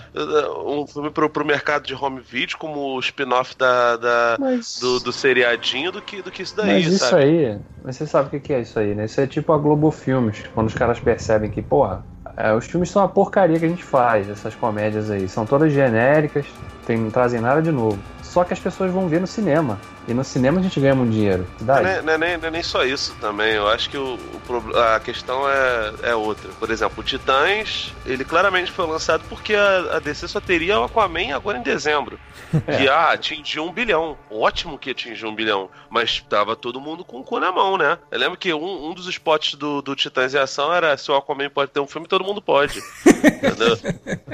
um 0.65 0.85
filme 0.85 1.09
pro, 1.09 1.29
pro 1.29 1.45
mercado 1.45 1.87
de 1.87 1.95
home 1.95 2.19
video, 2.19 2.57
como 2.57 2.95
o 2.95 2.99
spin-off 2.99 3.55
da, 3.57 3.95
da 3.95 4.37
mas... 4.37 4.68
do, 4.79 4.99
do 4.99 5.11
seriadinho, 5.11 5.91
do 5.91 6.01
que, 6.01 6.21
do 6.21 6.31
que 6.31 6.41
isso 6.41 6.55
daí, 6.55 6.83
mas 6.83 6.87
isso 6.87 7.05
sabe? 7.05 7.23
aí, 7.23 7.59
mas 7.83 7.95
você 7.95 8.05
sabe 8.05 8.35
o 8.35 8.39
que 8.39 8.53
é 8.53 8.61
isso 8.61 8.77
aí, 8.79 8.93
né? 8.93 9.05
Isso 9.05 9.19
é 9.21 9.27
tipo 9.27 9.53
a 9.53 9.57
Globo 9.57 9.91
Filmes, 9.91 10.43
quando 10.53 10.67
os 10.67 10.73
caras 10.73 10.99
percebem 10.99 11.49
que, 11.49 11.61
porra, 11.61 12.03
é, 12.37 12.53
os 12.53 12.65
filmes 12.65 12.89
são 12.89 13.03
a 13.03 13.07
porcaria 13.07 13.59
que 13.59 13.65
a 13.65 13.69
gente 13.69 13.83
faz, 13.83 14.29
essas 14.29 14.55
comédias 14.55 15.11
aí. 15.11 15.27
São 15.27 15.45
todas 15.45 15.73
genéricas, 15.73 16.45
tem, 16.85 16.97
não 16.97 17.11
trazem 17.11 17.41
nada 17.41 17.61
de 17.61 17.71
novo. 17.71 17.99
só 18.23 18.43
que 18.43 18.53
as 18.53 18.59
pessoas 18.59 18.91
vão 18.91 19.07
ver 19.07 19.19
no 19.19 19.27
cinema. 19.27 19.77
E 20.09 20.13
no 20.13 20.23
cinema 20.23 20.59
a 20.59 20.63
gente 20.63 20.79
ganha 20.79 20.95
muito 20.95 21.11
dinheiro. 21.11 21.45
Não 21.61 21.77
é, 21.77 22.01
não, 22.01 22.13
é 22.13 22.17
nem, 22.17 22.37
não 22.37 22.47
é 22.47 22.51
nem 22.51 22.63
só 22.63 22.83
isso 22.83 23.15
também. 23.21 23.53
Eu 23.53 23.67
acho 23.67 23.87
que 23.91 23.97
o, 23.97 24.17
o, 24.49 24.79
a 24.95 24.99
questão 24.99 25.47
é, 25.47 25.93
é 26.01 26.15
outra. 26.15 26.49
Por 26.59 26.71
exemplo, 26.71 27.01
o 27.01 27.03
Titãs, 27.03 27.93
ele 28.07 28.25
claramente 28.25 28.71
foi 28.71 28.87
lançado 28.87 29.23
porque 29.29 29.53
a, 29.53 29.97
a 29.97 29.99
DC 29.99 30.27
só 30.27 30.41
teria 30.41 30.79
o 30.79 30.83
Aquaman 30.83 31.35
agora 31.35 31.59
em 31.59 31.63
dezembro. 31.63 32.19
Que 32.79 32.87
ah, 32.87 33.11
atingiu 33.11 33.63
um 33.63 33.71
bilhão. 33.71 34.17
Ótimo 34.29 34.79
que 34.79 34.89
atingiu 34.89 35.29
um 35.29 35.35
bilhão. 35.35 35.69
Mas 35.89 36.19
tava 36.27 36.55
todo 36.55 36.81
mundo 36.81 37.05
com 37.05 37.19
o 37.19 37.23
cu 37.23 37.39
na 37.39 37.51
mão, 37.51 37.77
né? 37.77 37.99
Eu 38.09 38.19
lembro 38.19 38.37
que 38.37 38.51
um, 38.51 38.89
um 38.89 38.93
dos 38.93 39.07
spots 39.07 39.53
do, 39.53 39.81
do 39.81 39.95
Titãs 39.95 40.33
em 40.33 40.39
Ação 40.39 40.73
era 40.73 40.97
se 40.97 41.11
o 41.11 41.15
Aquaman 41.15 41.49
pode 41.49 41.71
ter 41.71 41.79
um 41.79 41.87
filme, 41.87 42.07
todo 42.07 42.23
mundo 42.23 42.41
pode. 42.41 42.79
Entendeu? 43.05 43.77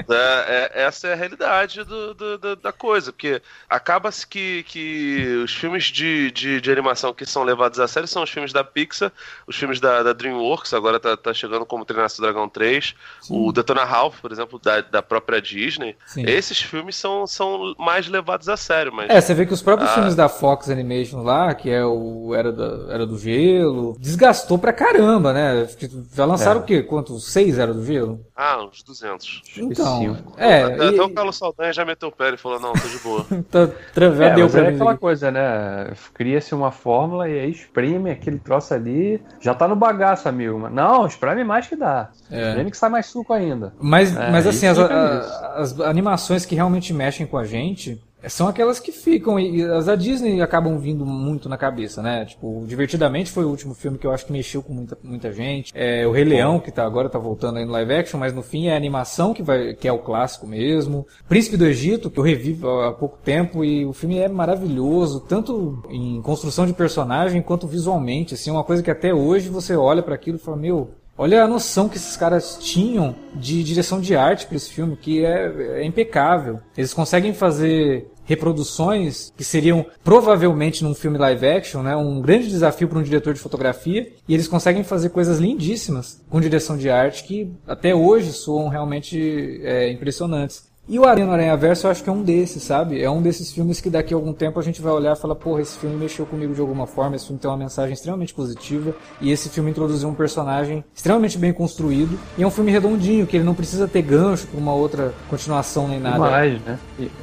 É, 0.08 0.70
é, 0.74 0.82
essa 0.84 1.08
é 1.08 1.12
a 1.12 1.16
realidade 1.16 1.84
do, 1.84 2.14
do, 2.14 2.38
do, 2.38 2.56
da 2.56 2.72
coisa. 2.72 3.12
Porque 3.12 3.42
acaba-se 3.68 4.26
que, 4.26 4.62
que 4.62 5.42
os 5.44 5.52
filmes 5.54 5.65
de, 5.84 6.30
de, 6.30 6.60
de, 6.60 6.70
animação 6.70 7.12
que 7.12 7.24
são 7.24 7.42
levados 7.42 7.78
a 7.78 7.88
sério 7.88 8.08
são 8.08 8.22
os 8.22 8.30
filmes 8.30 8.52
da 8.52 8.64
Pixar, 8.64 9.12
os 9.46 9.56
filmes 9.56 9.80
da, 9.80 10.02
da 10.02 10.12
DreamWorks, 10.12 10.74
agora 10.74 10.98
tá, 10.98 11.16
tá 11.16 11.32
chegando 11.32 11.64
como 11.64 11.84
Treinar 11.84 12.10
o 12.10 12.22
Dragão 12.22 12.48
3, 12.48 12.94
Sim. 13.22 13.34
o 13.34 13.52
Detona 13.52 13.84
Ralph, 13.84 14.20
por 14.20 14.32
exemplo, 14.32 14.58
da, 14.58 14.80
da 14.80 15.02
própria 15.02 15.40
Disney. 15.40 15.96
Sim. 16.06 16.24
Esses 16.26 16.60
filmes 16.60 16.96
são, 16.96 17.26
são 17.26 17.74
mais 17.78 18.08
levados 18.08 18.48
a 18.48 18.56
sério. 18.56 18.92
Mas, 18.92 19.10
é, 19.10 19.20
você 19.20 19.34
vê 19.34 19.46
que 19.46 19.54
os 19.54 19.62
próprios 19.62 19.90
filmes 19.92 20.14
da 20.14 20.28
Fox 20.28 20.68
Animation 20.68 21.22
lá, 21.22 21.54
que 21.54 21.70
é 21.70 21.84
o 21.84 22.34
Era, 22.34 22.52
da, 22.52 22.92
Era 22.92 23.06
do 23.06 23.18
Gelo, 23.18 23.96
desgastou 23.98 24.58
pra 24.58 24.72
caramba, 24.72 25.32
né? 25.32 25.68
Já 26.14 26.24
lançaram 26.24 26.60
é. 26.60 26.62
o 26.62 26.66
quê? 26.66 26.82
Quantos? 26.82 27.26
Seis 27.32 27.58
Era 27.58 27.72
do 27.72 27.84
Gelo? 27.84 28.25
Ah, 28.36 28.62
uns 28.62 28.82
200. 28.82 29.42
Então, 29.56 30.18
é. 30.36 30.64
Até, 30.64 30.84
e... 30.84 30.88
até 30.88 31.02
o 31.02 31.10
Carlos 31.10 31.38
Saldanha 31.38 31.72
já 31.72 31.86
meteu 31.86 32.10
o 32.10 32.12
pé 32.12 32.34
e 32.34 32.36
falou: 32.36 32.60
não, 32.60 32.74
tô 32.74 32.86
de 32.86 32.98
boa. 32.98 33.26
tá, 33.50 33.60
é, 33.62 34.34
deu 34.34 34.50
pra 34.50 34.66
é 34.66 34.68
aquela 34.68 34.94
coisa, 34.94 35.30
né? 35.30 35.92
Cria-se 36.12 36.54
uma 36.54 36.70
fórmula 36.70 37.26
e 37.30 37.40
aí 37.40 37.50
espreme 37.50 38.10
aquele 38.10 38.38
troço 38.38 38.74
ali. 38.74 39.22
Já 39.40 39.54
tá 39.54 39.66
no 39.66 39.74
bagaço, 39.74 40.28
amigo. 40.28 40.68
Não, 40.68 41.06
espreme 41.06 41.44
mais 41.44 41.66
que 41.66 41.76
dá. 41.76 42.10
É. 42.30 42.48
Espreme 42.48 42.70
que 42.70 42.76
sai 42.76 42.90
mais 42.90 43.06
suco 43.06 43.32
ainda. 43.32 43.72
Mas, 43.80 44.14
é, 44.14 44.30
mas 44.30 44.46
assim, 44.46 44.66
as, 44.66 44.78
as 44.78 45.80
animações 45.80 46.44
que 46.44 46.54
realmente 46.54 46.92
mexem 46.92 47.26
com 47.26 47.38
a 47.38 47.44
gente, 47.44 47.98
são 48.28 48.48
aquelas 48.48 48.80
que 48.80 48.92
ficam, 48.92 49.38
e 49.38 49.62
as 49.62 49.86
da 49.86 49.94
Disney 49.94 50.40
acabam 50.40 50.78
vindo 50.78 51.04
muito 51.04 51.48
na 51.48 51.56
cabeça, 51.56 52.02
né? 52.02 52.24
Tipo, 52.24 52.64
Divertidamente 52.66 53.30
foi 53.30 53.44
o 53.44 53.48
último 53.48 53.74
filme 53.74 53.98
que 53.98 54.06
eu 54.06 54.10
acho 54.10 54.26
que 54.26 54.32
mexeu 54.32 54.62
com 54.62 54.72
muita, 54.72 54.98
muita 55.02 55.32
gente. 55.32 55.72
É, 55.74 56.06
o 56.06 56.12
Rei 56.12 56.24
Leão, 56.24 56.58
que 56.58 56.70
tá, 56.70 56.84
agora 56.84 57.08
tá 57.08 57.18
voltando 57.18 57.58
aí 57.58 57.64
no 57.64 57.72
live 57.72 57.92
action, 57.92 58.18
mas 58.18 58.32
no 58.32 58.42
fim 58.42 58.66
é 58.66 58.74
a 58.74 58.76
animação 58.76 59.32
que, 59.32 59.42
vai, 59.42 59.74
que 59.74 59.86
é 59.86 59.92
o 59.92 59.98
clássico 59.98 60.46
mesmo. 60.46 61.06
Príncipe 61.28 61.56
do 61.56 61.66
Egito, 61.66 62.10
que 62.10 62.18
eu 62.18 62.24
revi 62.24 62.58
há 62.86 62.92
pouco 62.92 63.18
tempo, 63.22 63.64
e 63.64 63.84
o 63.84 63.92
filme 63.92 64.18
é 64.18 64.28
maravilhoso, 64.28 65.20
tanto 65.20 65.82
em 65.90 66.20
construção 66.22 66.66
de 66.66 66.72
personagem 66.72 67.42
quanto 67.42 67.66
visualmente, 67.66 68.34
assim, 68.34 68.50
uma 68.50 68.64
coisa 68.64 68.82
que 68.82 68.90
até 68.90 69.14
hoje 69.14 69.48
você 69.48 69.76
olha 69.76 70.02
para 70.02 70.14
aquilo 70.14 70.36
e 70.36 70.40
fala, 70.40 70.56
meu, 70.56 70.90
Olha 71.18 71.42
a 71.42 71.48
noção 71.48 71.88
que 71.88 71.96
esses 71.96 72.14
caras 72.14 72.58
tinham 72.60 73.16
de 73.34 73.64
direção 73.64 74.00
de 74.00 74.14
arte 74.14 74.46
para 74.46 74.56
esse 74.56 74.70
filme, 74.70 74.96
que 74.96 75.24
é, 75.24 75.80
é, 75.80 75.84
impecável. 75.84 76.60
Eles 76.76 76.92
conseguem 76.92 77.32
fazer 77.32 78.06
reproduções 78.26 79.32
que 79.34 79.44
seriam 79.44 79.86
provavelmente 80.04 80.84
num 80.84 80.94
filme 80.94 81.16
live 81.16 81.46
action, 81.46 81.82
né, 81.82 81.96
um 81.96 82.20
grande 82.20 82.48
desafio 82.48 82.88
para 82.88 82.98
um 82.98 83.02
diretor 83.02 83.32
de 83.32 83.40
fotografia, 83.40 84.12
e 84.28 84.34
eles 84.34 84.48
conseguem 84.48 84.82
fazer 84.82 85.10
coisas 85.10 85.38
lindíssimas 85.38 86.20
com 86.28 86.40
direção 86.40 86.76
de 86.76 86.90
arte 86.90 87.24
que 87.24 87.50
até 87.66 87.94
hoje 87.94 88.32
soam 88.32 88.68
realmente 88.68 89.60
é, 89.62 89.90
impressionantes. 89.90 90.68
E 90.88 91.00
o 91.00 91.04
Aranha 91.04 91.26
no 91.26 91.32
Aranha 91.32 91.56
Verso 91.56 91.86
eu 91.86 91.90
acho 91.90 92.04
que 92.04 92.08
é 92.08 92.12
um 92.12 92.22
desses, 92.22 92.62
sabe? 92.62 93.02
É 93.02 93.10
um 93.10 93.20
desses 93.20 93.52
filmes 93.52 93.80
que 93.80 93.90
daqui 93.90 94.14
a 94.14 94.16
algum 94.16 94.32
tempo 94.32 94.60
a 94.60 94.62
gente 94.62 94.80
vai 94.80 94.92
olhar 94.92 95.16
e 95.16 95.20
falar, 95.20 95.34
porra, 95.34 95.60
esse 95.60 95.76
filme 95.78 95.96
mexeu 95.96 96.24
comigo 96.24 96.54
de 96.54 96.60
alguma 96.60 96.86
forma, 96.86 97.16
esse 97.16 97.26
filme 97.26 97.40
tem 97.40 97.50
uma 97.50 97.56
mensagem 97.56 97.92
extremamente 97.92 98.32
positiva, 98.32 98.94
e 99.20 99.32
esse 99.32 99.48
filme 99.48 99.70
introduziu 99.70 100.08
um 100.08 100.14
personagem 100.14 100.84
extremamente 100.94 101.38
bem 101.38 101.52
construído, 101.52 102.16
e 102.38 102.42
é 102.44 102.46
um 102.46 102.50
filme 102.50 102.70
redondinho, 102.70 103.26
que 103.26 103.36
ele 103.36 103.44
não 103.44 103.54
precisa 103.54 103.88
ter 103.88 104.02
gancho 104.02 104.46
para 104.46 104.60
uma 104.60 104.72
outra 104.72 105.12
continuação 105.28 105.88
nem 105.88 105.98
nada. 105.98 106.18
Mais, 106.18 106.60
né? 106.62 106.78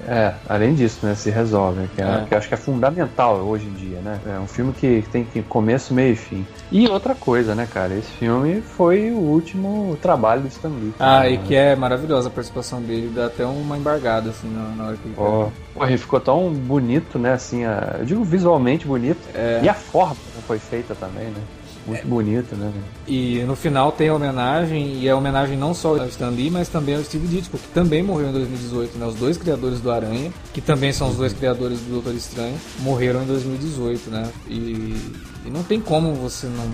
É, 0.07 0.33
além 0.49 0.75
disso, 0.75 1.05
né, 1.05 1.15
se 1.15 1.29
resolve, 1.29 1.79
né? 1.79 1.89
que, 1.95 2.01
é, 2.01 2.05
é. 2.05 2.25
que 2.27 2.33
eu 2.33 2.37
acho 2.37 2.47
que 2.49 2.53
é 2.53 2.57
fundamental 2.57 3.37
hoje 3.37 3.65
em 3.65 3.73
dia, 3.73 3.99
né? 4.01 4.19
É 4.27 4.39
um 4.39 4.47
filme 4.47 4.73
que 4.73 5.05
tem 5.09 5.25
começo, 5.47 5.93
meio 5.93 6.13
e 6.13 6.15
fim. 6.17 6.45
E 6.69 6.87
outra 6.87 7.15
coisa, 7.15 7.55
né, 7.55 7.67
cara? 7.71 7.93
Esse 7.93 8.11
filme 8.11 8.61
foi 8.61 9.11
o 9.11 9.19
último 9.19 9.97
trabalho 10.01 10.41
do 10.41 10.47
Stan 10.49 10.69
Lee. 10.69 10.93
Ah, 10.99 11.21
né? 11.21 11.31
e 11.31 11.37
que 11.37 11.55
é 11.55 11.75
maravilhosa 11.75 12.27
a 12.27 12.31
participação 12.31 12.81
dele, 12.81 13.11
dá 13.13 13.27
até 13.27 13.45
uma 13.61 13.77
embargada, 13.77 14.29
assim, 14.29 14.47
na, 14.49 14.85
hora 14.85 14.97
que 14.97 15.07
ele 15.07 15.15
oh. 15.17 15.49
Pô, 15.73 15.85
ele 15.85 15.97
ficou 15.97 16.19
tão 16.19 16.51
bonito, 16.51 17.17
né, 17.17 17.33
assim, 17.33 17.63
a, 17.63 17.97
eu 17.99 18.05
digo 18.05 18.23
visualmente 18.23 18.85
bonito, 18.85 19.19
é. 19.33 19.61
e 19.63 19.69
a 19.69 19.73
forma 19.73 20.15
que 20.15 20.41
foi 20.43 20.59
feita 20.59 20.95
também, 20.95 21.25
né? 21.25 21.41
Muito 21.85 22.01
é. 22.01 22.05
bonito, 22.05 22.55
né? 22.55 22.71
E 23.05 23.43
no 23.45 23.57
final 23.57 23.91
tem 23.91 24.07
a 24.07 24.15
homenagem, 24.15 24.99
e 24.99 25.07
é 25.07 25.13
homenagem 25.13 25.57
não 25.57 25.73
só 25.73 25.99
ao 25.99 26.07
Stan 26.07 26.29
Lee, 26.29 26.49
mas 26.49 26.69
também 26.69 26.95
ao 26.95 27.03
Steve 27.03 27.27
Ditko, 27.27 27.57
que 27.57 27.67
também 27.69 28.01
morreu 28.01 28.29
em 28.29 28.31
2018, 28.31 28.97
né? 28.97 29.05
Os 29.05 29.15
dois 29.15 29.37
criadores 29.37 29.81
do 29.81 29.91
Aranha, 29.91 30.31
que 30.53 30.61
também 30.61 30.93
são 30.93 31.09
os 31.09 31.17
dois 31.17 31.33
criadores 31.33 31.79
do 31.81 31.91
Doutor 31.95 32.13
Estranho, 32.15 32.55
morreram 32.79 33.23
em 33.23 33.25
2018, 33.25 34.09
né? 34.09 34.31
E 34.47 34.95
e 35.45 35.49
não 35.49 35.63
tem 35.63 35.79
como 35.79 36.13
você 36.13 36.47
não, 36.47 36.69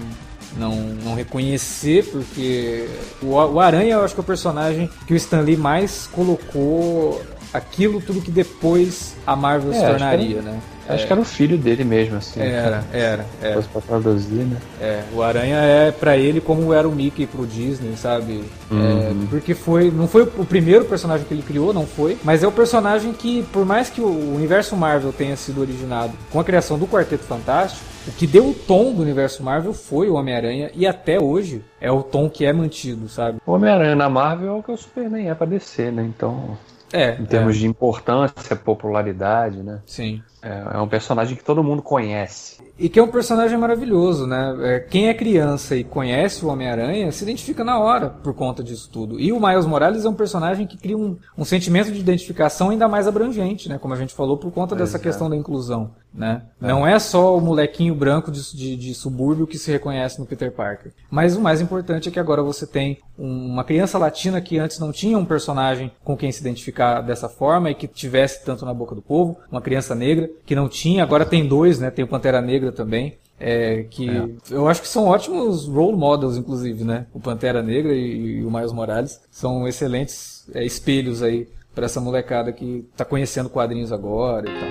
não, 0.57 0.75
não 0.75 1.15
reconhecer, 1.15 2.05
porque 2.05 2.87
o, 3.21 3.33
o 3.33 3.59
Aranha 3.59 3.95
eu 3.95 4.03
acho 4.03 4.13
que 4.13 4.19
é 4.19 4.23
o 4.23 4.25
personagem 4.25 4.89
que 5.05 5.13
o 5.13 5.15
Stan 5.15 5.41
Lee 5.41 5.57
mais 5.57 6.07
colocou 6.11 7.21
aquilo 7.53 8.01
tudo 8.01 8.21
que 8.21 8.31
depois 8.31 9.15
a 9.25 9.35
Marvel 9.35 9.71
é, 9.71 9.79
se 9.79 9.85
tornaria, 9.85 10.41
né? 10.41 10.59
Acho 10.87 11.03
é. 11.03 11.07
que 11.07 11.13
era 11.13 11.21
o 11.21 11.25
filho 11.25 11.55
dele 11.55 11.83
mesmo, 11.83 12.17
assim. 12.17 12.39
Era, 12.39 12.83
era. 12.91 13.25
era. 13.39 13.53
Fosse 13.53 13.67
pra 13.67 13.81
traduzir, 13.81 14.43
né? 14.43 14.57
É, 14.81 15.03
o 15.13 15.21
Aranha 15.21 15.57
é 15.57 15.91
para 15.91 16.17
ele 16.17 16.41
como 16.41 16.73
era 16.73 16.89
o 16.89 16.91
Mickey 16.91 17.27
pro 17.27 17.45
Disney, 17.45 17.95
sabe? 17.95 18.43
É, 18.71 18.73
uhum. 18.73 19.23
É, 19.23 19.27
porque 19.29 19.53
foi. 19.53 19.91
Não 19.91 20.07
foi 20.07 20.23
o 20.23 20.45
primeiro 20.45 20.85
personagem 20.85 21.27
que 21.27 21.33
ele 21.33 21.43
criou, 21.43 21.71
não 21.71 21.85
foi. 21.85 22.17
Mas 22.23 22.43
é 22.43 22.47
o 22.47 22.51
personagem 22.51 23.13
que, 23.13 23.43
por 23.53 23.65
mais 23.65 23.89
que 23.89 24.01
o 24.01 24.35
universo 24.35 24.75
Marvel 24.75 25.13
tenha 25.13 25.35
sido 25.35 25.61
originado 25.61 26.13
com 26.31 26.39
a 26.39 26.43
criação 26.43 26.79
do 26.79 26.87
Quarteto 26.87 27.23
Fantástico, 27.23 27.85
o 28.09 28.11
que 28.11 28.25
deu 28.25 28.49
o 28.49 28.53
tom 28.53 28.91
do 28.91 29.01
universo 29.03 29.43
Marvel 29.43 29.73
foi 29.73 30.09
o 30.09 30.15
Homem-Aranha 30.15 30.71
e 30.73 30.87
até 30.87 31.21
hoje 31.21 31.63
é 31.79 31.91
o 31.91 32.01
tom 32.01 32.27
que 32.29 32.43
é 32.43 32.51
mantido, 32.51 33.07
sabe? 33.07 33.39
O 33.45 33.51
Homem-Aranha 33.51 33.95
na 33.95 34.09
Marvel 34.09 34.49
é 34.49 34.59
o 34.59 34.63
que 34.63 34.71
o 34.71 34.77
Superman 34.77 35.29
é 35.29 35.35
pra 35.35 35.45
descer, 35.45 35.91
né? 35.91 36.03
Então. 36.03 36.57
É. 36.91 37.13
Em 37.21 37.25
termos 37.25 37.55
é. 37.55 37.59
de 37.59 37.67
importância, 37.67 38.55
popularidade, 38.55 39.61
né? 39.61 39.79
Sim. 39.85 40.23
É, 40.41 40.77
é 40.77 40.77
um 40.79 40.87
personagem 40.87 41.35
que 41.35 41.43
todo 41.43 41.63
mundo 41.63 41.81
conhece. 41.81 42.57
E 42.77 42.87
que 42.87 42.97
é 42.97 43.03
um 43.03 43.09
personagem 43.09 43.57
maravilhoso, 43.57 44.25
né? 44.25 44.55
É, 44.61 44.79
quem 44.79 45.09
é 45.09 45.13
criança 45.13 45.75
e 45.75 45.83
conhece 45.83 46.45
o 46.45 46.47
Homem-Aranha 46.47 47.11
se 47.11 47.23
identifica 47.23 47.61
na 47.61 47.77
hora 47.77 48.09
por 48.09 48.33
conta 48.33 48.63
disso 48.63 48.89
tudo. 48.89 49.19
E 49.19 49.33
o 49.33 49.39
Miles 49.39 49.65
Morales 49.65 50.05
é 50.05 50.09
um 50.09 50.13
personagem 50.13 50.65
que 50.65 50.77
cria 50.77 50.97
um, 50.97 51.17
um 51.37 51.43
sentimento 51.43 51.91
de 51.91 51.99
identificação 51.99 52.69
ainda 52.69 52.87
mais 52.87 53.05
abrangente, 53.05 53.67
né? 53.67 53.77
Como 53.77 53.93
a 53.93 53.97
gente 53.97 54.13
falou, 54.13 54.37
por 54.37 54.51
conta 54.51 54.77
dessa 54.77 54.97
questão 54.97 55.29
da 55.29 55.35
inclusão, 55.35 55.91
né? 56.13 56.43
É. 56.61 56.67
Não 56.67 56.87
é 56.87 56.97
só 56.99 57.37
o 57.37 57.41
molequinho 57.41 57.93
branco 57.93 58.31
de, 58.31 58.55
de, 58.55 58.77
de, 58.77 58.93
subúrbio 58.93 59.45
que 59.45 59.57
se 59.57 59.69
reconhece 59.69 60.17
no 60.17 60.25
Peter 60.25 60.51
Parker. 60.51 60.93
Mas 61.11 61.35
o 61.35 61.41
mais 61.41 61.59
importante 61.59 62.07
é 62.07 62.11
que 62.11 62.19
agora 62.19 62.41
você 62.41 62.65
tem 62.65 62.99
uma 63.17 63.65
criança 63.65 63.97
latina 63.97 64.39
que 64.39 64.57
antes 64.57 64.79
não 64.79 64.93
tinha 64.93 65.17
um 65.17 65.25
personagem 65.25 65.91
com 66.01 66.15
quem 66.15 66.31
se 66.31 66.39
identificar 66.39 67.01
dessa 67.01 67.27
forma 67.27 67.69
e 67.69 67.75
que 67.75 67.87
tivesse 67.87 68.45
tanto 68.45 68.65
na 68.65 68.73
boca 68.73 68.95
do 68.95 69.01
povo, 69.01 69.37
uma 69.51 69.61
criança 69.61 69.93
negra 69.93 70.28
que 70.45 70.55
não 70.55 70.69
tinha, 70.69 71.03
agora 71.03 71.25
tem 71.25 71.47
dois, 71.47 71.79
né? 71.79 71.89
Tem 71.89 72.05
o 72.05 72.07
Pantera 72.07 72.41
Negra 72.41 72.59
Negra 72.59 72.71
também. 72.71 73.17
É, 73.41 73.83
que 73.89 74.09
é. 74.09 74.27
eu 74.51 74.67
acho 74.67 74.81
que 74.81 74.87
são 74.87 75.05
ótimos 75.05 75.65
role 75.65 75.95
models, 75.95 76.35
inclusive, 76.35 76.83
né? 76.83 77.05
O 77.13 77.21
Pantera 77.21 77.63
Negra 77.63 77.93
e, 77.93 78.39
e 78.39 78.45
o 78.45 78.51
Miles 78.51 78.73
Morales 78.73 79.21
são 79.31 79.65
excelentes 79.65 80.45
é, 80.53 80.65
espelhos 80.65 81.23
aí 81.23 81.47
para 81.73 81.85
essa 81.85 82.01
molecada 82.01 82.51
que 82.51 82.85
tá 82.97 83.05
conhecendo 83.05 83.49
quadrinhos 83.49 83.93
agora 83.93 84.49
e 84.49 84.59
tal. 84.59 84.69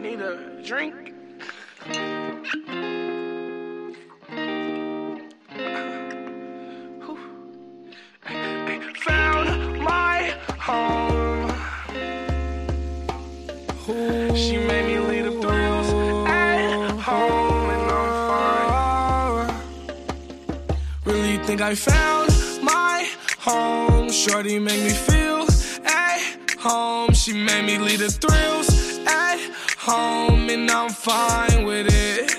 Need 0.00 0.22
a 0.22 0.62
drink? 0.62 1.01
Think 21.56 21.60
I 21.60 21.74
found 21.74 22.30
my 22.62 23.06
home. 23.38 24.10
Shorty 24.10 24.58
made 24.58 24.82
me 24.84 24.94
feel 25.08 25.46
at 25.84 26.20
home. 26.58 27.12
She 27.12 27.32
made 27.32 27.64
me 27.66 27.76
leave 27.78 27.98
the 27.98 28.10
thrills 28.10 28.68
at 29.06 29.38
home 29.78 30.48
and 30.48 30.70
I'm 30.70 30.90
fine 30.90 31.66
with 31.66 31.88
it. 31.92 32.36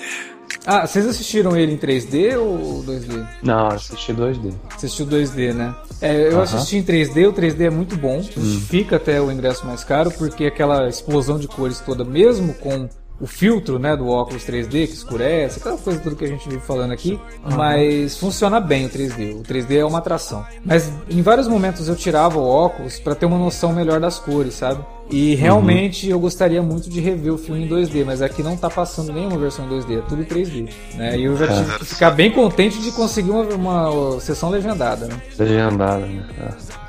Ah, 0.66 0.86
vocês 0.86 1.06
assistiram 1.06 1.56
ele 1.56 1.74
em 1.74 1.76
3D 1.76 2.36
ou 2.38 2.82
2D? 2.82 3.28
Não, 3.42 3.68
assisti 3.68 4.12
2D. 4.12 4.52
Assistiu 4.74 5.06
2D, 5.06 5.52
né? 5.52 5.74
É, 6.00 6.32
eu 6.32 6.40
assisti 6.40 6.78
em 6.78 6.82
3D, 6.82 7.28
o 7.28 7.32
3D 7.32 7.66
é 7.66 7.70
muito 7.70 7.96
bom, 7.96 8.20
justifica 8.22 8.96
até 8.96 9.20
o 9.20 9.30
ingresso 9.30 9.66
mais 9.66 9.84
caro, 9.84 10.10
porque 10.10 10.46
aquela 10.46 10.88
explosão 10.88 11.38
de 11.38 11.46
cores 11.46 11.80
toda, 11.80 12.02
mesmo 12.02 12.54
com 12.54 12.88
o 13.20 13.26
filtro 13.26 13.78
né, 13.78 13.96
do 13.96 14.08
óculos 14.08 14.44
3D 14.44 14.86
que 14.86 14.94
escurece, 14.94 15.58
aquela 15.60 15.78
coisa 15.78 16.00
tudo 16.00 16.16
que 16.16 16.24
a 16.24 16.28
gente 16.28 16.48
vive 16.48 16.60
falando 16.60 16.92
aqui, 16.92 17.18
mas 17.44 18.16
funciona 18.16 18.60
bem 18.60 18.86
o 18.86 18.90
3D. 18.90 19.36
O 19.36 19.42
3D 19.42 19.76
é 19.76 19.84
uma 19.84 19.98
atração. 19.98 20.44
Mas 20.64 20.92
em 21.08 21.22
vários 21.22 21.46
momentos 21.46 21.88
eu 21.88 21.96
tirava 21.96 22.38
o 22.38 22.46
óculos 22.46 22.98
para 22.98 23.14
ter 23.14 23.26
uma 23.26 23.38
noção 23.38 23.72
melhor 23.72 24.00
das 24.00 24.18
cores, 24.18 24.54
sabe? 24.54 24.84
E 25.10 25.34
realmente 25.34 26.08
eu 26.08 26.18
gostaria 26.18 26.62
muito 26.62 26.88
de 26.88 26.98
rever 27.00 27.32
o 27.32 27.38
filme 27.38 27.64
em 27.64 27.68
2D, 27.68 28.04
mas 28.06 28.22
aqui 28.22 28.42
não 28.42 28.56
tá 28.56 28.70
passando 28.70 29.12
nenhuma 29.12 29.36
versão 29.38 29.66
em 29.66 29.68
2D, 29.68 29.98
é 29.98 30.02
tudo 30.02 30.22
em 30.22 30.24
3D. 30.24 30.70
Né? 30.94 31.18
E 31.18 31.24
eu 31.24 31.36
já 31.36 31.46
tive 31.46 31.78
que 31.78 31.84
ficar 31.84 32.10
bem 32.10 32.30
contente 32.32 32.78
de 32.80 32.90
conseguir 32.90 33.30
uma, 33.30 33.44
uma 33.54 34.20
sessão 34.20 34.48
legendada. 34.50 35.06
Né? 35.06 35.14
Legendada, 35.38 36.06
né? 36.06 36.24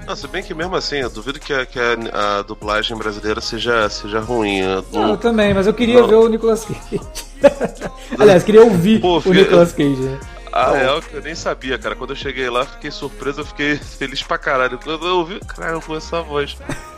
Não, 0.07 0.15
se 0.15 0.27
bem 0.27 0.41
que 0.41 0.53
mesmo 0.53 0.75
assim, 0.75 0.97
eu 0.97 1.09
duvido 1.09 1.39
que 1.39 1.51
a, 1.51 1.65
que 1.65 1.77
a, 1.79 2.39
a 2.39 2.41
dublagem 2.43 2.95
brasileira 2.97 3.41
seja, 3.41 3.89
seja 3.89 4.19
ruim. 4.21 4.59
Eu 4.59 4.85
Não, 4.93 5.01
não- 5.01 5.09
eu 5.09 5.17
também, 5.17 5.53
mas 5.53 5.67
eu 5.67 5.73
queria 5.73 5.99
Não. 6.01 6.07
ver 6.07 6.15
o 6.15 6.27
Nicolas 6.29 6.63
Cage. 6.65 7.01
Aliás, 8.17 8.43
queria 8.43 8.63
ouvir 8.63 9.01
Pô, 9.01 9.17
o 9.17 9.21
filho, 9.21 9.41
Nicolas 9.41 9.73
Cage. 9.73 9.95
né? 10.01 10.19
A 10.55 10.71
real 10.71 10.97
é 10.99 11.01
que 11.01 11.13
eu 11.13 11.21
nem 11.21 11.35
sabia, 11.35 11.77
cara. 11.77 11.95
Quando 11.95 12.11
eu 12.11 12.15
cheguei 12.15 12.49
lá, 12.49 12.65
fiquei 12.65 12.89
surpreso, 12.89 13.41
eu 13.41 13.45
fiquei 13.45 13.75
feliz 13.99 14.23
pra 14.23 14.37
caralho. 14.37 14.79
Quando 14.81 15.05
eu 15.05 15.17
ouvi, 15.17 15.39
caralho, 15.41 15.75
eu 15.75 15.81
conheço 15.81 16.15
a 16.15 16.21
voz. 16.21 16.57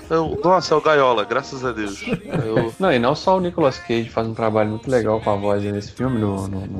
Eu, 0.10 0.40
nossa, 0.42 0.74
é 0.74 0.78
o 0.78 0.82
Gaiola, 0.82 1.26
graças 1.26 1.66
a 1.66 1.72
Deus. 1.74 2.02
Eu, 2.08 2.74
Não, 2.80 2.94
e 2.94 2.98
não 3.00 3.14
só 3.14 3.36
o 3.36 3.42
Nicolas 3.42 3.78
Cage 3.78 4.10
faz 4.10 4.26
um 4.26 4.34
trabalho 4.34 4.70
muito 4.70 4.90
legal 4.90 5.20
com 5.20 5.30
a 5.32 5.36
voz 5.36 5.62
nesse 5.64 5.92
filme, 5.92 6.18
no, 6.18 6.48
no, 6.48 6.62
no 6.66 6.80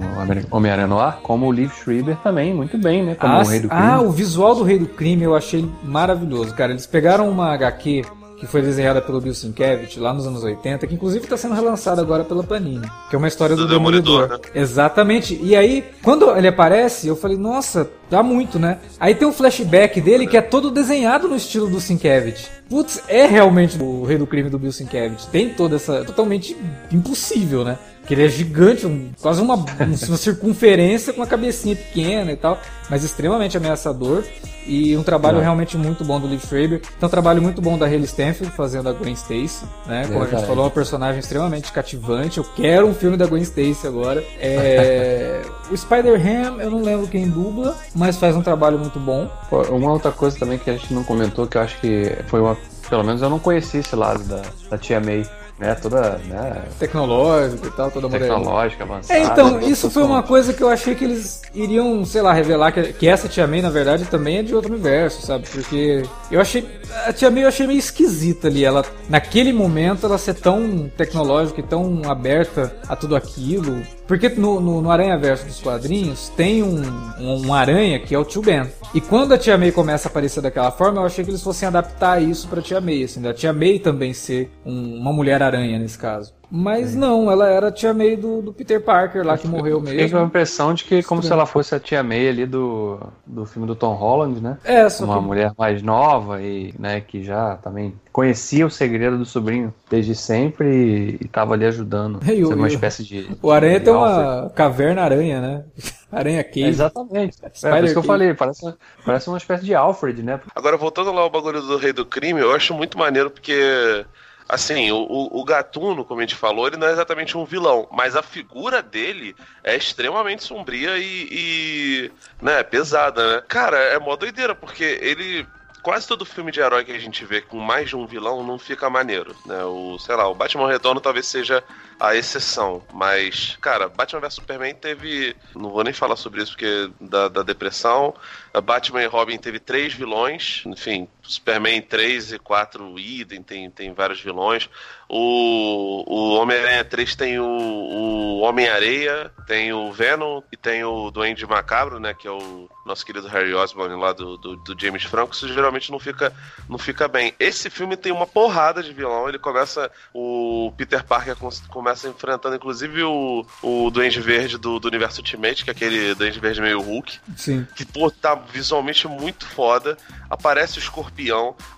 Homem-Aranha 0.52 0.88
no 0.88 0.98
Ar, 0.98 1.20
como 1.24 1.46
o 1.48 1.52
Liv 1.52 1.70
Schreiber 1.74 2.16
também, 2.18 2.54
muito 2.54 2.78
bem, 2.78 3.04
né? 3.04 3.16
Como 3.16 3.34
Ah, 3.34 3.42
o 3.42 3.46
Rei 3.46 3.60
do 3.60 3.68
Crime. 3.68 3.84
ah, 3.84 4.00
o 4.02 4.12
visual 4.12 4.56
do 4.56 4.64
Rei 4.64 4.80
do 4.80 4.88
Crime 4.88 5.24
eu 5.24 5.36
achei 5.36 5.70
maravilhoso, 5.84 6.56
cara. 6.56 6.72
Eles 6.72 6.88
pegaram 6.88 7.30
uma 7.30 7.52
HQ 7.54 8.04
que 8.40 8.46
foi 8.46 8.62
desenhada 8.62 9.02
pelo 9.02 9.20
Bill 9.20 9.34
Sienkiewicz 9.34 9.98
lá 9.98 10.14
nos 10.14 10.28
anos 10.28 10.44
80, 10.44 10.86
que 10.86 10.94
inclusive 10.94 11.24
está 11.24 11.36
sendo 11.36 11.56
relançada 11.56 12.02
agora 12.02 12.24
pela 12.24 12.44
Panini, 12.44 12.88
que 13.10 13.16
é 13.16 13.18
uma 13.18 13.28
história 13.28 13.56
do, 13.56 13.64
Do 13.64 13.74
Demolidor, 13.74 14.28
Demolidor. 14.28 14.52
Exatamente. 14.54 15.40
E 15.42 15.56
aí, 15.56 15.84
quando 16.04 16.30
ele 16.36 16.48
aparece, 16.48 17.08
eu 17.08 17.16
falei, 17.16 17.38
nossa, 17.38 17.90
dá 18.10 18.22
muito, 18.22 18.60
né? 18.60 18.80
Aí 19.00 19.16
tem 19.16 19.28
um 19.28 19.34
flashback 19.34 20.00
dele 20.00 20.28
que 20.28 20.38
é 20.38 20.42
todo 20.42 20.70
desenhado 20.70 21.28
no 21.28 21.36
estilo 21.36 21.68
do 21.70 21.80
Sienkiewicz. 21.80 22.50
Putz, 22.70 23.02
é 23.08 23.26
realmente 23.26 23.82
o 23.82 24.04
Rei 24.04 24.18
do 24.18 24.28
Crime 24.28 24.50
do 24.50 24.60
Bill 24.60 24.72
Sienkiewicz. 24.72 25.26
Tem 25.26 25.50
toda 25.50 25.78
essa... 25.78 26.04
Totalmente 26.04 26.56
impossível, 26.92 27.64
né? 27.64 27.78
Que 28.08 28.14
ele 28.14 28.26
é 28.26 28.30
gigante, 28.30 28.88
um- 28.88 29.12
quase 29.22 29.42
uma, 29.42 29.56
uma 29.56 30.18
circunferência 30.18 31.12
com 31.14 31.20
uma 31.22 31.28
cabecinha 31.28 31.76
pequena 31.76 32.32
e 32.32 32.38
tal, 32.38 32.58
mas 32.90 33.04
extremamente 33.04 33.58
ameaçador. 33.58 34.24
E 34.70 34.98
um 34.98 35.04
trabalho 35.04 35.38
É. 35.40 35.42
realmente 35.44 35.78
muito 35.78 36.04
bom 36.04 36.20
do 36.20 36.28
Liv 36.28 36.42
Schreiber. 36.46 36.82
Então, 36.98 37.08
um 37.08 37.10
trabalho 37.10 37.42
muito 37.42 37.62
bom 37.62 37.78
da 37.78 37.86
Hayley 37.86 38.04
Stanfield 38.04 38.54
fazendo 38.54 38.90
a 38.90 38.92
Gwen 38.94 39.14
Stacy, 39.14 39.64
né? 39.86 40.06
Como 40.08 40.22
a 40.22 40.28
gente 40.28 40.46
falou, 40.46 40.66
uma 40.66 40.70
personagem 40.70 41.20
extremamente 41.22 41.72
cativante. 41.72 42.38
Eu 42.38 42.44
quero 42.44 42.86
um 42.86 42.94
filme 42.94 43.16
da 43.16 43.26
Gwen 43.28 43.42
Stacy 43.44 43.88
agora. 43.88 44.22
É... 44.42 45.42
o 45.72 45.78
Spider-Ham, 45.78 46.62
eu 46.62 46.70
não 46.70 46.82
lembro 46.82 47.08
quem 47.08 47.30
dubla, 47.30 47.78
mas 47.96 48.18
faz 48.18 48.36
um 48.36 48.42
trabalho 48.42 48.78
muito 48.78 49.00
bom. 49.00 49.30
Pô, 49.50 49.62
Uma 49.74 49.94
outra 49.94 50.12
coisa 50.12 50.38
também 50.38 50.58
que 50.58 50.70
a 50.70 50.74
gente 50.74 50.94
não 50.94 51.04
comentou, 51.06 51.48
que 51.48 51.58
eu 51.58 51.62
acho 51.62 51.80
que 51.80 52.18
foi 52.28 52.42
uma. 52.42 52.58
Pelo 52.90 53.06
menos 53.06 53.22
eu 53.22 53.30
não 53.30 53.40
conheci 53.40 53.78
esse 53.78 53.96
lado 53.96 54.22
da, 54.26 54.42
da 54.70 54.78
Tia 54.78 55.00
May, 55.00 55.26
né? 55.60 55.76
Toda 55.76 56.18
né, 56.28 56.64
Tecnológico 56.80 57.68
e 57.68 57.72
tal, 57.72 57.92
toda 57.92 58.10
tecnológica, 58.10 58.84
avançada. 58.84 59.20
É, 59.20 59.24
então, 59.24 59.60
isso 59.62 59.90
foi 59.90 60.04
uma 60.04 60.24
coisa 60.24 60.54
que 60.54 60.62
eu 60.62 60.70
achei 60.70 60.96
que 60.96 61.04
eles 61.04 61.42
iriam, 61.54 62.04
sei 62.06 62.22
lá, 62.22 62.34
revelar 62.34 62.72
que, 62.72 62.94
que 62.94 63.08
essa 63.08 63.28
Tia 63.28 63.48
May, 63.48 63.62
na 63.62 63.70
verdade, 63.70 64.06
também 64.06 64.38
é 64.38 64.44
de 64.44 64.54
outro 64.56 64.72
universo, 64.72 65.26
sabe? 65.26 65.48
Porque 65.52 66.04
eu 66.32 66.40
achei. 66.40 66.66
A 67.06 67.14
Tia 67.14 67.30
May 67.32 67.44
eu 67.44 67.48
achei 67.48 67.66
meio 67.68 67.80
esquisita 67.80 68.48
ali. 68.48 68.64
Ela, 68.64 68.84
naquele 69.10 69.52
momento, 69.52 70.06
ela 70.06 70.18
ser 70.18 70.36
tão 70.36 70.90
tecnológica 70.96 71.60
e 71.60 71.64
tão 71.64 72.02
aberta 72.10 72.76
a 72.88 72.96
tudo 72.96 73.16
aquilo. 73.16 73.82
Porque 74.08 74.30
no, 74.30 74.62
no, 74.62 74.82
no 74.82 74.90
Aranha 74.90 75.18
Verso 75.18 75.46
dos 75.46 75.60
quadrinhos 75.60 76.30
tem 76.38 76.64
um, 76.64 76.82
um, 77.20 77.48
um 77.48 77.54
aranha 77.54 78.00
que 78.00 78.16
é 78.16 78.20
o 78.20 78.24
Tio 78.24 78.42
Ben. 78.42 78.64
E 78.94 79.02
quando 79.02 79.34
a 79.34 79.38
Tia 79.38 79.58
May 79.58 79.70
começa 79.72 80.08
a 80.08 80.10
aparecer 80.10 80.40
daquela 80.42 80.72
forma, 80.72 81.02
eu 81.02 81.06
achei 81.06 81.26
que 81.26 81.30
eles 81.32 81.44
fossem 81.44 81.68
adaptar 81.68 82.22
isso 82.24 82.48
pra 82.48 82.62
Tia 82.62 82.80
May, 82.80 83.04
assim, 83.04 83.22
da 83.22 83.34
Tia 83.34 83.52
May 83.52 83.80
também 83.80 84.14
ser 84.14 84.50
um- 84.66 84.98
uma 84.98 85.12
mulher 85.12 85.44
aranha 85.48 85.80
nesse 85.80 85.98
caso. 85.98 86.36
Mas 86.50 86.96
não, 86.96 87.30
ela 87.30 87.50
era 87.50 87.68
a 87.68 87.72
Tia 87.74 87.94
May 87.94 88.16
do, 88.16 88.42
do 88.42 88.54
Peter 88.54 88.80
Parker 88.82 89.22
lá 89.26 89.38
que 89.38 89.46
morreu 89.50 89.82
Fiquei 89.82 89.98
com 90.10 90.16
a 90.16 90.20
mesmo. 90.20 90.28
impressão 90.28 90.74
de 90.74 90.86
que 90.86 91.04
como 91.04 91.22
se 91.22 91.30
ela 91.30 91.46
fosse 91.46 91.76
a 91.76 91.80
tia 91.80 92.02
May 92.02 92.30
ali 92.30 92.46
do, 92.46 92.98
do 93.26 93.46
filme 93.46 93.68
do 93.68 93.76
Tom 93.76 93.94
Holland, 93.96 94.40
né? 94.40 94.58
É, 94.64 94.88
só 94.88 95.04
Uma 95.04 95.20
que 95.20 95.24
mulher 95.26 95.52
mais 95.58 95.82
nova 95.82 96.42
e, 96.42 96.74
né, 96.80 97.02
que 97.02 97.22
já 97.22 97.58
também 97.58 97.94
conhecia 98.14 98.66
o 98.66 98.70
segredo 98.72 99.18
do 99.18 99.26
sobrinho 99.26 99.74
desde 99.90 100.16
sempre 100.16 101.18
e, 101.22 101.26
estava 101.26 101.54
ali 101.54 101.66
ajudando. 101.66 102.20
E 102.32 102.46
o- 102.46 102.54
uma 102.54 102.64
o- 102.64 102.68
espécie 102.68 103.04
de. 103.04 103.30
o 103.42 103.52
aranha 103.52 103.80
de 103.80 103.84
tem 103.86 103.94
uma 103.94 104.50
caverna 104.56 105.02
aranha, 105.02 105.42
né? 105.42 105.66
Aranha 106.10 106.42
Cave. 106.42 106.64
Exatamente. 106.64 107.38
É, 107.44 107.50
Spider 107.54 107.84
isso 107.84 107.94
que 107.94 108.00
eu 108.00 108.04
falei, 108.04 108.34
parece, 108.34 108.74
parece 109.06 109.28
uma 109.28 109.38
espécie 109.38 109.66
de 109.66 109.76
Alfred, 109.76 110.24
né? 110.24 110.40
Agora, 110.56 110.78
voltando 110.78 111.12
lá 111.12 111.20
ao 111.20 111.30
bagulho 111.30 111.62
do 111.62 111.76
Rei 111.76 111.92
do 111.92 112.06
Crime, 112.06 112.40
eu 112.40 112.56
acho 112.56 112.74
muito 112.74 112.98
maneiro 112.98 113.30
porque. 113.30 114.06
Assim, 114.50 114.92
o, 114.92 115.30
o, 115.32 115.44
Gatuno, 115.44 116.06
como 116.06 116.22
a 116.22 116.24
gente 116.24 116.36
falou, 116.36 116.68
ele 116.68 116.78
não 116.78 116.88
é 116.88 116.92
exatamente 116.92 117.38
um 117.38 117.44
vilão, 117.44 117.88
mas 117.92 118.16
a 118.16 118.24
figura 118.24 118.82
dele 118.82 119.36
é 119.62 119.76
extremamente 119.76 120.44
sombria 120.44 120.98
e, 120.98 121.28
e 121.30 122.12
né, 122.42 122.64
pesada, 122.64 123.36
né? 123.36 123.44
Cara, 123.48 123.78
é 123.78 124.00
mó 124.00 124.16
doideira, 124.16 124.56
porque 124.56 125.00
ele. 125.02 125.46
Quase 125.84 126.06
todo 126.06 126.26
filme 126.26 126.52
de 126.52 126.60
herói 126.60 126.84
que 126.84 126.92
a 126.92 127.00
gente 127.00 127.24
vê 127.24 127.40
com 127.40 127.60
mais 127.60 127.88
de 127.88 127.96
um 127.96 128.06
vilão 128.06 128.44
não 128.44 128.60
fica 128.60 128.90
maneiro, 128.90 129.34
né? 129.46 129.64
O, 129.64 129.98
sei 129.98 130.16
lá, 130.16 130.28
o 130.28 130.36
Batman 130.36 130.68
Retorno 130.68 131.00
talvez 131.00 131.28
seja 131.28 131.64
a 131.98 132.14
exceção, 132.14 132.84
mas, 132.92 133.58
cara, 133.62 133.88
Batman 133.88 134.20
vs 134.20 134.34
Superman 134.34 134.76
teve. 134.76 135.34
Não 135.56 135.70
vou 135.70 135.84
nem 135.84 135.94
falar 135.94 136.18
sobre 136.18 136.42
isso 136.42 136.52
porque 136.52 136.90
da, 137.00 137.30
da 137.30 137.42
depressão. 137.42 138.14
Batman 138.62 139.04
e 139.04 139.06
Robin 139.06 139.38
teve 139.38 139.60
três 139.60 139.94
vilões, 139.94 140.64
enfim, 140.66 141.08
Superman 141.28 141.82
3 141.82 142.34
e 142.34 142.40
4 142.40 142.98
idem, 142.98 143.44
tem, 143.44 143.70
tem 143.70 143.94
vários 143.94 144.20
vilões. 144.22 144.70
O, 145.10 146.04
o 146.06 146.34
Homem-Aranha 146.36 146.84
3 146.84 147.16
tem 147.16 147.40
o, 147.40 147.46
o 147.46 148.40
Homem-Areia, 148.40 149.32
tem 149.46 149.72
o 149.72 149.92
Venom 149.92 150.42
e 150.52 150.58
tem 150.58 150.84
o 150.84 151.10
Duende 151.10 151.46
Macabro, 151.46 152.00
né? 152.00 152.14
Que 152.14 152.28
é 152.28 152.32
o 152.32 152.70
nosso 152.86 153.06
querido 153.06 153.28
Harry 153.28 153.54
Osborn 153.54 153.96
lá 153.96 154.12
do, 154.12 154.38
do, 154.38 154.56
do 154.58 154.76
James 154.80 155.04
Franco. 155.04 155.34
Isso 155.34 155.48
geralmente 155.54 155.92
não 155.92 156.00
fica, 156.00 156.34
não 156.68 156.78
fica 156.78 157.08
bem. 157.08 157.34
Esse 157.40 157.70
filme 157.70 157.96
tem 157.96 158.12
uma 158.12 158.28
porrada 158.28 158.84
de 158.84 158.92
vilão. 158.94 159.30
Ele 159.30 159.40
começa. 159.40 159.90
O 160.14 160.74
Peter 160.78 161.04
Parker 161.06 161.36
com- 161.38 161.50
começa 161.70 162.08
enfrentando, 162.10 162.56
inclusive, 162.56 163.04
o, 163.04 163.46
o 163.64 163.90
Duende 163.90 164.20
Verde 164.20 164.58
do, 164.58 164.80
do 164.80 164.88
universo 164.88 165.20
Ultimate, 165.22 165.64
que 165.64 165.70
é 165.70 165.74
aquele 165.74 166.16
Duende 166.16 166.40
Verde 166.40 166.62
meio 166.62 166.82
Hulk 166.82 167.20
Sim. 167.36 167.66
que 167.76 167.86
pô, 167.86 168.12
tá 168.12 168.36
visualmente 168.36 169.08
muito 169.08 169.46
foda. 169.46 169.98
Aparece 170.30 170.78
o 170.78 170.80
escorpião, 170.80 171.17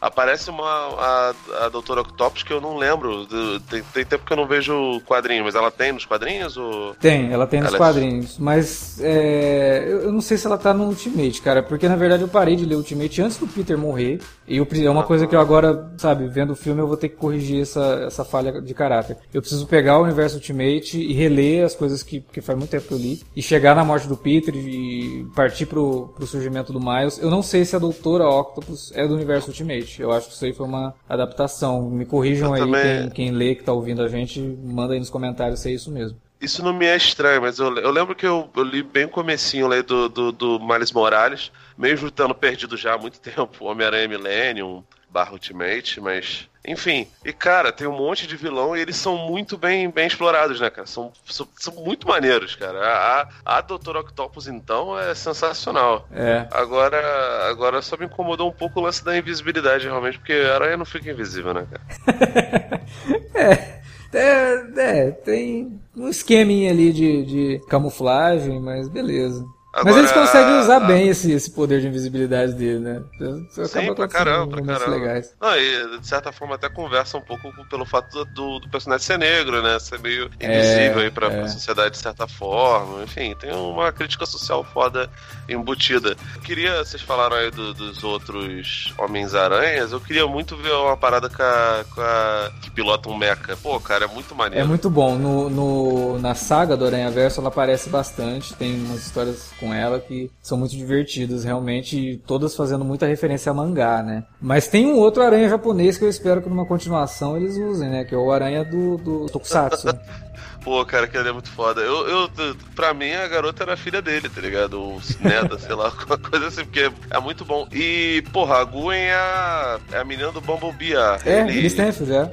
aparece 0.01 0.49
uma 0.49 0.65
a, 0.65 1.33
a 1.65 1.69
Doutora 1.69 2.01
Octopus 2.01 2.43
que 2.43 2.51
eu 2.51 2.61
não 2.61 2.77
lembro. 2.77 3.27
tem, 3.69 3.83
tem 3.93 4.05
tempo 4.05 4.25
que 4.25 4.33
eu 4.33 4.37
não 4.37 4.47
vejo 4.47 4.73
o 4.73 5.01
quadrinho, 5.01 5.43
mas 5.43 5.55
ela 5.55 5.71
tem 5.71 5.91
nos 5.91 6.05
quadrinhos? 6.05 6.57
Ou... 6.57 6.93
Tem, 6.95 7.31
ela 7.31 7.47
tem 7.47 7.59
nos 7.61 7.69
Ela 7.69 7.77
é- 7.77 7.79
quadrinhos. 7.79 8.37
Mas 8.37 8.99
é, 9.01 9.85
eu 9.87 10.11
não 10.11 10.21
sei 10.21 10.37
se 10.37 10.45
ela 10.45 10.57
tá 10.57 10.73
no 10.73 10.85
Ultimate, 10.85 11.41
cara. 11.41 11.63
Porque 11.63 11.87
na 11.87 11.95
verdade 11.95 12.23
eu 12.23 12.27
parei 12.27 12.55
de 12.55 12.65
ler 12.65 12.75
Ultimate 12.75 13.21
antes 13.21 13.37
do 13.37 13.47
Peter 13.47 13.77
morrer. 13.77 14.19
E 14.47 14.57
eu, 14.57 14.67
é 14.83 14.89
uma 14.89 15.03
coisa 15.03 15.27
que 15.27 15.35
eu 15.35 15.39
agora, 15.39 15.91
sabe, 15.97 16.27
vendo 16.27 16.53
o 16.53 16.55
filme, 16.55 16.81
eu 16.81 16.87
vou 16.87 16.97
ter 16.97 17.09
que 17.09 17.15
corrigir 17.15 17.61
essa, 17.61 18.03
essa 18.07 18.25
falha 18.25 18.61
de 18.61 18.73
caráter. 18.73 19.17
Eu 19.33 19.41
preciso 19.41 19.67
pegar 19.67 19.99
o 19.99 20.03
universo 20.03 20.37
Ultimate 20.37 20.97
e 20.99 21.13
reler 21.13 21.65
as 21.65 21.75
coisas 21.75 22.01
que, 22.01 22.19
que 22.19 22.41
faz 22.41 22.57
muito 22.57 22.71
tempo 22.71 22.87
que 22.87 22.93
eu 22.93 22.97
li. 22.97 23.21
E 23.35 23.41
chegar 23.41 23.75
na 23.75 23.85
morte 23.85 24.07
do 24.07 24.17
Peter 24.17 24.55
e 24.55 25.25
partir 25.35 25.65
pro, 25.65 26.09
pro 26.15 26.25
surgimento 26.25 26.73
do 26.73 26.79
Miles. 26.79 27.19
Eu 27.19 27.29
não 27.29 27.43
sei 27.43 27.63
se 27.63 27.75
a 27.75 27.79
Doutora 27.79 28.27
Octopus 28.27 28.91
é 28.95 29.07
do 29.07 29.13
universo 29.13 29.28
Ultimate. 29.37 30.01
Eu 30.01 30.11
acho 30.11 30.27
que 30.27 30.33
isso 30.33 30.45
aí 30.45 30.53
foi 30.53 30.65
uma 30.65 30.93
adaptação. 31.07 31.89
Me 31.89 32.05
corrijam 32.05 32.49
Eu 32.49 32.53
aí 32.55 32.59
também- 32.61 33.01
quem, 33.01 33.09
quem 33.27 33.31
lê, 33.31 33.55
que 33.55 33.63
tá 33.63 33.71
ouvindo 33.73 34.01
a 34.01 34.07
gente, 34.07 34.39
manda 34.41 34.93
aí 34.93 34.99
nos 34.99 35.09
comentários 35.09 35.59
se 35.59 35.69
é 35.69 35.73
isso 35.73 35.91
mesmo. 35.91 36.17
Isso 36.41 36.63
não 36.63 36.73
me 36.73 36.85
é 36.85 36.95
estranho, 36.95 37.41
mas 37.41 37.59
eu, 37.59 37.75
eu 37.77 37.91
lembro 37.91 38.15
que 38.15 38.25
eu, 38.25 38.49
eu 38.55 38.63
li 38.63 38.81
bem 38.81 39.05
o 39.05 39.09
comecinho 39.09 39.67
lá 39.67 39.81
do, 39.81 40.07
do, 40.07 40.31
do 40.31 40.59
Miles 40.59 40.91
Morales, 40.91 41.51
mesmo 41.77 42.07
estando 42.07 42.33
perdido 42.33 42.77
já 42.77 42.93
há 42.93 42.97
muito 42.97 43.19
tempo, 43.21 43.65
Homem-Aranha 43.65 44.07
Millennium, 44.07 44.83
barra 45.09 45.33
Ultimate, 45.33 45.99
mas... 46.01 46.48
Enfim, 46.67 47.07
e 47.23 47.31
cara, 47.31 47.71
tem 47.71 47.87
um 47.87 47.97
monte 47.97 48.27
de 48.27 48.35
vilão 48.35 48.75
e 48.75 48.81
eles 48.81 48.97
são 48.97 49.17
muito 49.17 49.57
bem, 49.57 49.89
bem 49.89 50.07
explorados, 50.07 50.59
né, 50.59 50.69
cara? 50.69 50.85
São, 50.85 51.11
são, 51.25 51.47
são 51.57 51.73
muito 51.75 52.07
maneiros, 52.07 52.55
cara. 52.55 52.79
A, 52.79 53.21
a, 53.21 53.57
a 53.57 53.61
Doutora 53.61 54.01
Octopus, 54.01 54.47
então, 54.47 54.99
é 54.99 55.15
sensacional. 55.15 56.07
É. 56.11 56.47
Agora, 56.51 57.49
agora 57.49 57.81
só 57.81 57.97
me 57.97 58.05
incomodou 58.05 58.49
um 58.49 58.53
pouco 58.53 58.79
o 58.79 58.83
lance 58.83 59.03
da 59.03 59.17
invisibilidade, 59.17 59.87
realmente, 59.87 60.17
porque 60.17 60.33
a 60.33 60.55
aranha 60.55 60.77
não 60.77 60.85
fica 60.85 61.09
invisível, 61.09 61.53
né, 61.53 61.65
cara? 61.71 62.81
É, 64.11 64.65
é, 64.75 65.11
tem 65.11 65.79
um 65.95 66.09
esqueminha 66.09 66.71
ali 66.71 66.91
de, 66.91 67.25
de 67.25 67.61
camuflagem, 67.67 68.59
mas 68.59 68.89
beleza. 68.89 69.45
Agora, 69.71 69.95
Mas 69.95 69.97
eles 69.97 70.11
conseguem 70.11 70.59
usar 70.59 70.77
a... 70.77 70.79
bem 70.79 71.09
esse, 71.09 71.31
esse 71.31 71.51
poder 71.51 71.79
de 71.79 71.87
invisibilidade 71.87 72.53
dele, 72.53 72.79
né? 72.79 73.03
Sim, 73.51 73.93
pra 73.93 74.07
caramba, 74.07 74.57
pra 74.57 74.65
caramba. 74.65 74.95
Legais. 74.95 75.35
Não, 75.39 75.55
e 75.55 75.99
de 75.99 76.07
certa 76.07 76.31
forma 76.31 76.55
até 76.55 76.67
conversa 76.67 77.17
um 77.17 77.21
pouco 77.21 77.51
pelo 77.69 77.85
fato 77.85 78.25
do, 78.25 78.59
do 78.59 78.69
personagem 78.69 79.05
ser 79.05 79.19
negro, 79.19 79.61
né? 79.61 79.77
Ser 79.77 79.99
meio 79.99 80.25
invisível 80.41 81.01
é, 81.01 81.03
aí 81.03 81.11
pra, 81.11 81.27
é. 81.27 81.37
pra 81.37 81.47
sociedade 81.47 81.91
de 81.91 81.97
certa 81.99 82.27
forma. 82.27 83.03
Enfim, 83.03 83.35
tem 83.39 83.53
uma 83.53 83.91
crítica 83.91 84.25
social 84.25 84.63
foda 84.63 85.07
embutida. 85.47 86.15
Eu 86.35 86.41
queria, 86.41 86.83
vocês 86.83 87.03
falaram 87.03 87.35
aí 87.35 87.51
do, 87.51 87.71
dos 87.71 88.03
outros 88.03 88.91
Homens-Aranhas, 88.97 89.91
eu 89.91 90.01
queria 90.01 90.25
muito 90.25 90.57
ver 90.57 90.71
uma 90.71 90.97
parada 90.97 91.29
com 91.29 91.43
a, 91.43 91.85
com 91.93 92.01
a, 92.01 92.51
que 92.63 92.71
pilota 92.71 93.07
um 93.07 93.15
mecha. 93.15 93.29
Pô, 93.61 93.79
cara, 93.79 94.05
é 94.05 94.07
muito 94.07 94.33
maneiro. 94.33 94.65
É 94.65 94.67
muito 94.67 94.89
bom. 94.89 95.15
No, 95.15 95.47
no, 95.47 96.19
na 96.19 96.33
saga 96.33 96.75
do 96.75 96.87
Aranha 96.87 97.11
Verso 97.11 97.39
ela 97.39 97.49
aparece 97.49 97.87
bastante, 97.87 98.55
tem 98.55 98.75
umas 98.83 99.05
histórias 99.05 99.51
com 99.59 99.73
ela 99.73 99.99
que 99.99 100.31
são 100.41 100.57
muito 100.57 100.75
divertidas, 100.75 101.43
realmente, 101.43 102.21
todas 102.25 102.55
fazendo 102.55 102.85
muita 102.85 103.05
referência 103.05 103.51
a 103.51 103.53
mangá, 103.53 104.01
né? 104.01 104.23
Mas 104.41 104.67
tem 104.67 104.85
um 104.85 104.97
outro 104.97 105.21
aranha 105.23 105.49
japonês 105.49 105.97
que 105.97 106.05
eu 106.05 106.09
espero 106.09 106.41
que 106.41 106.49
numa 106.49 106.65
continuação 106.65 107.35
eles 107.37 107.57
usem, 107.57 107.89
né? 107.89 108.03
Que 108.03 108.15
é 108.15 108.17
o 108.17 108.31
aranha 108.31 108.63
do, 108.63 108.97
do 108.97 109.25
Tokusatsu. 109.27 109.87
Pô, 110.63 110.85
cara, 110.85 111.07
que 111.07 111.17
ele 111.17 111.29
é 111.29 111.31
muito 111.31 111.49
foda. 111.49 111.81
Eu, 111.81 112.07
eu, 112.07 112.29
pra 112.75 112.93
mim, 112.93 113.11
a 113.13 113.27
garota 113.27 113.63
era 113.63 113.77
filha 113.77 114.01
dele, 114.01 114.27
tá 114.27 114.41
ligado? 114.41 114.73
Ou 114.73 115.01
neta, 115.21 115.57
sei 115.57 115.73
lá, 115.73 115.85
alguma 115.97 116.17
coisa 116.17 116.47
assim, 116.47 116.65
porque 116.65 116.91
é 117.09 117.19
muito 117.19 117.45
bom. 117.45 117.67
E, 117.71 118.21
porra, 118.33 118.57
a 118.57 118.63
Gwen 118.65 118.99
é 118.99 119.13
a, 119.13 119.79
é 119.93 119.97
a 119.99 120.03
menina 120.03 120.31
do 120.31 120.41
Bumblebee. 120.41 120.95
É, 121.25 121.41
ele, 121.41 121.59
ele 121.59 121.67
Stanford, 121.67 122.13
é 122.13 122.31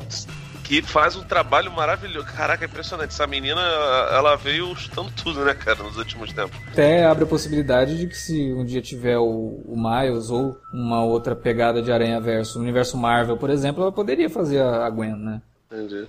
que 0.67 0.83
faz 0.83 1.14
um 1.14 1.23
trabalho 1.23 1.71
maravilhoso. 1.71 2.27
Caraca, 2.27 2.64
é 2.64 2.67
impressionante. 2.69 3.11
Essa 3.11 3.27
menina, 3.27 3.61
ela 4.11 4.35
veio 4.35 4.75
chutando 4.75 5.11
tudo, 5.12 5.45
né, 5.45 5.55
cara, 5.55 5.81
nos 5.85 5.97
últimos 5.97 6.33
tempos. 6.33 6.59
Até 6.73 7.07
abre 7.07 7.23
a 7.23 7.27
possibilidade 7.27 7.97
de 7.97 8.09
que 8.09 8.17
se 8.17 8.53
um 8.53 8.64
dia 8.64 8.83
tiver 8.83 9.17
o, 9.17 9.62
o 9.64 9.77
Miles 9.77 10.29
ou 10.29 10.61
uma 10.73 11.05
outra 11.05 11.37
pegada 11.37 11.81
de 11.81 11.93
Aranha 11.93 12.21
Verso, 12.21 12.59
no 12.59 12.64
universo 12.64 12.97
Marvel, 12.97 13.37
por 13.37 13.49
exemplo, 13.49 13.83
ela 13.83 13.93
poderia 13.93 14.29
fazer 14.29 14.61
a 14.61 14.91
Gwen, 14.91 15.14
né? 15.14 15.41
Entendi. 15.71 16.09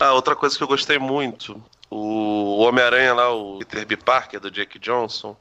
Ah, 0.00 0.14
outra 0.14 0.34
coisa 0.34 0.56
que 0.56 0.62
eu 0.62 0.68
gostei 0.68 0.98
muito, 0.98 1.62
o 1.90 2.60
Homem-Aranha 2.60 3.12
lá, 3.12 3.30
o 3.30 3.58
Peter 3.58 3.86
B. 3.86 3.96
Parker, 3.98 4.40
do 4.40 4.50
Jake 4.50 4.78
Johnson, 4.78 5.36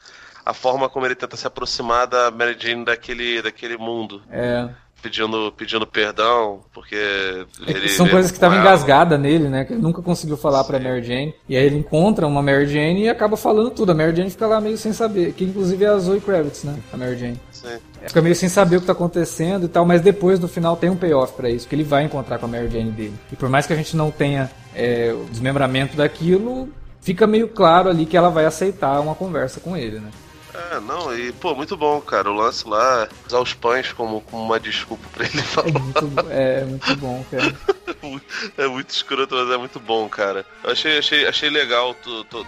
a 0.45 0.53
forma 0.53 0.89
como 0.89 1.05
ele 1.05 1.15
tenta 1.15 1.37
se 1.37 1.47
aproximar 1.47 2.05
da 2.05 2.29
Mary 2.31 2.57
Jane 2.59 2.83
daquele, 2.83 3.41
daquele 3.41 3.77
mundo. 3.77 4.21
É 4.29 4.69
pedindo, 5.01 5.53
pedindo 5.55 5.85
perdão, 5.85 6.61
porque 6.73 6.95
é 6.95 7.45
ele. 7.67 7.89
São 7.89 8.07
coisas 8.07 8.31
que 8.31 8.37
estavam 8.37 8.59
engasgadas 8.59 9.19
nele, 9.19 9.47
né? 9.47 9.65
Que 9.65 9.73
ele 9.73 9.81
nunca 9.81 10.01
conseguiu 10.01 10.37
falar 10.37 10.63
Sim. 10.63 10.67
pra 10.67 10.79
Mary 10.79 11.03
Jane. 11.03 11.33
E 11.47 11.55
aí 11.55 11.65
ele 11.65 11.77
encontra 11.77 12.27
uma 12.27 12.41
Mary 12.41 12.67
Jane 12.67 13.03
e 13.03 13.09
acaba 13.09 13.37
falando 13.37 13.71
tudo. 13.71 13.91
A 13.91 13.95
Mary 13.95 14.15
Jane 14.15 14.29
fica 14.29 14.47
lá 14.47 14.59
meio 14.59 14.77
sem 14.77 14.93
saber. 14.93 15.33
Que 15.33 15.43
inclusive 15.43 15.83
é 15.83 15.87
a 15.87 15.97
Zoe 15.97 16.19
Kravitz, 16.19 16.63
né? 16.63 16.77
A 16.91 16.97
Mary 16.97 17.17
Jane. 17.17 17.39
Sim. 17.51 17.77
Fica 18.05 18.21
meio 18.21 18.35
sem 18.35 18.49
saber 18.49 18.77
o 18.77 18.81
que 18.81 18.87
tá 18.87 18.93
acontecendo 18.93 19.65
e 19.65 19.69
tal, 19.69 19.85
mas 19.85 20.01
depois 20.01 20.39
no 20.39 20.47
final 20.47 20.75
tem 20.77 20.89
um 20.89 20.95
payoff 20.95 21.33
para 21.33 21.49
isso, 21.49 21.67
que 21.67 21.75
ele 21.75 21.83
vai 21.83 22.03
encontrar 22.03 22.37
com 22.37 22.45
a 22.45 22.49
Mary 22.49 22.69
Jane 22.69 22.91
dele. 22.91 23.13
E 23.31 23.35
por 23.35 23.49
mais 23.49 23.65
que 23.65 23.73
a 23.73 23.75
gente 23.75 23.95
não 23.95 24.11
tenha 24.11 24.49
é, 24.73 25.13
o 25.13 25.25
desmembramento 25.25 25.97
daquilo, 25.97 26.69
fica 27.01 27.25
meio 27.25 27.47
claro 27.47 27.89
ali 27.89 28.05
que 28.05 28.15
ela 28.15 28.29
vai 28.29 28.45
aceitar 28.45 28.99
uma 28.99 29.15
conversa 29.15 29.59
com 29.59 29.75
ele, 29.75 29.99
né? 29.99 30.09
É, 30.57 30.79
não, 30.79 31.15
e 31.15 31.31
pô, 31.33 31.53
muito 31.53 31.77
bom, 31.77 32.01
cara. 32.01 32.31
O 32.31 32.35
lance 32.35 32.67
lá, 32.67 33.07
usar 33.27 33.39
os 33.39 33.53
pães 33.53 33.93
como, 33.93 34.21
como 34.21 34.43
uma 34.43 34.59
desculpa 34.59 35.03
pra 35.13 35.25
ele 35.25 35.41
falar. 35.43 35.67
É 35.67 35.79
muito, 35.79 36.29
é, 36.31 36.65
muito 36.65 36.95
bom, 36.95 37.23
cara. 37.29 37.55
é 38.57 38.67
muito 38.67 38.89
escroto, 38.89 39.35
mas 39.35 39.51
é 39.51 39.57
muito 39.57 39.79
bom, 39.79 40.09
cara. 40.09 40.45
Eu 40.63 40.71
achei, 40.71 40.97
achei, 40.97 41.27
achei 41.27 41.49
legal 41.49 41.95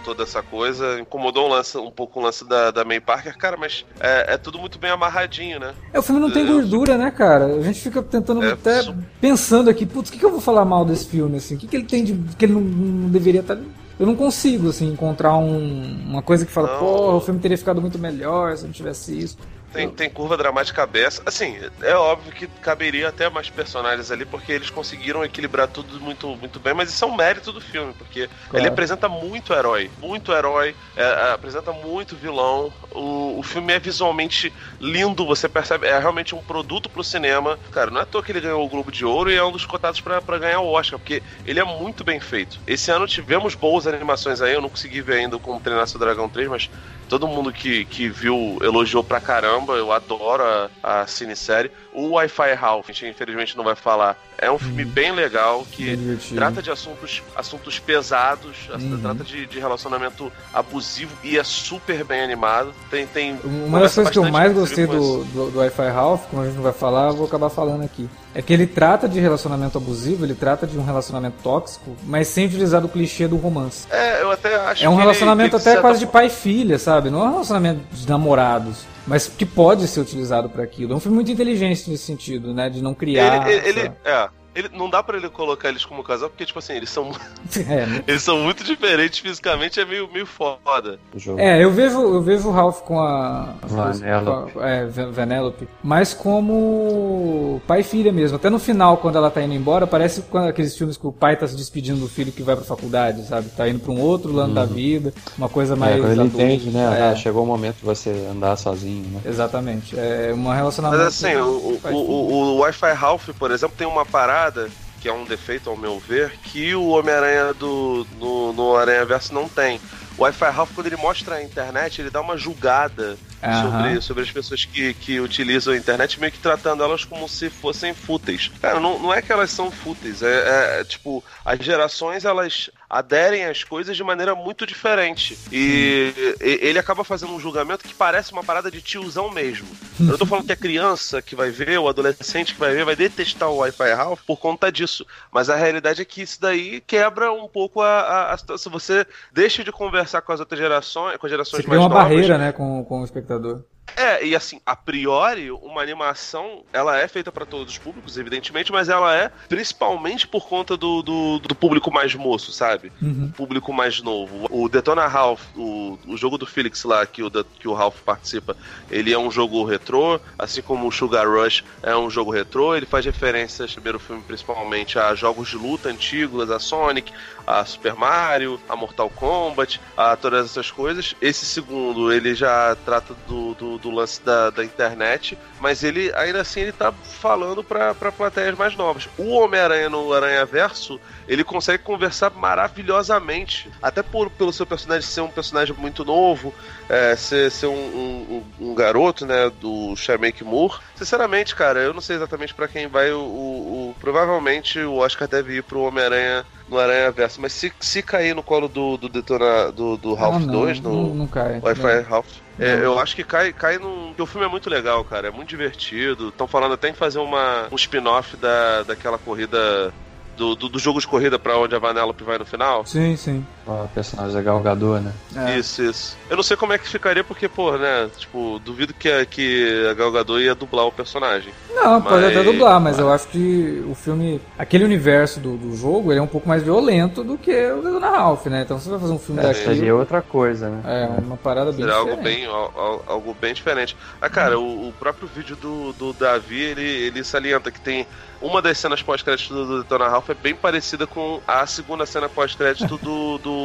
toda 0.04 0.24
essa 0.24 0.42
coisa. 0.42 0.98
Incomodou 1.00 1.46
um, 1.46 1.50
lance, 1.50 1.78
um 1.78 1.90
pouco 1.90 2.18
o 2.18 2.22
lance 2.22 2.44
da, 2.44 2.72
da 2.72 2.84
May 2.84 3.00
Parker, 3.00 3.36
cara, 3.38 3.56
mas 3.56 3.84
é, 4.00 4.34
é 4.34 4.36
tudo 4.36 4.58
muito 4.58 4.78
bem 4.78 4.90
amarradinho, 4.90 5.60
né? 5.60 5.74
É, 5.92 5.98
o 5.98 6.02
filme 6.02 6.20
não 6.20 6.30
tem 6.30 6.46
gordura, 6.46 6.98
né, 6.98 7.10
cara? 7.12 7.46
A 7.46 7.62
gente 7.62 7.80
fica 7.80 8.02
tentando 8.02 8.42
é, 8.42 8.52
até 8.52 8.82
su... 8.82 8.94
pensando 9.20 9.70
aqui, 9.70 9.86
putz, 9.86 10.08
o 10.08 10.12
que, 10.12 10.18
que 10.18 10.24
eu 10.24 10.32
vou 10.32 10.40
falar 10.40 10.64
mal 10.64 10.84
desse 10.84 11.06
filme, 11.06 11.36
assim? 11.36 11.54
O 11.54 11.58
que, 11.58 11.68
que 11.68 11.76
ele 11.76 11.86
tem 11.86 12.04
de. 12.04 12.14
que 12.36 12.44
ele 12.44 12.54
não, 12.54 12.60
não 12.60 13.08
deveria 13.08 13.40
estar. 13.40 13.56
Tá 13.56 13.62
eu 14.00 14.06
não 14.06 14.16
consigo, 14.16 14.70
assim, 14.70 14.90
encontrar 14.90 15.36
um, 15.36 16.08
uma 16.08 16.22
coisa 16.22 16.46
que 16.46 16.50
fala, 16.50 16.78
porra, 16.78 17.16
o 17.16 17.20
filme 17.20 17.38
teria 17.38 17.58
ficado 17.58 17.82
muito 17.82 17.98
melhor 17.98 18.56
se 18.56 18.64
não 18.64 18.72
tivesse 18.72 19.16
isso. 19.16 19.36
Tem, 19.72 19.88
tem 19.88 20.10
curva 20.10 20.36
dramática 20.36 20.80
cabeça. 20.80 21.22
Assim, 21.26 21.58
é 21.82 21.94
óbvio 21.94 22.32
que 22.32 22.46
caberia 22.46 23.08
até 23.08 23.28
mais 23.28 23.50
personagens 23.50 24.10
ali, 24.10 24.24
porque 24.24 24.50
eles 24.50 24.70
conseguiram 24.70 25.24
equilibrar 25.24 25.68
tudo 25.68 26.00
muito, 26.00 26.26
muito 26.36 26.58
bem, 26.58 26.74
mas 26.74 26.90
isso 26.90 27.04
é 27.04 27.08
um 27.08 27.14
mérito 27.14 27.52
do 27.52 27.60
filme, 27.60 27.92
porque 27.94 28.28
claro. 28.28 28.56
ele 28.56 28.68
apresenta 28.68 29.08
muito 29.08 29.52
herói, 29.52 29.90
muito 30.00 30.32
herói, 30.32 30.74
é, 30.96 31.02
é, 31.02 31.32
apresenta 31.32 31.72
muito 31.72 32.16
vilão. 32.16 32.72
O, 32.90 33.38
o 33.38 33.42
filme 33.42 33.72
é 33.72 33.78
visualmente 33.78 34.52
lindo, 34.80 35.26
você 35.26 35.48
percebe, 35.48 35.86
é 35.86 35.98
realmente 35.98 36.34
um 36.34 36.42
produto 36.42 36.88
pro 36.88 37.04
cinema. 37.04 37.58
Cara, 37.70 37.90
não 37.90 38.00
é 38.00 38.02
à 38.02 38.06
toa 38.06 38.22
que 38.22 38.32
ele 38.32 38.40
ganhou 38.40 38.64
o 38.64 38.68
Globo 38.68 38.90
de 38.90 39.04
Ouro 39.04 39.30
e 39.30 39.36
é 39.36 39.44
um 39.44 39.52
dos 39.52 39.66
cotados 39.66 40.00
para 40.00 40.38
ganhar 40.38 40.60
o 40.60 40.72
Oscar, 40.72 40.98
porque 40.98 41.22
ele 41.44 41.60
é 41.60 41.64
muito 41.64 42.02
bem 42.02 42.18
feito. 42.18 42.58
Esse 42.66 42.90
ano 42.90 43.06
tivemos 43.06 43.54
boas 43.54 43.86
animações 43.86 44.40
aí, 44.40 44.54
eu 44.54 44.62
não 44.62 44.70
consegui 44.70 45.00
ver 45.02 45.18
ainda 45.20 45.38
como 45.38 45.60
Treinar 45.60 45.86
Seu 45.86 46.00
Dragão 46.00 46.28
3, 46.28 46.48
mas 46.48 46.70
todo 47.08 47.26
mundo 47.26 47.52
que, 47.52 47.84
que 47.86 48.08
viu 48.08 48.58
elogiou 48.62 49.02
pra 49.02 49.20
caramba. 49.20 49.59
Eu 49.68 49.92
adoro 49.92 50.42
a, 50.42 50.70
a 50.82 51.06
cinesérie. 51.06 51.70
O 51.92 52.10
Wi-Fi 52.10 52.54
Ralph, 52.54 52.88
a 52.88 52.92
gente 52.92 53.06
infelizmente 53.06 53.56
não 53.56 53.64
vai 53.64 53.74
falar. 53.74 54.16
É 54.38 54.50
um 54.50 54.58
filme 54.58 54.84
uhum. 54.84 54.90
bem 54.90 55.12
legal 55.12 55.66
que 55.70 55.94
bem 55.96 56.18
trata 56.34 56.62
de 56.62 56.70
assuntos, 56.70 57.22
assuntos 57.36 57.78
pesados, 57.78 58.68
uhum. 58.72 58.98
trata 59.00 59.22
de, 59.22 59.44
de, 59.44 59.58
relacionamento 59.58 60.32
abusivo 60.52 61.12
e 61.22 61.38
é 61.38 61.44
super 61.44 62.04
bem 62.04 62.22
animado. 62.22 62.72
Tem, 62.90 63.06
tem 63.06 63.38
Uma 63.44 63.80
das 63.80 63.94
coisas 63.94 64.10
que 64.10 64.18
eu 64.18 64.30
mais 64.30 64.52
gostei 64.52 64.86
do, 64.86 65.24
do, 65.24 65.50
do 65.50 65.58
Wi-Fi 65.58 65.88
Ralph, 65.88 66.22
como 66.30 66.42
a 66.42 66.46
gente 66.46 66.54
não 66.54 66.62
vai 66.62 66.72
falar, 66.72 67.08
eu 67.08 67.16
vou 67.16 67.26
acabar 67.26 67.50
falando 67.50 67.84
aqui. 67.84 68.08
É 68.34 68.40
que 68.40 68.52
ele 68.52 68.66
trata 68.66 69.08
de 69.08 69.18
relacionamento 69.18 69.76
abusivo, 69.76 70.24
ele 70.24 70.34
trata 70.34 70.66
de 70.66 70.78
um 70.78 70.84
relacionamento 70.84 71.36
tóxico, 71.42 71.96
mas 72.04 72.28
sem 72.28 72.46
utilizar 72.46 72.84
o 72.84 72.88
clichê 72.88 73.26
do 73.26 73.36
romance. 73.36 73.86
É, 73.90 74.22
eu 74.22 74.30
até 74.30 74.54
acho 74.54 74.84
É 74.84 74.88
um 74.88 74.94
relacionamento 74.94 75.56
ele, 75.56 75.62
até 75.62 75.80
quase 75.80 75.98
de 75.98 76.06
pai 76.06 76.26
e 76.26 76.30
filha, 76.30 76.78
sabe? 76.78 77.10
Não 77.10 77.20
é 77.22 77.24
um 77.24 77.32
relacionamento 77.32 77.80
de 77.92 78.08
namorados 78.08 78.89
mas 79.06 79.28
que 79.28 79.46
pode 79.46 79.86
ser 79.88 80.00
utilizado 80.00 80.48
para 80.48 80.62
aquilo. 80.62 80.92
É 80.92 80.96
um 80.96 81.00
filme 81.00 81.14
muito 81.16 81.30
inteligente 81.30 81.90
nesse 81.90 82.04
sentido, 82.04 82.54
né? 82.54 82.68
De 82.68 82.82
não 82.82 82.94
criar. 82.94 83.48
Ele, 83.48 83.68
ele, 83.68 83.80
ele 83.80 83.92
é, 84.04 84.28
ele, 84.54 84.68
não 84.72 84.90
dá 84.90 85.02
para 85.02 85.16
ele 85.16 85.28
colocar 85.28 85.68
eles 85.68 85.84
como 85.84 86.02
casal, 86.02 86.28
porque, 86.28 86.44
tipo 86.44 86.58
assim, 86.58 86.74
eles 86.74 86.90
são. 86.90 87.10
É, 87.68 87.84
né? 87.84 88.04
eles 88.06 88.22
são 88.22 88.38
muito 88.38 88.62
diferentes 88.62 89.18
fisicamente, 89.18 89.80
é 89.80 89.84
meio, 89.84 90.08
meio 90.12 90.24
foda. 90.24 90.98
É, 91.36 91.62
eu 91.62 91.70
vejo, 91.70 91.98
eu 92.00 92.22
vejo 92.22 92.48
o 92.48 92.52
Ralph 92.52 92.80
com 92.82 93.00
a. 93.00 93.54
Vanellope. 93.62 94.52
Com 94.52 94.60
a, 94.60 94.68
é, 94.68 94.86
Vanellope. 94.86 95.68
Mas 95.82 96.14
como 96.14 97.60
pai 97.66 97.80
e 97.80 97.84
filha 97.84 98.12
mesmo. 98.12 98.36
Até 98.36 98.48
no 98.48 98.58
final, 98.58 98.98
quando 98.98 99.16
ela 99.16 99.30
tá 99.30 99.42
indo 99.42 99.54
embora, 99.54 99.86
parece 99.86 100.22
aqueles 100.48 100.76
filmes 100.76 100.96
que 100.96 101.06
o 101.06 101.12
pai 101.12 101.36
tá 101.36 101.46
se 101.46 101.56
despedindo 101.56 102.00
do 102.00 102.08
filho 102.08 102.30
que 102.30 102.42
vai 102.42 102.54
pra 102.54 102.64
faculdade, 102.64 103.26
sabe? 103.26 103.48
Tá 103.50 103.68
indo 103.68 103.80
pra 103.80 103.92
um 103.92 104.00
outro 104.00 104.32
lado 104.32 104.48
uhum. 104.48 104.54
da 104.54 104.64
vida, 104.64 105.12
uma 105.36 105.48
coisa 105.48 105.74
mais. 105.74 105.96
É, 105.96 105.98
quando 105.98 106.12
ele 106.12 106.20
adulto. 106.20 106.40
entende, 106.40 106.70
né? 106.70 106.98
É. 106.98 107.02
Ah, 107.10 107.16
chegou 107.16 107.42
o 107.42 107.46
momento 107.46 107.78
de 107.78 107.84
você 107.84 108.10
andar 108.30 108.56
sozinho, 108.56 109.08
né? 109.10 109.20
Exatamente. 109.24 109.98
É 109.98 110.32
um 110.34 110.48
relacionamento. 110.48 111.02
Mas 111.02 111.14
assim, 111.14 111.34
o, 111.36 111.80
o, 111.84 111.96
o, 111.96 112.32
o 112.32 112.58
Wi-Fi 112.58 112.92
Ralph, 112.92 113.28
por 113.38 113.50
exemplo, 113.50 113.74
tem 113.76 113.86
uma 113.86 114.06
parada 114.06 114.39
parada 114.40 114.70
que 115.00 115.08
é 115.08 115.12
um 115.12 115.24
defeito 115.24 115.70
ao 115.70 115.78
meu 115.78 115.98
ver, 115.98 116.30
que 116.42 116.74
o 116.74 116.88
Homem-Aranha 116.88 117.54
do 117.54 118.06
no, 118.18 118.52
no 118.52 118.76
Aranha 118.76 119.02
Verso 119.06 119.32
não 119.32 119.48
tem. 119.48 119.80
O 120.18 120.22
Wi-Fi 120.22 120.50
Ralph, 120.50 120.72
quando 120.74 120.88
ele 120.88 120.96
mostra 120.96 121.36
a 121.36 121.42
internet, 121.42 122.02
ele 122.02 122.10
dá 122.10 122.20
uma 122.20 122.36
julgada 122.36 123.16
uhum. 123.42 123.62
sobre, 123.62 124.00
sobre 124.02 124.22
as 124.24 124.30
pessoas 124.30 124.66
que, 124.66 124.92
que 124.92 125.18
utilizam 125.18 125.72
a 125.72 125.76
internet, 125.78 126.20
meio 126.20 126.30
que 126.30 126.38
tratando 126.38 126.84
elas 126.84 127.02
como 127.02 127.26
se 127.30 127.48
fossem 127.48 127.94
fúteis. 127.94 128.50
Cara, 128.60 128.78
não, 128.78 128.98
não 128.98 129.14
é 129.14 129.22
que 129.22 129.32
elas 129.32 129.50
são 129.50 129.70
fúteis, 129.70 130.22
é, 130.22 130.80
é 130.80 130.84
tipo, 130.84 131.24
as 131.46 131.58
gerações 131.60 132.26
elas 132.26 132.68
aderem 132.90 133.44
às 133.44 133.62
coisas 133.62 133.96
de 133.96 134.02
maneira 134.02 134.34
muito 134.34 134.66
diferente. 134.66 135.38
E 135.52 136.12
ele 136.40 136.78
acaba 136.78 137.04
fazendo 137.04 137.32
um 137.32 137.38
julgamento 137.38 137.86
que 137.86 137.94
parece 137.94 138.32
uma 138.32 138.42
parada 138.42 138.68
de 138.68 138.82
tiozão 138.82 139.30
mesmo. 139.30 139.68
Eu 140.00 140.06
não 140.06 140.18
tô 140.18 140.26
falando 140.26 140.46
que 140.46 140.52
a 140.52 140.56
criança 140.56 141.22
que 141.22 141.36
vai 141.36 141.50
ver, 141.50 141.78
o 141.78 141.88
adolescente 141.88 142.52
que 142.52 142.58
vai 142.58 142.74
ver, 142.74 142.84
vai 142.84 142.96
detestar 142.96 143.48
o 143.48 143.58
Wi-Fi 143.58 143.92
Ralph 143.94 144.22
por 144.26 144.38
conta 144.40 144.72
disso. 144.72 145.06
Mas 145.30 145.48
a 145.48 145.54
realidade 145.54 146.02
é 146.02 146.04
que 146.04 146.22
isso 146.22 146.40
daí 146.40 146.80
quebra 146.80 147.32
um 147.32 147.46
pouco 147.46 147.80
a, 147.80 148.36
Se 148.58 148.68
você 148.68 149.06
deixa 149.32 149.62
de 149.62 149.70
conversar 149.70 150.22
com 150.22 150.32
as 150.32 150.40
outras 150.40 150.58
gerações, 150.58 151.16
com 151.16 151.26
as 151.26 151.30
gerações 151.30 151.62
Você 151.62 151.68
mais 151.68 151.78
cria 151.78 151.88
uma 151.88 151.88
barreira, 151.88 152.36
né, 152.36 152.50
com, 152.50 152.84
com 152.84 153.02
o 153.02 153.04
espectador. 153.04 153.62
É, 153.96 154.24
e 154.24 154.34
assim, 154.34 154.60
a 154.64 154.76
priori, 154.76 155.50
uma 155.50 155.82
animação, 155.82 156.64
ela 156.72 156.98
é 156.98 157.06
feita 157.08 157.30
para 157.30 157.46
todos 157.46 157.72
os 157.72 157.78
públicos, 157.78 158.16
evidentemente, 158.16 158.72
mas 158.72 158.88
ela 158.88 159.14
é 159.14 159.30
principalmente 159.48 160.26
por 160.26 160.48
conta 160.48 160.76
do, 160.76 161.02
do, 161.02 161.38
do 161.38 161.54
público 161.54 161.92
mais 161.92 162.14
moço, 162.14 162.52
sabe? 162.52 162.92
Uhum. 163.00 163.30
Público 163.30 163.72
mais 163.72 164.00
novo. 164.00 164.46
O 164.50 164.68
Detona 164.68 165.06
Ralph, 165.06 165.42
o, 165.56 165.98
o 166.06 166.16
jogo 166.16 166.38
do 166.38 166.46
Felix 166.46 166.84
lá, 166.84 167.04
que 167.06 167.22
o, 167.22 167.30
que 167.30 167.68
o 167.68 167.74
Ralph 167.74 168.00
participa, 168.00 168.56
ele 168.90 169.12
é 169.12 169.18
um 169.18 169.30
jogo 169.30 169.64
retrô, 169.64 170.20
assim 170.38 170.62
como 170.62 170.88
o 170.88 170.92
Sugar 170.92 171.28
Rush 171.28 171.64
é 171.82 171.96
um 171.96 172.10
jogo 172.10 172.30
retrô, 172.30 172.74
ele 172.74 172.86
faz 172.86 173.04
referências, 173.04 173.74
primeiro 173.74 173.98
filme, 173.98 174.22
principalmente, 174.22 174.98
a 174.98 175.14
jogos 175.14 175.48
de 175.48 175.56
luta 175.56 175.88
antigos, 175.88 176.50
a 176.50 176.58
Sonic, 176.58 177.12
a 177.46 177.64
Super 177.64 177.94
Mario, 177.94 178.60
a 178.68 178.76
Mortal 178.76 179.10
Kombat, 179.10 179.80
a 179.96 180.16
todas 180.16 180.46
essas 180.46 180.70
coisas. 180.70 181.14
Esse 181.20 181.44
segundo, 181.44 182.12
ele 182.12 182.34
já 182.34 182.76
trata 182.84 183.14
do, 183.26 183.54
do, 183.54 183.78
do 183.80 183.90
lance 183.90 184.22
da, 184.22 184.50
da 184.50 184.64
internet, 184.64 185.36
mas 185.60 185.82
ele 185.82 186.12
ainda 186.14 186.40
assim 186.40 186.60
ele 186.60 186.72
tá 186.72 186.92
falando 186.92 187.62
para 187.62 187.94
plateias 187.94 188.56
mais 188.56 188.76
novas. 188.76 189.08
O 189.18 189.30
Homem-Aranha 189.30 189.88
no 189.88 190.12
Aranha 190.12 190.44
Verso, 190.44 191.00
ele 191.28 191.44
consegue 191.44 191.82
conversar 191.82 192.30
maravilhosamente, 192.30 193.70
até 193.82 194.02
por, 194.02 194.30
pelo 194.30 194.52
seu 194.52 194.66
personagem 194.66 195.08
ser 195.08 195.20
um 195.20 195.28
personagem 195.28 195.74
muito 195.76 196.04
novo, 196.04 196.54
é, 196.88 197.14
ser, 197.16 197.50
ser 197.50 197.66
um, 197.66 197.72
um, 197.72 198.44
um, 198.60 198.74
garoto, 198.74 199.26
né, 199.26 199.50
do 199.60 199.94
Shamake 199.96 200.44
Moore. 200.44 200.78
Sinceramente, 200.94 201.54
cara, 201.54 201.80
eu 201.80 201.94
não 201.94 202.00
sei 202.00 202.16
exatamente 202.16 202.54
para 202.54 202.68
quem 202.68 202.86
vai 202.86 203.10
o, 203.12 203.20
o, 203.20 203.90
o, 203.90 203.94
Provavelmente 204.00 204.78
o 204.80 204.96
Oscar 204.96 205.28
deve 205.28 205.56
ir 205.56 205.62
pro 205.62 205.82
Homem-Aranha 205.82 206.44
no 206.70 206.78
Aranha 206.78 207.10
Verso, 207.10 207.40
mas 207.40 207.52
se, 207.52 207.72
se 207.80 208.02
cair 208.02 208.34
no 208.34 208.42
colo 208.42 208.68
do, 208.68 208.96
do 208.96 209.08
Detona, 209.08 209.72
do, 209.72 209.96
do 209.96 210.14
Ralph 210.14 210.36
ah, 210.36 210.38
não, 210.38 210.52
2, 210.52 210.80
no 210.80 210.92
não, 210.92 211.14
não 211.14 211.26
cai, 211.26 211.60
Wi-Fi 211.60 212.00
Ralph, 212.02 212.28
é, 212.60 212.84
eu 212.84 212.98
acho 212.98 213.16
que 213.16 213.24
cai, 213.24 213.54
cai 213.54 213.78
num. 213.78 214.08
Porque 214.08 214.22
o 214.22 214.26
filme 214.26 214.46
é 214.46 214.50
muito 214.50 214.68
legal, 214.68 215.02
cara. 215.02 215.28
É 215.28 215.30
muito 215.30 215.48
divertido. 215.48 216.28
Estão 216.28 216.46
falando 216.46 216.74
até 216.74 216.90
em 216.90 216.92
fazer 216.92 217.18
uma, 217.18 217.66
um 217.72 217.76
spin-off 217.76 218.36
da, 218.36 218.82
daquela 218.82 219.16
corrida 219.16 219.94
do, 220.36 220.54
do, 220.54 220.68
do, 220.68 220.78
jogo 220.78 221.00
de 221.00 221.06
corrida 221.06 221.38
pra 221.38 221.58
onde 221.58 221.74
a 221.74 221.78
Vanellope 221.78 222.22
vai 222.22 222.38
no 222.38 222.44
final? 222.44 222.84
Sim, 222.84 223.16
sim. 223.16 223.46
O 223.66 223.88
personagem 223.94 224.38
é 224.38 224.42
Galgador, 224.42 225.00
né? 225.00 225.12
É. 225.36 225.58
Isso, 225.58 225.82
isso. 225.82 226.16
Eu 226.28 226.36
não 226.36 226.42
sei 226.42 226.56
como 226.56 226.72
é 226.72 226.78
que 226.78 226.88
ficaria, 226.88 227.22
porque, 227.22 227.48
pô, 227.48 227.76
né? 227.76 228.08
Tipo, 228.16 228.58
duvido 228.64 228.92
que 228.94 229.10
a, 229.10 229.24
que 229.24 229.86
a 229.90 229.94
Galgador 229.94 230.40
ia 230.40 230.54
dublar 230.54 230.86
o 230.86 230.92
personagem. 230.92 231.52
Não, 231.74 232.00
mas... 232.00 232.04
pode 232.04 232.24
até 232.24 232.42
dublar, 232.42 232.80
mas 232.80 232.98
eu 232.98 233.12
acho 233.12 233.28
que 233.28 233.84
o 233.88 233.94
filme. 233.94 234.40
Aquele 234.58 234.84
universo 234.84 235.38
do, 235.40 235.56
do 235.56 235.76
jogo 235.76 236.10
ele 236.10 236.20
é 236.20 236.22
um 236.22 236.26
pouco 236.26 236.48
mais 236.48 236.62
violento 236.62 237.22
do 237.22 237.36
que 237.38 237.70
o 237.70 237.82
Detona 237.82 238.10
Ralph, 238.10 238.46
né? 238.46 238.62
Então 238.62 238.78
você 238.78 238.88
vai 238.88 238.98
fazer 238.98 239.12
um 239.12 239.18
filme 239.18 239.40
é, 239.40 239.44
daquele. 239.44 239.76
Seria 239.76 239.94
outra 239.94 240.22
coisa, 240.22 240.68
né? 240.68 240.82
É, 240.84 241.20
uma 241.20 241.36
parada 241.36 241.70
bem 241.70 241.84
Seria 241.84 241.94
diferente. 241.94 242.10
algo 242.10 242.22
bem, 242.22 242.46
algo, 242.46 243.04
algo 243.06 243.36
bem 243.40 243.54
diferente. 243.54 243.96
Ah, 244.20 244.28
cara, 244.28 244.58
hum. 244.58 244.84
o, 244.84 244.88
o, 244.88 244.92
próprio 244.92 245.28
vídeo 245.28 245.56
do, 245.56 245.92
do 245.92 246.12
Davi, 246.12 246.60
ele, 246.60 246.82
ele 246.82 247.22
salienta 247.22 247.70
que 247.70 247.80
tem 247.80 248.06
uma 248.40 248.62
das 248.62 248.78
cenas 248.78 249.02
pós-crédito 249.02 249.52
do, 249.52 249.66
do 249.66 249.82
Detona 249.82 250.08
Ralph 250.08 250.30
é 250.30 250.34
bem 250.34 250.54
parecida 250.54 251.06
com 251.06 251.40
a 251.46 251.66
segunda 251.66 252.06
cena 252.06 252.28
pós-crédito 252.28 252.96
do, 252.96 253.38
do 253.38 253.59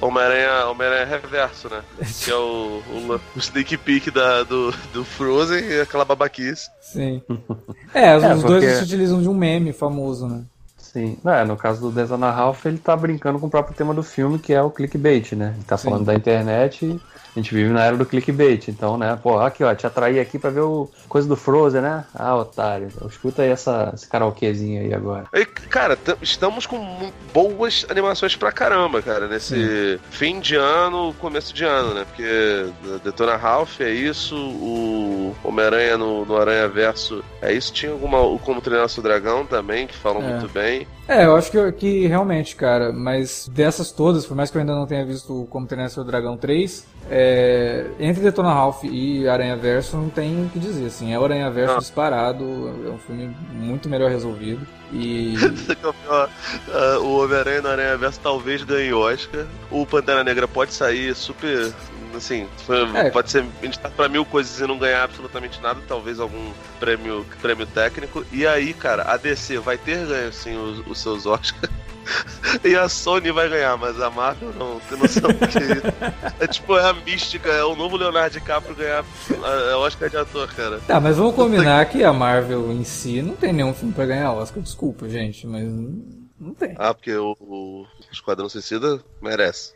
Homem-Aranha 0.00 0.66
Homem 0.66 0.88
Reverso, 1.08 1.68
né? 1.68 1.82
Que 2.22 2.30
é 2.30 2.36
o, 2.36 2.82
o, 2.90 3.20
o 3.36 3.38
sneak 3.38 3.76
peek 3.78 4.10
da, 4.10 4.42
do, 4.42 4.72
do 4.92 5.04
Frozen 5.04 5.64
e 5.64 5.80
aquela 5.80 6.04
babaquice. 6.04 6.68
Sim. 6.80 7.22
É, 7.94 8.16
os, 8.16 8.24
é, 8.24 8.34
porque... 8.34 8.48
dois 8.48 8.78
se 8.78 8.82
utilizam 8.82 9.22
de 9.22 9.28
um 9.28 9.34
meme 9.34 9.72
famoso, 9.72 10.26
né? 10.26 10.44
Sim. 10.94 11.18
É, 11.26 11.44
no 11.44 11.56
caso 11.56 11.80
do 11.80 11.90
Detona 11.90 12.30
Ralph, 12.30 12.64
ele 12.66 12.78
tá 12.78 12.96
brincando 12.96 13.40
com 13.40 13.48
o 13.48 13.50
próprio 13.50 13.74
tema 13.74 13.92
do 13.92 14.02
filme, 14.04 14.38
que 14.38 14.52
é 14.52 14.62
o 14.62 14.70
clickbait, 14.70 15.32
né? 15.32 15.52
Ele 15.56 15.64
tá 15.64 15.76
Sim. 15.76 15.88
falando 15.88 16.04
da 16.04 16.14
internet 16.14 17.00
a 17.36 17.40
gente 17.40 17.52
vive 17.52 17.70
na 17.70 17.84
era 17.84 17.96
do 17.96 18.06
clickbait, 18.06 18.68
então, 18.68 18.96
né? 18.96 19.18
Pô, 19.20 19.40
aqui, 19.40 19.64
ó, 19.64 19.74
te 19.74 19.86
atrair 19.86 20.20
aqui 20.20 20.38
pra 20.38 20.50
ver 20.50 20.60
o 20.60 20.88
coisa 21.08 21.26
do 21.26 21.34
Frozen, 21.34 21.80
né? 21.80 22.04
Ah, 22.14 22.36
otário. 22.36 22.88
Então, 22.94 23.08
escuta 23.08 23.42
aí 23.42 23.50
essa, 23.50 23.90
esse 23.92 24.06
karaokezinho 24.06 24.82
aí 24.82 24.94
agora. 24.94 25.26
E, 25.34 25.44
cara, 25.44 25.98
estamos 26.22 26.64
com 26.64 27.10
boas 27.32 27.84
animações 27.90 28.36
pra 28.36 28.52
caramba, 28.52 29.02
cara, 29.02 29.26
nesse 29.26 29.98
Sim. 29.98 30.00
fim 30.10 30.40
de 30.40 30.54
ano, 30.54 31.12
começo 31.20 31.52
de 31.52 31.64
ano, 31.64 31.94
né? 31.94 32.04
Porque 32.04 32.70
Detona 33.02 33.36
Ralph 33.36 33.80
é 33.80 33.90
isso, 33.90 34.36
o 34.36 35.34
Homem-Aranha 35.42 35.98
no, 35.98 36.24
no 36.24 36.36
Aranha 36.36 36.68
Verso 36.68 37.24
é 37.42 37.52
isso. 37.52 37.72
Tinha 37.72 37.90
alguma. 37.90 38.20
O 38.20 38.38
Como 38.38 38.60
Treinar 38.60 38.88
Seu 38.88 39.02
Dragão 39.02 39.44
também, 39.44 39.88
que 39.88 39.96
falam 39.96 40.22
é. 40.22 40.30
muito 40.30 40.48
bem. 40.52 40.83
É, 41.06 41.26
eu 41.26 41.36
acho 41.36 41.50
que, 41.50 41.72
que 41.72 42.06
realmente, 42.06 42.56
cara, 42.56 42.90
mas 42.90 43.48
dessas 43.52 43.92
todas, 43.92 44.24
por 44.24 44.34
mais 44.34 44.50
que 44.50 44.56
eu 44.56 44.60
ainda 44.60 44.74
não 44.74 44.86
tenha 44.86 45.04
visto 45.04 45.46
Como 45.50 45.66
Treinar 45.66 45.90
Seu 45.90 46.02
Dragão 46.02 46.36
3, 46.36 46.86
é, 47.10 47.86
entre 48.00 48.22
Detona 48.22 48.52
Ralph 48.52 48.84
e 48.84 49.28
Aranha 49.28 49.54
Verso 49.54 49.98
não 49.98 50.08
tem 50.08 50.46
o 50.46 50.48
que 50.48 50.58
dizer, 50.58 50.86
assim, 50.86 51.12
é 51.12 51.18
o 51.18 51.24
Aranha 51.24 51.50
Verso 51.50 51.74
ah. 51.76 51.78
disparado, 51.78 52.44
é 52.86 52.90
um 52.90 52.98
filme 52.98 53.36
muito 53.52 53.88
melhor 53.88 54.10
resolvido. 54.10 54.66
E. 54.92 55.34
o 57.02 57.18
Homem-Aranha 57.18 57.62
no 57.62 57.68
Aranha 57.68 57.96
Verso 57.98 58.20
talvez 58.20 58.62
ganhe 58.62 58.92
Oscar. 58.92 59.44
O 59.70 59.84
Pantera 59.84 60.24
Negra 60.24 60.46
pode 60.46 60.72
sair 60.72 61.14
super 61.14 61.72
assim, 62.16 62.48
é. 62.96 63.10
pode 63.10 63.30
ser 63.30 63.44
indicado 63.62 63.94
pra 63.94 64.08
mil 64.08 64.24
coisas 64.24 64.60
e 64.60 64.66
não 64.66 64.78
ganhar 64.78 65.04
absolutamente 65.04 65.60
nada, 65.60 65.80
talvez 65.86 66.20
algum 66.20 66.52
prêmio, 66.78 67.24
prêmio 67.40 67.66
técnico. 67.66 68.24
E 68.32 68.46
aí, 68.46 68.72
cara, 68.72 69.10
a 69.12 69.16
DC 69.16 69.58
vai 69.58 69.78
ter 69.78 70.06
ganho, 70.06 70.32
sim, 70.32 70.56
os, 70.56 70.86
os 70.86 70.98
seus 70.98 71.26
Oscars. 71.26 71.72
e 72.64 72.74
a 72.76 72.88
Sony 72.88 73.30
vai 73.30 73.48
ganhar, 73.48 73.76
mas 73.76 74.00
a 74.00 74.10
Marvel 74.10 74.52
não, 74.54 74.80
tem 74.80 74.98
noção 74.98 75.30
que 75.32 76.42
é 76.42 76.46
tipo, 76.46 76.76
é 76.76 76.90
a 76.90 76.92
mística, 76.92 77.48
é 77.48 77.64
o 77.64 77.74
novo 77.74 77.96
Leonardo 77.96 78.38
DiCaprio 78.38 78.74
ganhar 78.74 79.04
é 79.70 79.74
Oscar 79.76 80.10
de 80.10 80.16
ator, 80.16 80.52
cara. 80.54 80.80
Tá, 80.86 81.00
mas 81.00 81.16
vamos 81.16 81.34
combinar 81.34 81.86
que 81.86 82.04
a 82.04 82.12
Marvel 82.12 82.70
em 82.72 82.84
si 82.84 83.22
não 83.22 83.34
tem 83.34 83.52
nenhum 83.52 83.74
filme 83.74 83.94
pra 83.94 84.06
ganhar 84.06 84.32
Oscar, 84.32 84.62
desculpa, 84.62 85.08
gente, 85.08 85.46
mas 85.46 85.64
não 86.38 86.54
tem. 86.54 86.74
Ah, 86.78 86.92
porque 86.92 87.14
o, 87.14 87.34
o 87.40 87.86
Esquadrão 88.12 88.48
Suicida 88.48 89.00
merece. 89.22 89.72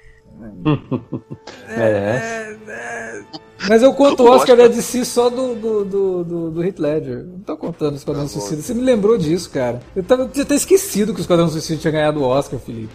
É, 1.69 1.83
é, 1.83 2.59
é, 2.69 3.23
Mas 3.69 3.83
eu 3.83 3.93
conto 3.93 4.23
o 4.23 4.31
Oscar 4.31 4.57
da 4.57 4.69
DC 4.69 5.05
só 5.05 5.29
do, 5.29 5.55
do, 5.55 5.85
do, 5.85 6.25
do, 6.25 6.51
do 6.51 6.65
Heath 6.65 6.79
Ledger. 6.79 7.25
Não 7.27 7.41
tô 7.41 7.57
contando 7.57 7.95
o 7.95 7.97
Esquadrão 7.97 8.25
tá 8.25 8.29
Suicida. 8.29 8.63
Você 8.63 8.75
me 8.75 8.83
lembrou 8.83 9.19
disso, 9.19 9.51
cara. 9.51 9.81
Eu 9.95 10.03
tava, 10.03 10.23
eu 10.23 10.29
tinha 10.29 10.45
até 10.45 10.55
esquecido 10.55 11.13
que 11.13 11.21
o 11.21 11.23
Esquadrão 11.23 11.49
Suicida 11.49 11.81
tinha 11.81 11.93
ganhado 11.93 12.21
o 12.21 12.25
Oscar, 12.25 12.59
Felipe. 12.59 12.95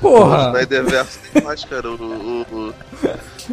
Porra! 0.00 0.46
O 0.46 0.48
Snyderverse 0.48 1.18
tem 1.32 1.42
mais, 1.42 1.64
cara. 1.64 1.90
O, 1.90 1.94
o, 1.94 2.42
o... 2.42 2.74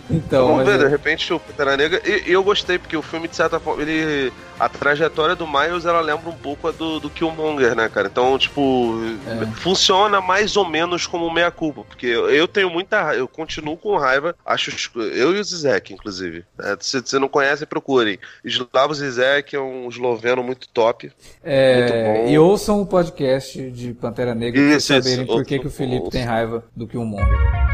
Então, 0.09 0.47
Vamos 0.47 0.65
ver, 0.65 0.75
é... 0.75 0.77
de 0.79 0.87
repente 0.87 1.33
o 1.33 1.39
Pantera 1.39 1.77
Negra. 1.77 2.01
E, 2.05 2.29
e, 2.29 2.33
eu 2.33 2.43
gostei, 2.43 2.77
porque 2.77 2.95
o 2.95 3.01
filme, 3.01 3.27
de 3.27 3.35
certa 3.35 3.59
forma, 3.59 3.81
ele. 3.81 4.31
A 4.59 4.69
trajetória 4.69 5.35
do 5.35 5.47
Miles 5.47 5.85
ela 5.85 5.99
lembra 5.99 6.29
um 6.29 6.35
pouco 6.35 6.67
a 6.67 6.71
do, 6.71 6.99
do 6.99 7.09
Killmonger, 7.09 7.75
né, 7.75 7.89
cara? 7.89 8.07
Então, 8.07 8.37
tipo, 8.37 8.95
é. 9.27 9.45
funciona 9.55 10.21
mais 10.21 10.55
ou 10.55 10.67
menos 10.67 11.07
como 11.07 11.31
meia-culpa. 11.33 11.83
Porque 11.83 12.05
eu 12.05 12.47
tenho 12.47 12.69
muita. 12.69 13.15
Eu 13.15 13.27
continuo 13.27 13.75
com 13.75 13.97
raiva. 13.97 14.35
Acho. 14.45 14.71
Eu 14.95 15.35
e 15.35 15.39
o 15.39 15.43
Zizek, 15.43 15.93
inclusive. 15.93 16.45
É, 16.59 16.77
se 16.79 17.01
você 17.01 17.17
não 17.17 17.27
conhece, 17.27 17.65
procurem. 17.65 18.19
Slavo 18.45 18.93
Zizek 18.93 19.55
é 19.55 19.59
um 19.59 19.89
esloveno 19.89 20.43
muito 20.43 20.69
top. 20.69 21.11
É, 21.43 21.79
muito 21.79 21.93
bom. 21.93 22.31
E 22.31 22.39
ouçam 22.39 22.81
o 22.81 22.85
podcast 22.85 23.71
de 23.71 23.93
Pantera 23.93 24.35
Negra 24.35 24.61
para 24.61 24.79
saberem 24.79 25.25
por 25.25 25.43
que, 25.43 25.59
que 25.59 25.67
o 25.67 25.71
Felipe 25.71 26.09
tem 26.09 26.23
raiva 26.23 26.63
do 26.75 26.87
Killmonger. 26.87 27.72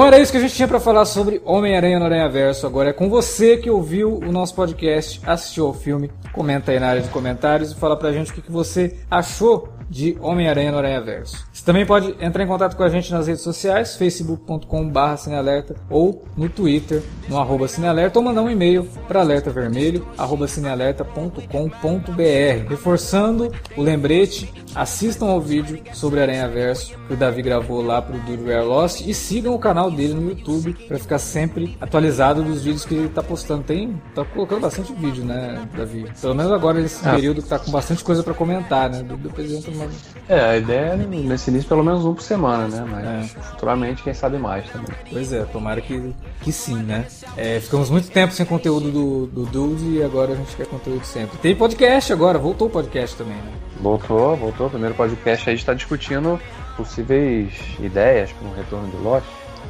Bom, 0.00 0.06
era 0.06 0.18
isso 0.18 0.32
que 0.32 0.38
a 0.38 0.40
gente 0.40 0.54
tinha 0.54 0.66
para 0.66 0.80
falar 0.80 1.04
sobre 1.04 1.42
Homem-Aranha 1.44 1.98
no 1.98 2.06
Aranha 2.06 2.26
Verso. 2.26 2.66
Agora 2.66 2.88
é 2.88 2.92
com 2.94 3.10
você 3.10 3.58
que 3.58 3.68
ouviu 3.68 4.16
o 4.16 4.32
nosso 4.32 4.54
podcast, 4.54 5.20
assistiu 5.26 5.66
ao 5.66 5.74
filme, 5.74 6.10
comenta 6.32 6.72
aí 6.72 6.80
na 6.80 6.88
área 6.88 7.02
de 7.02 7.10
comentários 7.10 7.72
e 7.72 7.74
fala 7.74 7.94
pra 7.94 8.10
gente 8.10 8.30
o 8.30 8.34
que, 8.34 8.40
que 8.40 8.50
você 8.50 8.98
achou 9.10 9.68
de 9.90 10.16
Homem-Aranha 10.18 10.72
no 10.72 10.78
Aranha 10.78 11.02
Verso. 11.02 11.46
Você 11.60 11.66
também 11.66 11.84
pode 11.84 12.16
entrar 12.24 12.42
em 12.42 12.46
contato 12.46 12.74
com 12.74 12.82
a 12.82 12.88
gente 12.88 13.12
nas 13.12 13.26
redes 13.26 13.42
sociais, 13.42 13.94
facebook.com.br 13.94 15.16
cinealerta 15.18 15.76
ou 15.90 16.24
no 16.34 16.48
Twitter, 16.48 17.02
no 17.28 17.38
arroba 17.38 17.68
cinealerta, 17.68 18.18
ou 18.18 18.24
mandar 18.24 18.40
um 18.40 18.48
e-mail 18.48 18.88
para 19.06 19.20
alertavermelho, 19.20 20.08
arroba 20.16 20.48
cinealerta.com.br. 20.48 22.66
Reforçando 22.66 23.52
o 23.76 23.82
lembrete, 23.82 24.50
assistam 24.74 25.26
ao 25.26 25.38
vídeo 25.38 25.82
sobre 25.92 26.22
Aranha 26.22 26.48
Verso 26.48 26.98
que 27.10 27.14
o 27.14 27.16
Davi 27.16 27.42
gravou 27.42 27.82
lá 27.82 28.00
pro 28.00 28.16
Dude 28.20 28.44
Where 28.44 28.64
Lost 28.64 29.00
e 29.00 29.12
sigam 29.12 29.52
o 29.52 29.58
canal 29.58 29.90
dele 29.90 30.14
no 30.14 30.30
YouTube 30.30 30.72
para 30.86 30.96
ficar 30.96 31.18
sempre 31.18 31.76
atualizado 31.80 32.40
dos 32.40 32.62
vídeos 32.62 32.84
que 32.84 32.94
ele 32.94 33.08
tá 33.08 33.20
postando. 33.20 33.64
Tem, 33.64 34.00
tá 34.14 34.24
colocando 34.24 34.60
bastante 34.60 34.92
vídeo, 34.92 35.24
né, 35.24 35.60
Davi? 35.76 36.06
Pelo 36.20 36.36
menos 36.36 36.52
agora 36.52 36.80
nesse 36.80 37.06
ah. 37.06 37.14
período 37.14 37.42
que 37.42 37.48
tá 37.48 37.58
com 37.58 37.72
bastante 37.72 38.04
coisa 38.04 38.22
para 38.22 38.32
comentar, 38.32 38.88
né? 38.88 39.02
Depois 39.02 39.52
entra 39.52 39.72
uma... 39.72 39.88
É, 40.28 40.40
a 40.40 40.56
ideia 40.56 40.92
é 40.92 40.96
nesse 40.96 41.49
pelo 41.64 41.84
menos 41.84 42.04
um 42.04 42.14
por 42.14 42.22
semana, 42.22 42.68
né? 42.68 42.84
Mas 42.88 43.30
futuramente, 43.50 44.02
quem 44.02 44.14
sabe 44.14 44.38
mais 44.38 44.68
também. 44.70 44.94
Pois 45.10 45.32
é, 45.32 45.44
tomara 45.44 45.80
que, 45.80 46.14
que 46.42 46.52
sim, 46.52 46.76
né? 46.76 47.06
É, 47.36 47.60
ficamos 47.60 47.90
muito 47.90 48.10
tempo 48.10 48.32
sem 48.32 48.46
conteúdo 48.46 48.90
do, 48.90 49.26
do 49.26 49.46
Dude 49.46 49.96
e 49.96 50.02
agora 50.02 50.32
a 50.32 50.36
gente 50.36 50.54
quer 50.56 50.66
conteúdo 50.66 51.04
sempre. 51.04 51.38
Tem 51.38 51.54
podcast 51.54 52.12
agora, 52.12 52.38
voltou 52.38 52.68
o 52.68 52.70
podcast 52.70 53.16
também, 53.16 53.36
né? 53.36 53.52
Voltou, 53.80 54.36
voltou. 54.36 54.66
O 54.66 54.70
primeiro 54.70 54.94
podcast 54.94 55.48
aí 55.48 55.56
está 55.56 55.74
discutindo 55.74 56.40
possíveis 56.76 57.52
ideias 57.80 58.30
para 58.32 58.48
um 58.48 58.54
retorno 58.54 58.88
do 58.88 59.02
Lost. 59.02 59.26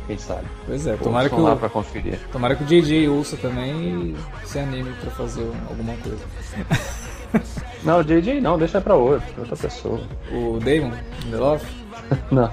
Quem 0.07 0.19
sabe? 0.19 0.47
Pois 0.67 0.87
é, 0.87 0.97
tomara 0.97 1.29
que, 1.29 1.35
o, 1.35 1.57
para 1.57 1.69
conferir. 1.69 2.19
tomara 2.33 2.57
que 2.57 2.65
o 2.65 2.67
JJ 2.67 3.09
ouça 3.09 3.37
também 3.37 4.17
e 4.43 4.47
se 4.47 4.59
anime 4.59 4.93
pra 5.01 5.11
fazer 5.13 5.49
alguma 5.69 5.95
coisa. 5.99 7.61
Não, 7.83 8.01
o 8.01 8.05
JJ 8.05 8.41
não, 8.41 8.59
deixa 8.59 8.81
pra 8.81 8.95
outro, 8.95 9.27
pra 9.33 9.41
outra 9.43 9.57
pessoa. 9.57 10.01
O 10.33 10.59
Damon, 10.61 10.93
Lindelof, 11.25 11.65
Não. 12.31 12.51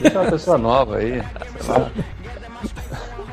Deixa 0.00 0.20
uma 0.20 0.30
pessoa 0.30 0.58
nova 0.58 0.96
aí, 0.96 1.22
sei 1.60 1.72
lá. 1.72 1.90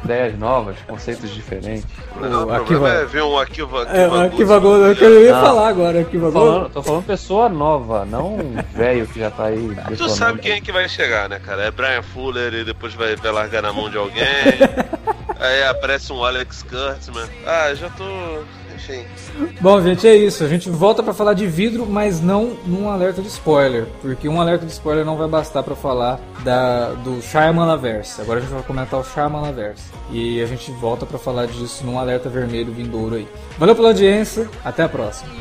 Ideias 0.04 0.38
novas, 0.38 0.76
conceitos 0.86 1.30
diferentes. 1.34 1.86
Não, 2.20 2.46
o 2.46 2.52
Aqui 2.54 2.66
problema 2.66 2.80
vai- 2.94 3.04
é 3.04 3.06
ver 3.06 3.24
um 3.24 3.38
arquivo 3.38 3.78
É, 3.84 4.06
arquivo 4.06 4.54
é 4.54 4.58
o 4.92 4.96
que 4.96 5.04
eu 5.04 5.22
ia 5.24 5.38
Ah. 5.38 5.42
falar 5.42 5.68
agora, 5.70 6.02
aqui 6.02 6.20
Tô 6.20 6.32
falando, 6.32 6.70
tô 6.70 6.84
falando 6.84 7.06
pessoa 7.06 7.48
nova, 7.48 8.04
não 8.04 8.36
um 8.36 8.56
velho 8.74 9.08
que 9.08 9.20
já 9.20 9.32
tá 9.32 9.46
aí. 9.46 9.70
Tu 9.98 10.10
sabe 10.10 10.40
quem 10.40 10.52
é 10.54 10.62
que 10.62 10.74
vai 10.74 10.90
chegar, 10.90 11.30
né, 11.30 11.40
cara? 11.40 11.64
É 11.64 11.72
Brian 11.72 12.02
Fuller 12.02 12.54
e 12.54 12.66
depois 12.66 12.94
vai, 12.94 13.16
vai 13.16 13.32
largar 13.32 13.62
na 13.62 13.72
mão 13.72 13.90
de 13.90 13.98
alguém. 13.98 14.24
Aí 15.40 15.64
aparece 15.66 16.14
um 16.14 16.24
Alex 16.24 16.64
Kurtzman. 16.64 17.28
Ah, 17.46 17.74
já 17.74 17.90
tô. 17.90 18.04
Bom, 19.62 19.82
gente, 19.82 20.08
é 20.08 20.16
isso. 20.16 20.44
A 20.44 20.48
gente 20.48 20.70
volta 20.70 21.02
pra 21.02 21.14
falar 21.14 21.34
de 21.34 21.48
vidro, 21.48 21.86
mas 21.86 22.22
não 22.22 22.58
num 22.66 22.90
alerta 22.90 23.22
de 23.22 23.28
spoiler, 23.28 23.86
porque 24.02 24.28
um 24.28 24.40
alerta 24.40 24.66
de 24.66 24.72
spoiler 24.72 25.06
não 25.06 25.18
vai 25.18 25.28
bastar 25.28 25.64
pra 25.64 25.76
falar 25.76 26.20
da, 26.44 26.94
do 26.94 27.22
Shyamalaverse. 27.22 28.22
Agora 28.22 28.40
a 28.40 28.42
gente 28.42 28.52
vai 28.52 28.64
comentar 28.64 29.00
o 29.00 29.04
Shyamalaverse. 29.04 29.84
E 30.12 30.42
a 30.42 30.46
gente 30.46 30.72
volta 30.74 31.06
pra 31.06 31.18
falar 31.18 31.48
disso 31.48 31.86
num 31.86 31.98
alerta 31.98 32.30
vermelho 32.30 32.74
vindouro 32.74 33.16
aí. 33.16 33.28
Valeu 33.58 33.76
pela 33.76 33.90
audiência, 33.90 34.50
até 34.64 34.84
a 34.84 34.90
próxima. 34.90 35.32